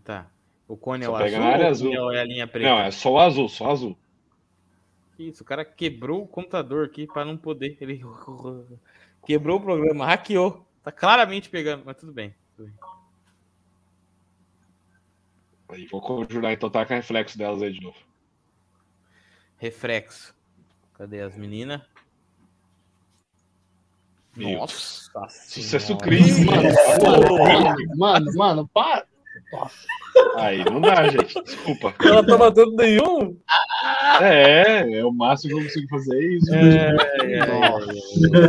[0.04, 0.30] tá.
[0.68, 1.94] O cone é o pega azul, na área o azul.
[1.94, 2.68] cone é a linha preta?
[2.68, 3.98] Não, é só o azul, só o azul.
[5.18, 7.76] Isso, o cara quebrou o computador aqui para não poder.
[7.80, 8.02] Ele
[9.24, 10.66] quebrou o programa, hackeou.
[10.82, 12.34] Tá claramente pegando, mas tudo bem.
[12.56, 12.74] tudo bem.
[15.68, 17.98] Aí vou conjurar, então tá com o reflexo delas aí de novo.
[19.56, 20.34] Reflexo.
[20.94, 21.82] Cadê as meninas?
[24.36, 26.04] Nossa Sucesso senhora.
[26.04, 26.44] crítico.
[26.44, 29.06] Mano, mano, mano, para.
[30.36, 31.40] Aí não dá, gente.
[31.42, 31.94] Desculpa.
[32.04, 33.36] Ela tá matando nenhum?
[34.20, 36.46] É, É o máximo que eu consigo fazer é isso.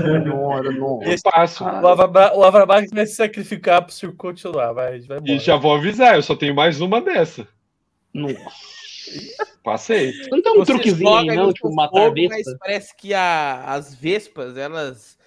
[0.02, 1.02] Senhora, não.
[1.04, 1.64] eu passo.
[1.64, 4.74] O Avra- o Avramax vai se sacrificar pro circo continuar.
[4.74, 7.48] Vai, vai E já vou avisar, eu só tenho mais uma dessa.
[8.14, 8.38] Nossa.
[9.64, 10.14] Passei.
[10.32, 11.54] Não tem um Você truquezinho aí, não?
[11.54, 12.16] Tipo, matar a fogo?
[12.30, 15.18] Mas parece que a- as vespas, elas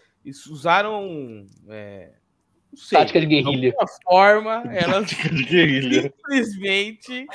[0.50, 1.46] usaram.
[1.68, 2.10] é,
[2.74, 3.70] sei, Tática de guerrilha.
[3.70, 6.02] De alguma forma, elas De guerrilha.
[6.02, 7.26] simplesmente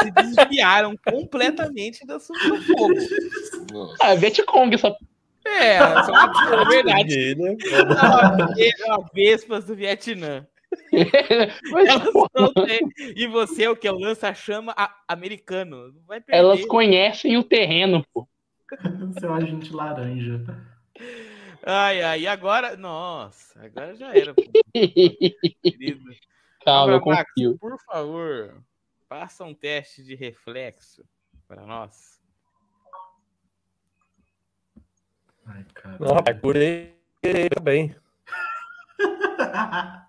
[0.00, 2.20] se desviaram completamente do do
[2.62, 2.94] fogo.
[3.72, 3.96] Nossa.
[4.00, 4.94] Ah, Vietcong, essa.
[5.46, 7.34] É, são uma, é verdade.
[7.36, 7.56] Né?
[8.58, 10.46] É uma vespas do Vietnã.
[12.66, 13.86] Têm- E você é o que?
[13.86, 15.92] É o lança-chama a- americano.
[15.92, 16.38] Não vai perder.
[16.40, 18.26] elas conhecem o terreno, pô.
[19.20, 20.44] Seu agente laranja.
[21.68, 22.76] Ai, ai, e agora?
[22.76, 24.32] Nossa, agora já era,
[24.72, 26.14] querido.
[26.64, 27.58] Calma, eu confio.
[27.58, 28.62] Por favor,
[29.08, 31.04] faça um teste de reflexo
[31.48, 32.20] para nós.
[35.44, 35.96] Ai, cara.
[35.98, 36.94] Não, rapaz, curei
[37.60, 37.96] bem.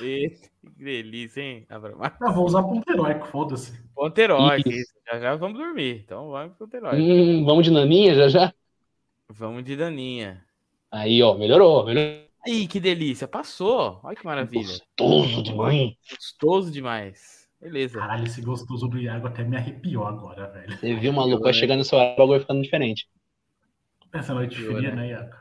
[0.00, 2.20] Eita, que delícia, hein, Avramax?
[2.20, 3.76] Eu vou usar ponto heróico, foda-se.
[3.92, 4.70] Ponto heróico.
[5.04, 6.02] Já já vamos dormir.
[6.04, 7.02] Então vamos pro ponto heróico.
[7.02, 8.54] Hum, vamos de naninha já já?
[9.28, 10.48] Vamos de daninha.
[10.90, 12.24] Aí, ó, melhorou, melhorou.
[12.46, 13.28] Ih, que delícia.
[13.28, 14.00] Passou.
[14.02, 14.66] Olha que maravilha.
[14.66, 15.96] Gostoso de mãe.
[16.10, 17.48] Gostoso demais.
[17.60, 17.98] Beleza.
[17.98, 20.78] Caralho, esse gostoso do Iago até me arrepiou agora, velho.
[20.78, 21.42] Você viu, maluco?
[21.42, 23.06] Vai chegando nesse horário, o bagulho vai ficando diferente.
[24.12, 24.96] Essa noite Arrepiou, fria, né?
[24.96, 25.36] né, Iago?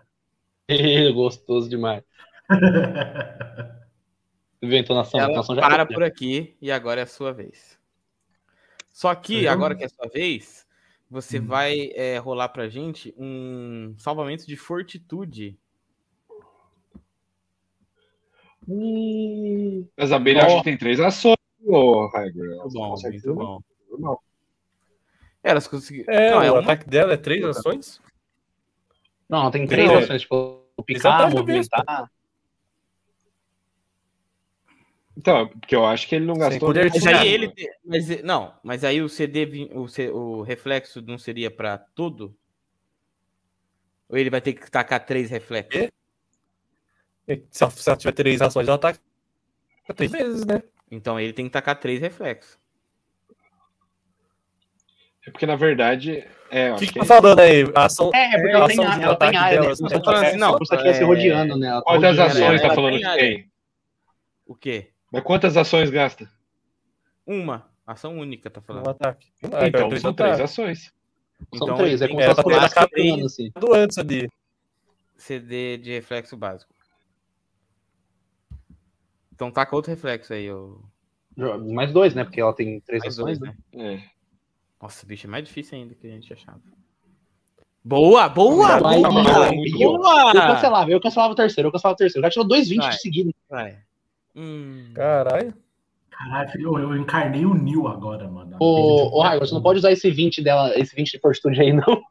[1.16, 2.04] Gostoso demais.
[4.60, 5.20] Você viu a entonação?
[5.20, 7.80] A Ela entonação já para foi, por aqui e agora é a sua vez.
[8.92, 9.52] Só que, Eu?
[9.54, 10.68] agora que é a sua vez,
[11.10, 11.46] você Hum.
[11.48, 15.58] vai é, rolar pra gente um salvamento de fortitude.
[18.68, 20.46] Hum, Mas a abelha Ó.
[20.46, 22.58] acho que tem três ações, ô Hygor.
[22.58, 23.62] Muito bom, muito bom.
[23.90, 24.24] normal.
[25.44, 26.14] Elas conseguiram.
[26.14, 28.02] É, Não, é o uma- ataque dela é três ações?
[29.28, 29.98] Não, tem três Não.
[29.98, 31.40] ações, tipo, picar, Exatamente.
[31.40, 32.12] movimentar.
[35.20, 36.70] Então, porque eu acho que ele não gastou.
[36.70, 37.54] poder de Mas aí ele.
[37.84, 42.34] Mas, não, mas aí o CD, o, C- o reflexo não seria pra tudo?
[44.08, 45.76] Ou ele vai ter que tacar três reflexos?
[47.28, 47.42] É.
[47.52, 48.98] Se ela, se ela tiver três ações, ela ataca
[49.94, 50.64] três vezes, né?
[50.90, 52.58] Então ele tem que tacar três reflexos.
[55.28, 57.64] É porque, na verdade, é, O que, que que tá falando aí?
[57.76, 58.10] A ação.
[58.14, 59.50] É, porque É, ela a tem, a- ela tem área, né?
[59.50, 61.68] dela, assim, assim, não, aqui se é- rodeando, né?
[61.68, 62.22] Ela tá rodeando.
[62.22, 63.52] ações ela tá falando que tem?
[64.46, 64.92] O quê?
[65.12, 66.30] Mas quantas ações gasta?
[67.26, 67.70] Uma.
[67.86, 68.88] Ação única, tá Um falando.
[68.90, 69.32] ataque.
[69.52, 70.40] Ah, Então, são três ataques.
[70.42, 70.94] ações.
[71.56, 73.26] São Então, três, é como se atacar capturando, três.
[73.26, 73.52] assim.
[73.60, 74.30] Do antes ali.
[75.18, 76.74] CD de reflexo básico.
[79.34, 80.82] Então taca outro reflexo aí, ô.
[81.72, 82.24] Mais dois, né?
[82.26, 83.58] Porque ela tem três Mais ações, dois, né?
[83.74, 83.94] né?
[83.96, 84.04] É.
[84.82, 86.62] Nossa, bicho, é mais difícil ainda que a gente achava.
[87.84, 88.78] Boa, boa!
[88.78, 88.98] Boa!
[89.40, 90.34] ó, Eu boa!
[90.34, 92.20] cancelava, eu cancelava o terceiro, eu cancelava o terceiro.
[92.26, 92.92] Eu cancelava dois 20 Vai.
[92.94, 93.34] seguidos.
[93.50, 93.78] Vai.
[94.40, 95.54] Hum, Caralho.
[96.10, 98.56] Caralho, filho, eu encarnei o Neil agora, mano.
[98.58, 101.74] Ô, ô Raigor, você não pode usar esse 20 dela, esse 20 de fortitude aí,
[101.74, 101.84] não.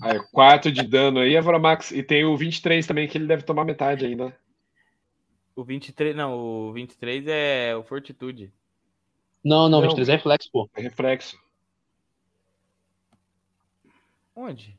[0.00, 1.90] Aí, 4 de dano aí, Avramax.
[1.90, 4.36] E tem o 23 também, que ele deve tomar metade ainda.
[5.56, 8.52] O 23, não, o 23 é o Fortitude.
[9.44, 9.88] Não, não, Não.
[9.88, 10.70] 23 é reflexo, pô.
[10.76, 11.36] É reflexo.
[14.36, 14.78] Onde?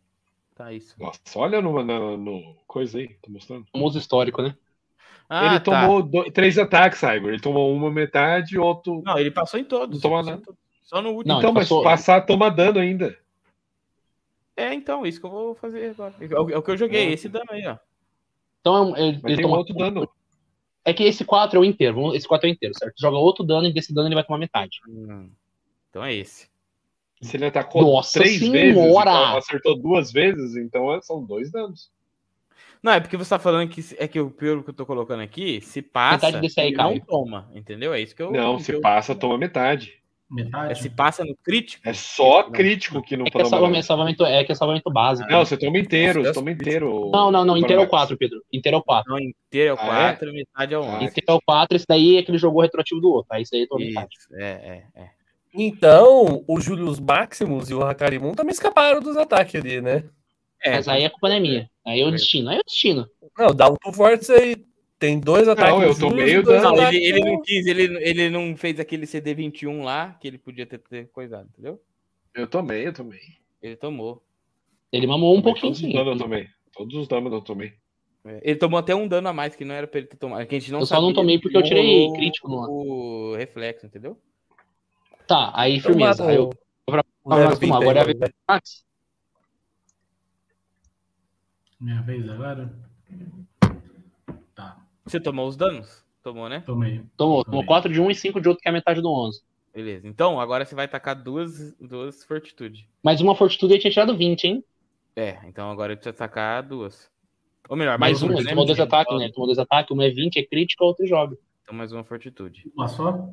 [0.56, 0.96] Tá isso.
[0.98, 3.66] Nossa, olha no, no, no coisa aí, tô mostrando.
[3.74, 4.56] Famoso histórico, né?
[5.30, 5.82] Ah, ele tá.
[5.82, 7.30] tomou do- três ataques, Igor.
[7.30, 9.02] Ele tomou uma metade e outro.
[9.06, 9.96] Não, ele passou em todos.
[9.96, 10.54] Não toma ele nada.
[10.84, 11.34] Só no último.
[11.34, 13.18] Não, então, ele mas passou- passar toma dano ainda.
[14.56, 16.14] É, então, isso que eu vou fazer agora.
[16.20, 17.78] É o, é que eu joguei, Ah, esse dano aí, ó.
[18.62, 20.08] Então ele, Mas ele toma- outro dano.
[20.86, 22.14] É que esse 4 é o inteiro.
[22.14, 22.94] Esse 4 é o inteiro, certo?
[23.00, 24.80] Joga outro dano e desse dano ele vai tomar metade.
[24.88, 25.30] Hum,
[25.90, 26.48] Então é esse.
[27.22, 28.60] Se ele atacou Nossa três senhora!
[28.60, 31.90] vezes, então acertou duas vezes, então é- são dois danos.
[32.84, 35.22] Não, é porque você tá falando que é que o pelo que eu tô colocando
[35.22, 37.04] aqui, se passa, Metade desse aí, não Caio.
[37.08, 37.94] toma, entendeu?
[37.94, 38.30] É isso que eu.
[38.32, 39.94] Não, se eu- passa, toma metade.
[40.32, 40.82] É, Metade?
[40.82, 41.88] se passa no crítico.
[41.88, 43.84] É só crítico que não É que é toma salvamento, dano.
[43.84, 45.30] salvamento, é que é salvamento básico.
[45.30, 47.12] Não, você toma inteiro, Nossa, você toma inteiro.
[47.14, 47.56] Não, não, não.
[47.56, 48.08] Inteiro é o Avramax.
[48.10, 48.42] 4, Pedro.
[48.52, 49.12] Inteiro é o 4.
[49.12, 51.06] Não, inteiro é o Ah, 4, metade é o Ah, 11.
[51.06, 53.28] Inteiro é o 4, esse daí é que ele jogou retroativo do outro.
[53.32, 54.10] Aí isso aí é toda metade.
[54.34, 55.10] É, é, é.
[55.54, 60.04] Então, o Julius Maximus e o Hakarimun também escaparam dos ataques ali, né?
[60.64, 61.70] É, Mas aí a culpa não é minha.
[61.86, 62.50] Aí é o destino.
[62.50, 63.10] Aí é o destino.
[63.38, 64.66] Não, dá um fortes aí.
[65.00, 65.74] Tem dois ataques.
[65.84, 66.76] eu do Julius tomei e o dois dano.
[66.76, 70.38] Não, ataques ele, ele não quis, ele, ele não fez aquele CD21 lá, que ele
[70.38, 71.82] podia ter, ter coisado, entendeu?
[72.34, 73.20] Eu tomei, eu tomei.
[73.62, 74.24] Ele tomou.
[74.92, 76.48] Ele mamou um Tomei pouquinho Todos os danos eu tomei.
[76.74, 77.74] Todos os danos eu tomei.
[78.26, 80.46] É, Ele tomou até um dano a mais que não era pra ele ter tomado.
[80.48, 83.36] Que a gente não Eu só não tomei porque eu tirei rolou crítico no- O
[83.36, 84.18] reflexo, entendeu?
[85.28, 86.26] Tá, aí firmeza.
[86.28, 86.50] Aí o- eu...
[87.26, 88.86] o agora é a vez do Max.
[91.84, 92.74] Minha vez agora?
[94.56, 96.02] Tá, Você tomou os danos?
[96.24, 96.62] Tomou, né?
[96.62, 97.04] tomei.
[97.18, 97.66] Tomou, tomou Tomei.
[97.68, 99.42] 4 de um e 5 de outro, que é a metade do 11.
[99.74, 100.08] Beleza.
[100.08, 102.88] Então, agora você vai tacar duas, duas fortitude.
[103.04, 104.64] Mais uma fortitude ele tinha tirado 20, hein?
[105.14, 107.12] É, então agora ele precisa tacar duas.
[107.68, 108.50] Ou melhor, mais Duas uma, Ele né?
[108.52, 109.30] tomou dois ataques, né?
[109.30, 111.38] Tomou dois ataques, uma é 20, é crítico, a outra joga.
[111.64, 112.72] Então mais uma fortitude.
[112.74, 113.30] Uma só?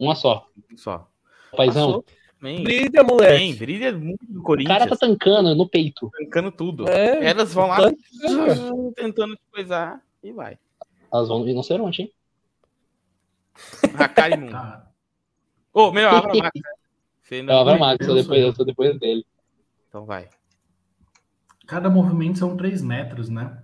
[0.00, 0.48] Uma só.
[0.76, 1.08] Só.
[1.56, 2.04] Paizão, Passou.
[2.42, 3.54] Bem, Brilha, moleque.
[3.54, 4.76] brilha muito do o Corinthians.
[4.78, 6.10] cara tá tancando no peito.
[6.18, 6.88] tancando tudo.
[6.88, 10.58] É, Elas vão lá tanto- tentando te coisar e vai.
[11.12, 12.12] Elas vão rinoceronte, hein?
[13.96, 14.50] Hakari Moon.
[14.50, 14.88] Tá.
[15.72, 16.50] Ô, melhor, Avra Max.
[16.60, 16.70] né?
[17.22, 19.24] Você ainda É o não- Avramax, eu, depois, eu tô depois dele.
[19.88, 20.28] Então vai.
[21.66, 23.62] Cada movimento são 3 metros, né?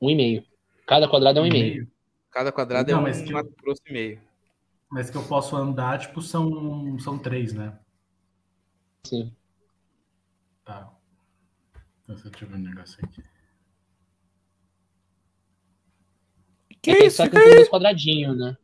[0.00, 0.44] Um e meio.
[0.86, 1.88] Cada quadrado é um e meio.
[2.30, 4.20] Cada quadrado Não, é mas um Mato Grosso e meio.
[4.90, 7.78] Mas que eu posso andar, tipo, são, são 3, né?
[9.06, 9.34] Sim.
[10.64, 10.90] Tá.
[12.02, 13.22] Então, deixa eu ver um negócio aqui.
[16.80, 17.16] Que é que isso?
[17.18, 18.56] só Fica tem dois quadradinhos, né?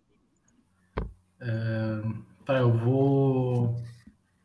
[2.45, 3.77] Tá, eu vou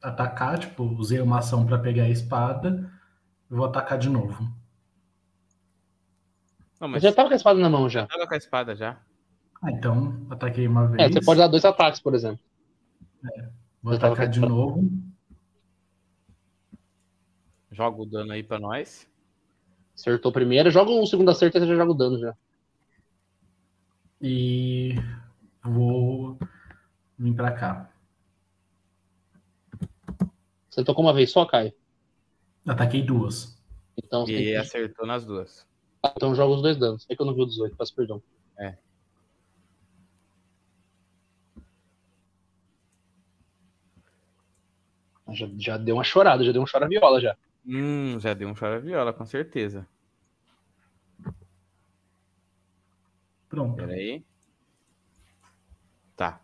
[0.02, 2.92] atacar, tipo, usei uma ação pra pegar a espada.
[3.50, 4.44] Eu vou atacar de novo.
[6.80, 8.08] Não, Mas mas já tava com a espada na mão já.
[8.12, 9.02] joga com a espada já.
[9.62, 11.02] Ah, então, ataquei uma vez.
[11.02, 12.40] É, você pode dar dois ataques, por exemplo.
[13.82, 14.90] Vou Eu tava atacar de novo.
[17.72, 19.08] Joga o dano aí pra nós.
[19.96, 22.36] Acertou primeiro, joga um segundo acerto e você já joga o dano já.
[24.22, 24.96] E
[25.64, 26.38] vou
[27.18, 27.90] vir pra cá.
[30.70, 31.74] Você tocou uma vez só, Caio?
[32.66, 33.58] Ataquei duas.
[33.98, 35.66] Então, tem E que- acertou nas duas.
[36.16, 37.06] então joga os dois danos.
[37.10, 38.22] É que eu não vi o 18, peço perdão.
[38.58, 38.78] É.
[45.34, 47.36] Já, já deu uma chorada, já deu um chora-viola já.
[47.66, 49.88] Hum, já deu um chora viola, com certeza.
[53.50, 53.76] Pronto.
[53.76, 54.24] Pera aí.
[56.16, 56.40] Tá.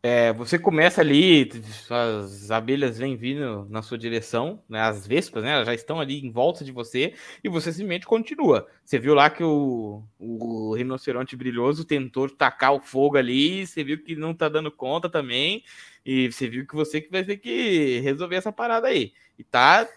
[0.00, 1.50] É, você começa ali,
[1.90, 4.80] as abelhas vêm vindo na sua direção, né?
[4.80, 5.54] As vespas, né?
[5.54, 8.68] Elas já estão ali em volta de você e você simplesmente continua.
[8.84, 14.00] Você viu lá que o, o rinoceronte brilhoso tentou tacar o fogo ali, você viu
[14.00, 15.64] que não tá dando conta também,
[16.06, 19.12] e você viu que você que vai ter que resolver essa parada aí.
[19.36, 19.88] E tá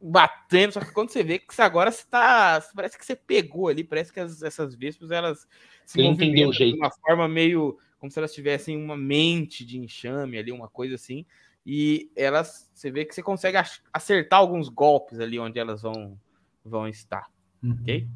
[0.00, 2.62] batendo, só que quando você vê que você agora você tá.
[2.74, 5.46] Parece que você pegou ali, parece que as- essas vespas elas
[5.86, 7.78] se movimentam de uma forma meio.
[8.04, 11.24] Como se elas tivessem uma mente de enxame ali, uma coisa assim.
[11.64, 12.70] E elas.
[12.74, 13.56] Você vê que você consegue
[13.90, 16.18] acertar alguns golpes ali onde elas vão,
[16.62, 17.30] vão estar.
[17.62, 17.78] Uhum.
[17.80, 18.06] Ok?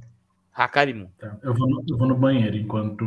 [0.53, 1.11] Hakarimu.
[1.19, 1.39] Tá.
[1.43, 3.07] Eu, vou no, eu vou no banheiro enquanto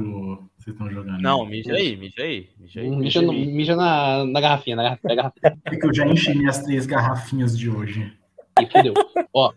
[0.57, 1.21] vocês estão jogando.
[1.21, 2.49] Não, mija aí, mija aí.
[2.57, 2.89] Mija aí.
[2.89, 5.61] Mija, no- mija na, na garrafinha, na garrafinha, na garrafinha.
[5.65, 8.11] É que eu já enchi minhas três garrafinhas de hoje.
[8.59, 8.95] E fudeu.
[9.31, 9.53] Ó,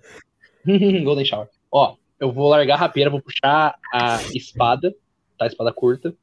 [1.03, 1.49] Golden Shower.
[1.73, 4.95] Ó, eu vou largar a rapieira, vou puxar a espada,
[5.39, 5.47] tá?
[5.47, 6.15] A espada curta.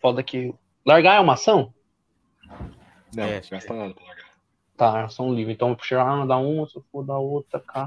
[0.00, 0.54] Foda que.
[0.84, 1.74] Largar é uma ação?
[3.14, 4.30] Não, É, gasta nada pra largar.
[4.76, 5.52] Tá, ação livre.
[5.52, 7.86] Então puxar a arma da uma, se eu for da outra, cá.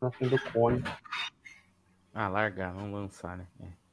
[0.00, 0.82] Na frente do cone.
[2.12, 3.46] Ah, largar, vamos lançar, né?
[3.60, 3.86] É.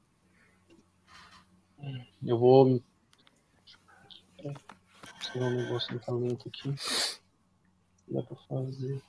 [2.26, 2.82] Eu vou.
[5.32, 6.74] Tirar um negócio do talento aqui.
[8.08, 9.02] Dá pra fazer.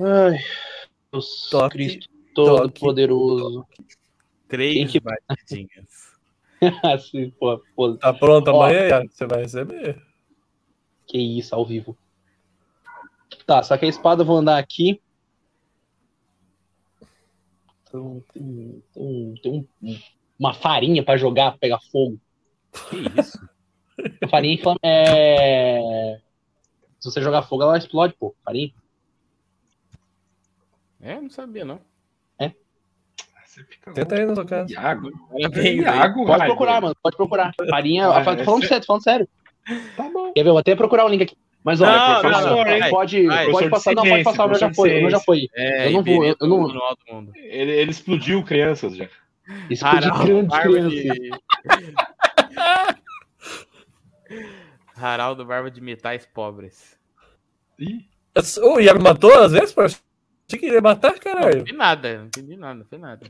[0.00, 0.38] Ai,
[1.12, 2.08] Deus Toque, Cristo.
[2.34, 3.66] Todo-Poderoso.
[4.48, 6.16] Três que- batidinhas.
[6.84, 8.62] assim, pô, pô, Tá pronto Ó.
[8.62, 9.02] amanhã?
[9.10, 10.02] Você vai receber.
[11.06, 11.96] que isso, ao vivo.
[13.46, 15.00] Tá, só que a espada eu vou andar aqui.
[17.82, 19.52] Então, tem, tem, tem
[19.82, 19.98] um-
[20.38, 22.20] uma farinha pra jogar, pra pegar fogo.
[22.90, 23.38] Que isso?
[24.22, 26.20] A farinha inflama- é...
[27.00, 28.34] Se você jogar fogo, ela explode, pô.
[28.44, 28.72] Farinha.
[31.00, 31.80] É, não sabia, não.
[33.44, 34.72] Você fica Tenta aí na sua casa.
[34.72, 35.10] Iago.
[35.30, 35.80] Parabéns.
[35.82, 36.96] Iago, Pode procurar, mano.
[37.02, 37.52] Pode procurar.
[37.68, 38.08] Farinha.
[38.08, 39.28] Ah, tô falando sério, tô falando sério.
[39.96, 40.32] Tá bom.
[40.32, 40.48] Quer ver?
[40.50, 41.36] Eu vou até procurar o link aqui.
[41.64, 43.50] Mas, Não, olha, não, não, vai, pode, vai.
[43.50, 43.94] pode Professor de passar.
[43.94, 44.44] Não, pode passar.
[44.44, 44.98] O meu já professor foi.
[44.98, 45.48] O meu já foi.
[45.56, 46.58] É, Eu não vou, Iberê eu não-
[47.10, 47.32] Mundo.
[47.34, 49.08] Ele, ele explodiu crianças já.
[49.68, 50.46] Explodir Haraldo, criança.
[50.48, 50.90] barba criança.
[50.90, 51.30] de...
[54.96, 56.96] Haraldo Barba de Metais Pobres.
[57.78, 58.04] Ih,
[58.62, 59.82] O Iago matou às vezes, pô?
[60.48, 61.62] Achei que ele ia matar, Não, caralho.
[61.62, 63.26] vi nada, não entendi nada, não foi nada.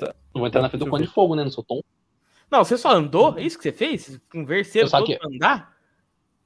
[0.00, 1.42] Eu vou entrar na frente do cone de fogo, né?
[1.42, 1.82] Não sou tom.
[2.48, 3.36] Não, você só andou?
[3.36, 4.20] É isso que você fez?
[4.30, 5.76] Converseiro todo pra andar?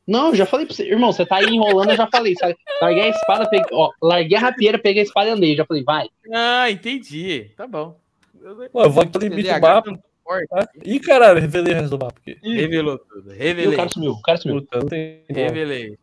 [0.06, 0.84] Não, eu já falei pra você.
[0.88, 2.34] Irmão, você tá aí enrolando, eu já falei.
[2.36, 2.56] Sabe?
[2.80, 5.54] Larguei a espada, peguei, ó, larguei a rapieira, peguei a espada e andei.
[5.56, 6.08] Já falei, vai.
[6.32, 7.50] Ah, entendi.
[7.56, 7.98] Tá bom.
[8.42, 9.98] Eu- Pô, eu vou aqui no limite do mapa.
[10.24, 10.48] forte.
[10.48, 10.68] Tá?
[10.84, 12.38] Ih, caralho, revelei o resto do mapa aqui.
[12.42, 13.30] Revelou tudo.
[13.30, 13.76] E o Revelei.
[13.76, 14.60] cara sumiu, o cara sumiu.
[14.62, 15.22] Puta, não tem.
[15.28, 15.98] Revelei.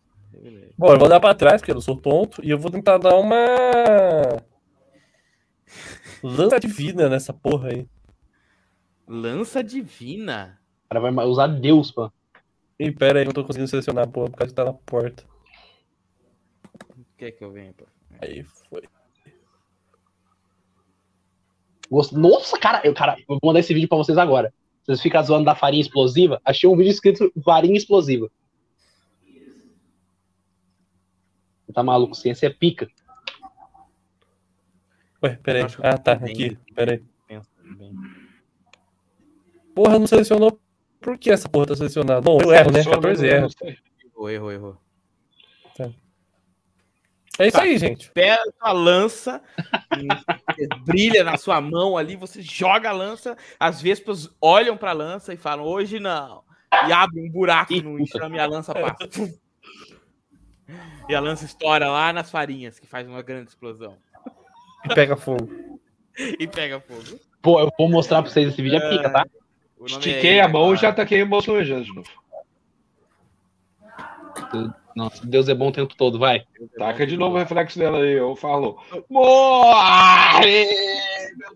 [0.77, 2.97] Bom, eu vou dar pra trás, porque eu não sou tonto, e eu vou tentar
[2.97, 3.35] dar uma.
[6.23, 7.87] Lança divina nessa porra aí.
[9.07, 10.59] Lança divina.
[10.85, 12.11] O cara vai usar Deus, pô.
[12.79, 15.23] Ih, pera aí, não tô conseguindo selecionar a porra, por causa que tá na porta.
[17.17, 17.85] Quer que eu venha, pô?
[18.21, 18.83] Aí foi.
[22.13, 24.53] Nossa, cara, eu, cara, eu vou mandar esse vídeo pra vocês agora.
[24.83, 26.41] Vocês ficam zoando da farinha explosiva?
[26.43, 28.31] Achei um vídeo escrito farinha explosiva.
[29.27, 29.41] Você
[31.71, 32.15] tá maluco?
[32.15, 32.87] Ciência é pica.
[35.23, 35.61] Ué, pera aí.
[35.61, 36.31] Eu acho que Ah, tá, bem.
[36.33, 36.57] aqui.
[36.73, 37.03] Pera aí.
[37.27, 37.93] Pensa bem.
[39.75, 40.59] Porra, não selecionou.
[40.99, 42.21] Por que essa porra tá selecionada?
[42.21, 42.83] Bom, eu erro, né?
[42.83, 43.55] Só 14 não- erros.
[43.63, 44.77] Errou, errou, errou.
[47.39, 47.63] É isso Tá.
[47.63, 48.11] aí, gente.
[48.11, 49.41] Pega a lança,
[49.97, 50.07] e
[50.85, 55.37] brilha na sua mão ali, você joga a lança, as vespas olham pra lança e
[55.37, 56.43] falam, hoje não.
[56.87, 58.95] E abre um buraco Ih, no enxame e a lança passa.
[61.11, 63.97] E a lança estoura lá nas farinhas, que faz uma grande explosão.
[64.85, 65.77] E pega fogo.
[66.17, 67.19] E pega fogo.
[67.41, 69.25] Pô, eu vou mostrar pra vocês esse vídeo é pica, tá?
[69.85, 72.09] Estiquei é- a mão e já taquei o moço de novo.
[74.95, 76.45] Nossa, Deus é bom o tempo todo, vai.
[76.77, 78.81] Taca de novo o reflexo dela aí, eu falo.
[79.09, 80.65] Morre!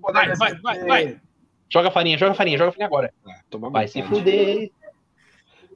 [0.02, 1.22] Vai, vai, vai, vai.
[1.69, 3.14] Joga a farinha, joga a farinha, joga a farinha agora.
[3.26, 4.15] Ah, Toma Vai se metade.
[4.19, 4.72] fuder.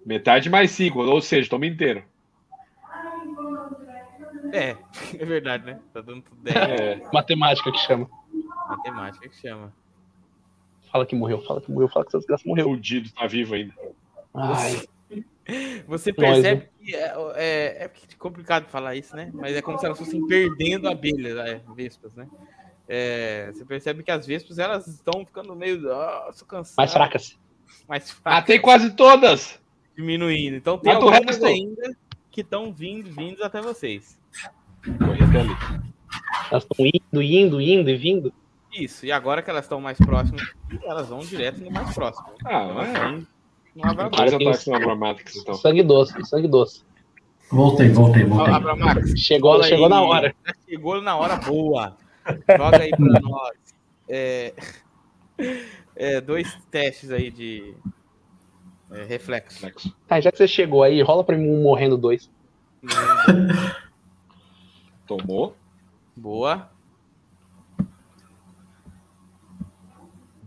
[0.05, 2.03] Metade mais cinco, ou seja, toma inteiro.
[4.51, 4.77] É,
[5.17, 5.79] é verdade, né?
[5.93, 6.55] Tá dando tudo 10.
[6.55, 8.09] É, Matemática que chama.
[8.67, 9.73] Matemática que chama.
[10.91, 12.65] Fala que morreu, fala que morreu, fala que essa desgraça morreu.
[12.69, 13.73] fudido, tá vivo ainda.
[14.33, 14.81] Ai,
[15.87, 19.31] Você Nós, percebe que é, é, é complicado falar isso, né?
[19.33, 22.27] Mas é como se elas fossem perdendo abelhas, é, vespas, né?
[22.87, 25.79] É, você percebe que as vespas elas estão ficando meio.
[25.81, 26.75] Nossa, cansadas.
[26.75, 27.39] mais fracas.
[27.87, 28.41] Mais fracas.
[28.41, 29.59] Matei quase todas!
[29.95, 30.55] Diminuindo.
[30.55, 31.45] Então tem Mata o algumas resto.
[31.45, 31.95] ainda
[32.31, 34.18] que estão vindo, vindo até vocês.
[35.39, 35.55] Ali.
[36.51, 38.33] Elas estão indo, indo, indo e vindo.
[38.73, 39.05] Isso.
[39.05, 40.41] E agora que elas estão mais próximas,
[40.83, 42.27] elas vão direto no mais próximo.
[42.45, 43.39] Ah, mas é.
[43.75, 45.53] Dois tem ataques Abramax, então.
[45.55, 46.83] Sangue doce, sangue doce.
[47.51, 48.53] Voltei, voltei, voltei.
[48.53, 49.89] Abramax, Chegou, chegou aí.
[49.89, 50.35] na hora.
[50.67, 51.97] Chegou na hora boa.
[52.57, 53.57] Joga aí pra nós.
[54.07, 54.53] É,
[55.95, 57.73] é, dois testes aí de
[58.91, 59.55] é, reflexo.
[59.65, 59.95] Reflexo.
[60.07, 62.29] Tá, já que você chegou aí, rola pra mim um morrendo dois.
[65.09, 65.55] Tomou.
[66.15, 66.69] Boa.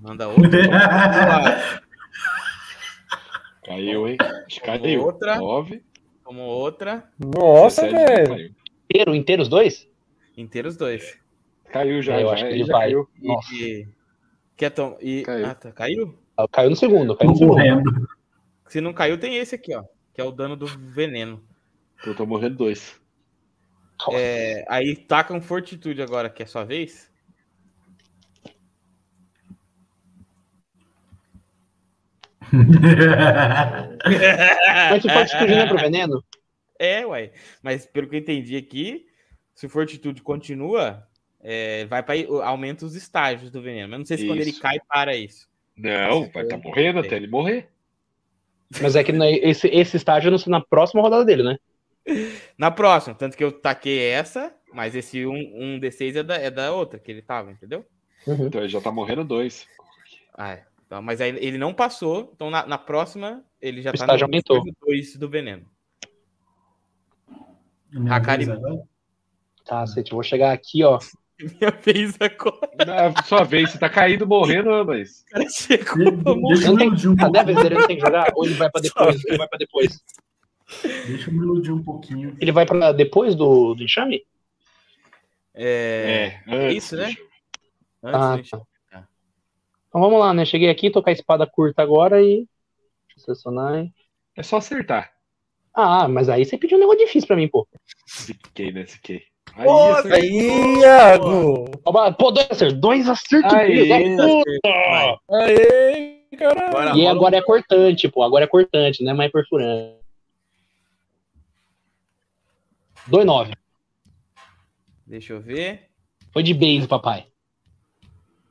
[0.01, 0.49] Manda outra.
[0.63, 1.83] Boa.
[3.65, 4.17] Caiu, hein?
[4.47, 5.03] Acho que Caiu.
[5.03, 5.37] Outra.
[5.37, 5.83] Nove.
[6.25, 7.11] Tomou outra.
[7.19, 8.55] Nossa, 17, velho.
[8.89, 9.89] Inteiro, inteiro os dois?
[10.37, 11.19] Inteiros dois.
[11.73, 12.81] Caiu já, Eu já, acho que ele vai.
[12.83, 13.09] caiu.
[13.21, 13.55] Nossa.
[13.55, 13.89] E,
[14.57, 14.97] quer tom...
[15.01, 15.23] e...
[15.23, 15.47] Caiu.
[15.47, 15.73] Ah, tá.
[15.73, 16.19] Caiu?
[16.37, 17.57] Ah, Caiu no segundo, caiu no segundo.
[17.57, 18.09] morrendo.
[18.69, 19.83] Se não caiu, tem esse aqui, ó.
[20.15, 21.43] que é o dano do veneno.
[22.07, 23.02] Eu tô morrendo dois.
[24.11, 27.11] É, aí taca um fortitude agora, que é sua vez.
[34.91, 36.23] Mas se for explodir não é pro veneno?
[36.79, 37.31] É, uai.
[37.63, 39.07] Mas pelo que eu entendi aqui,
[39.55, 41.07] se o fortitude continua,
[41.41, 43.89] é, vai para aumenta os estágios do veneno.
[43.89, 44.61] Mas não sei se quando ele Isso.
[44.61, 45.49] cai para isso.
[45.77, 47.69] Não, vai estar morrendo até ele morrer.
[48.81, 51.57] Mas é que na- esse, esse estágio não na próxima rodada dele, né?
[52.59, 56.51] Na próxima, tanto que eu taquei essa, mas esse um, um D6 é da, é
[56.51, 57.87] da outra que ele tava, entendeu?
[58.27, 59.67] Então ele já tá morrendo dois.
[60.35, 60.65] Ah, é.
[60.87, 64.25] Então, mas aí ele não passou, então na, na próxima ele já O tá estágio
[64.25, 64.63] aumentou.
[64.87, 65.65] 2 do veneno.
[67.91, 68.47] Minha Hakari-?
[69.65, 70.99] Tá, Cete, eu vou chegar aqui, ó.
[71.39, 73.13] Minha vez agora.
[73.15, 75.21] Na sua vez, você tá caindo morrendo, mas.
[75.21, 76.67] O cara chegou pra morrer.
[76.67, 77.75] Não tem, cadê a vez dele?
[77.77, 78.33] Ele tem que jogar?
[78.35, 79.25] Ou ele vai pra depois?
[79.25, 80.01] Ele vai pra depois.
[81.07, 82.37] Deixa eu me iludir um pouquinho.
[82.41, 84.23] Ele vai pra depois do, do enxame?
[85.55, 87.09] É, É, antes, isso, né?
[88.03, 88.63] antes Ah, do enxame.
[88.91, 89.09] tá.
[89.89, 90.45] Então vamos lá, né?
[90.45, 92.47] Cheguei aqui, tô com a espada curta agora e.
[93.09, 93.75] Deixa eu selecionar.
[93.79, 93.95] hein?
[94.37, 95.13] É só acertar.
[95.75, 97.67] Ah, mas aí você pediu um negócio difícil pra mim, pô.
[98.07, 98.87] Fiquei, né?
[98.87, 99.23] Fiquei.
[99.55, 99.69] Aí.
[100.13, 101.65] Aí, Iago!
[102.19, 102.79] Pô, dois acertos.
[102.81, 103.53] Dois acertos.
[103.53, 104.17] Aí.
[104.65, 105.17] Vai.
[105.31, 106.99] Aê, caralho!
[106.99, 108.23] E agora é cortante, pô.
[108.23, 110.01] Agora é cortante, não é mais perfurante.
[113.09, 113.53] 2-9.
[115.07, 115.89] Deixa eu ver.
[116.33, 117.27] Foi de base, papai.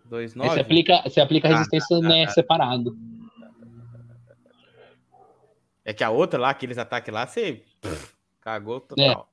[0.06, 0.50] 2, Aí 9.
[0.50, 2.98] você aplica, você aplica Ah, resistência né, separado.
[5.84, 9.32] É que a outra lá, aqueles ataques lá, você pff, cagou total.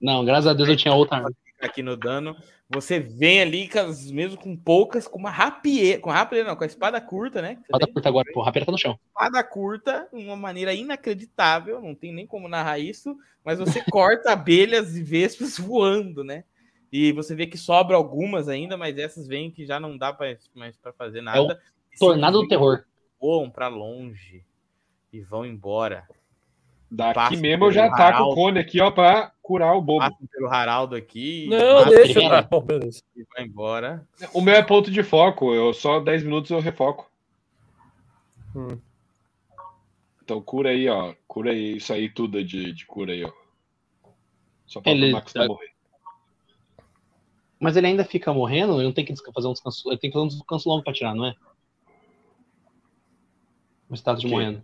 [0.00, 1.24] Não, graças a Deus eu tinha outra.
[1.60, 2.36] Aqui no dano,
[2.70, 3.70] você vem ali
[4.12, 7.58] mesmo com poucas, com uma rapieira, com rapieira não, com a espada curta, né?
[7.62, 8.42] Espada tem curta agora, pô.
[8.42, 8.98] Rapira tá no chão.
[9.06, 14.32] espada curta, de uma maneira inacreditável, não tem nem como narrar isso, mas você corta
[14.32, 16.44] abelhas e vespas voando, né?
[16.92, 20.36] E você vê que sobra algumas ainda, mas essas vêm que já não dá pra-
[20.54, 21.60] mais para fazer nada.
[21.94, 22.84] E Tornado do terror.
[23.20, 24.44] Voam para longe
[25.12, 26.06] e vão embora.
[26.90, 30.00] Daqui Passa mesmo eu já taco o cone aqui, ó, pra curar o bobo.
[30.00, 32.42] Passam pelo Haraldo aqui e Não, deixa.
[32.66, 33.02] beleza.
[33.34, 34.06] vai embora.
[34.34, 37.10] O meu é ponto de foco, eu só 10 minutos eu refoco.
[38.54, 38.78] Hum.
[40.22, 41.14] Então cura aí, ó.
[41.26, 43.32] Cura aí, isso aí tudo de, de cura aí, ó.
[44.66, 45.72] Só pra Ele- o Max não morrer.
[47.58, 49.88] Mas ele ainda fica morrendo, ele não tem que fazer um descanso.
[49.90, 51.34] Ele tem que fazer um descanso longo pra tirar, não é?
[53.88, 54.62] O estado de morrendo.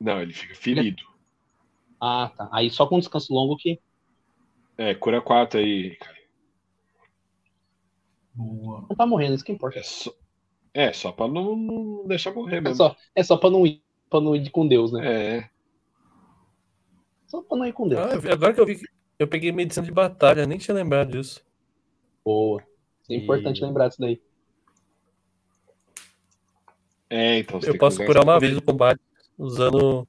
[0.00, 1.02] Não, ele fica ferido.
[2.00, 2.48] Ah, tá.
[2.50, 3.78] Aí só com descanso longo que.
[4.78, 6.16] É, cura 4 aí, cara.
[8.32, 8.86] Boa.
[8.88, 9.78] Não tá morrendo, isso que importa.
[9.78, 10.12] É só,
[10.72, 12.76] é, só pra não, não deixar morrer É mesmo.
[12.76, 15.38] só, é só pra não ir, pra não ir com Deus, né?
[15.40, 15.50] É,
[17.26, 18.00] Só pra não ir com Deus.
[18.00, 18.86] Ah, agora que eu vi que
[19.18, 21.44] eu peguei medicina de batalha, nem tinha lembrado disso.
[22.24, 22.62] Boa.
[23.10, 24.22] É importante E- lembrar disso daí.
[27.10, 29.00] é, então Eu posso curar uma vez no combate
[29.36, 30.06] usando.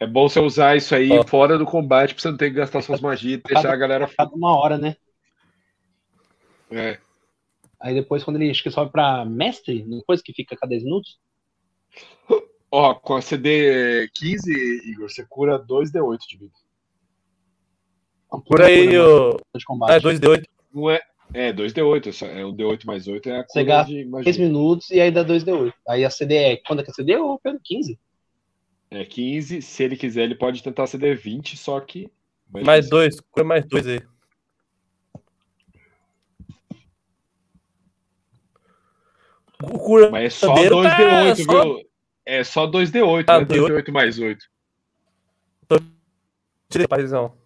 [0.00, 1.22] É bom você usar isso aí Ó.
[1.26, 3.76] fora do combate pra você não ter que gastar suas magias e deixar Cada- a
[3.76, 4.10] galera.
[4.16, 4.96] Cada uma hora, né?
[6.70, 6.98] É.
[7.78, 10.84] Aí depois, quando ele acho que sobe pra mestre, depois que fica a cada 10
[10.84, 11.18] minutos,
[12.72, 14.52] Ó, com a CD 15,
[14.92, 16.52] Igor, você cura 2d8 de vida.
[18.32, 19.36] é Por aí, o.
[19.88, 20.44] é 2D8.
[20.72, 21.00] Não é.
[21.34, 24.38] É, 2d8, é é o D8 mais 8 é a Você gasta de 10 magia.
[24.46, 25.72] minutos e aí dá 2D8.
[25.88, 26.56] Aí a CD é.
[26.58, 27.16] Quando é que a CD?
[27.16, 27.98] Ô, Pedro, 15.
[28.90, 32.10] É 15, se ele quiser, ele pode tentar CD 20, só que.
[32.48, 34.00] Mais dois, cura mais dois aí.
[39.62, 41.90] O cura Mas é só Bandeiro 2d8, tá só- viu?
[42.24, 44.46] É só 2d8, Ah, não é 2d8 mais 8.
[46.68, 47.36] Tirei, paizão.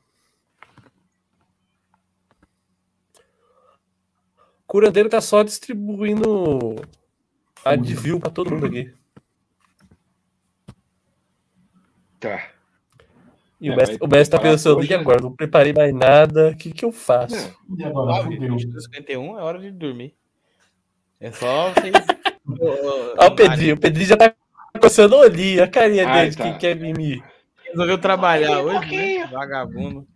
[4.61, 6.77] O curandeiro tá só distribuindo
[7.65, 8.93] advil pra todo mundo aqui.
[12.25, 12.49] Tá.
[13.61, 15.01] E o É, o mestre tá pensando, hoje, e né?
[15.01, 15.21] agora?
[15.21, 16.49] Não preparei mais nada.
[16.51, 17.55] O que que eu faço?
[17.69, 18.81] Não, E agora, 9, fudeu.
[18.81, 20.15] 51 é hora de dormir.
[21.21, 21.93] É só vocês.
[23.19, 24.35] Olha o Pedrinho, o Pedrinho já tá
[24.81, 26.53] coçando o olhinho, a carinha Ai, dele tá.
[26.53, 27.23] que quer mimir.
[27.65, 29.27] Resolveu trabalhar hoje, né?
[29.27, 30.07] Vagabundo.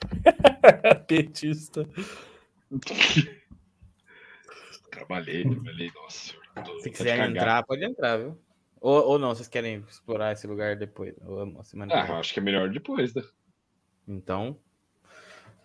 [1.06, 1.88] Petista.
[4.90, 6.34] Trabalhei, trabalhei, nossa.
[6.80, 7.30] Se cagar.
[7.30, 8.38] entrar, pode entrar, viu?
[8.84, 11.14] Ou, ou não, vocês querem explorar esse lugar depois?
[11.24, 13.22] Ou semana Ah, acho que é melhor depois, né?
[14.06, 14.58] Então,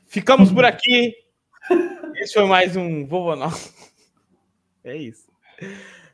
[0.07, 1.13] ficamos por aqui.
[2.15, 3.51] Esse foi mais um Vovonal.
[4.85, 5.29] É isso.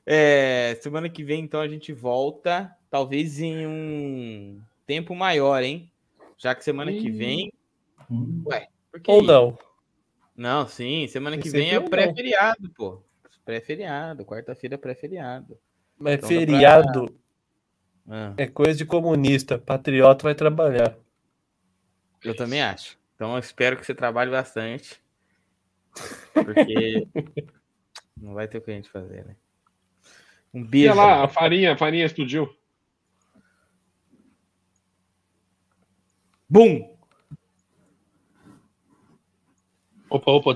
[0.03, 5.91] É, semana que vem, então, a gente volta, talvez em um tempo maior, hein?
[6.40, 7.53] Já que semana que vem.
[8.10, 8.44] Hum.
[8.48, 9.56] Ué, por que Ou não.
[10.36, 13.03] Não, sim, semana que Esse vem é pré-feriado, pô.
[13.45, 15.56] Pré-feriado, quarta-feira é pré-feriado.
[15.97, 17.19] Mas Então dá pra- feriado
[18.07, 19.57] Ah, é coisa de comunista.
[19.57, 20.95] Patriota vai trabalhar.
[22.23, 22.97] eu também acho.
[23.15, 25.01] Então eu espero que você trabalhe bastante.
[26.34, 27.07] Porque
[28.17, 29.35] não vai ter o que a gente fazer, né?
[30.53, 30.95] Um Olha beijo.
[30.95, 32.53] lá, a farinha, a farinha explodiu.
[36.49, 36.95] Bum!
[40.09, 40.53] Opa, opa,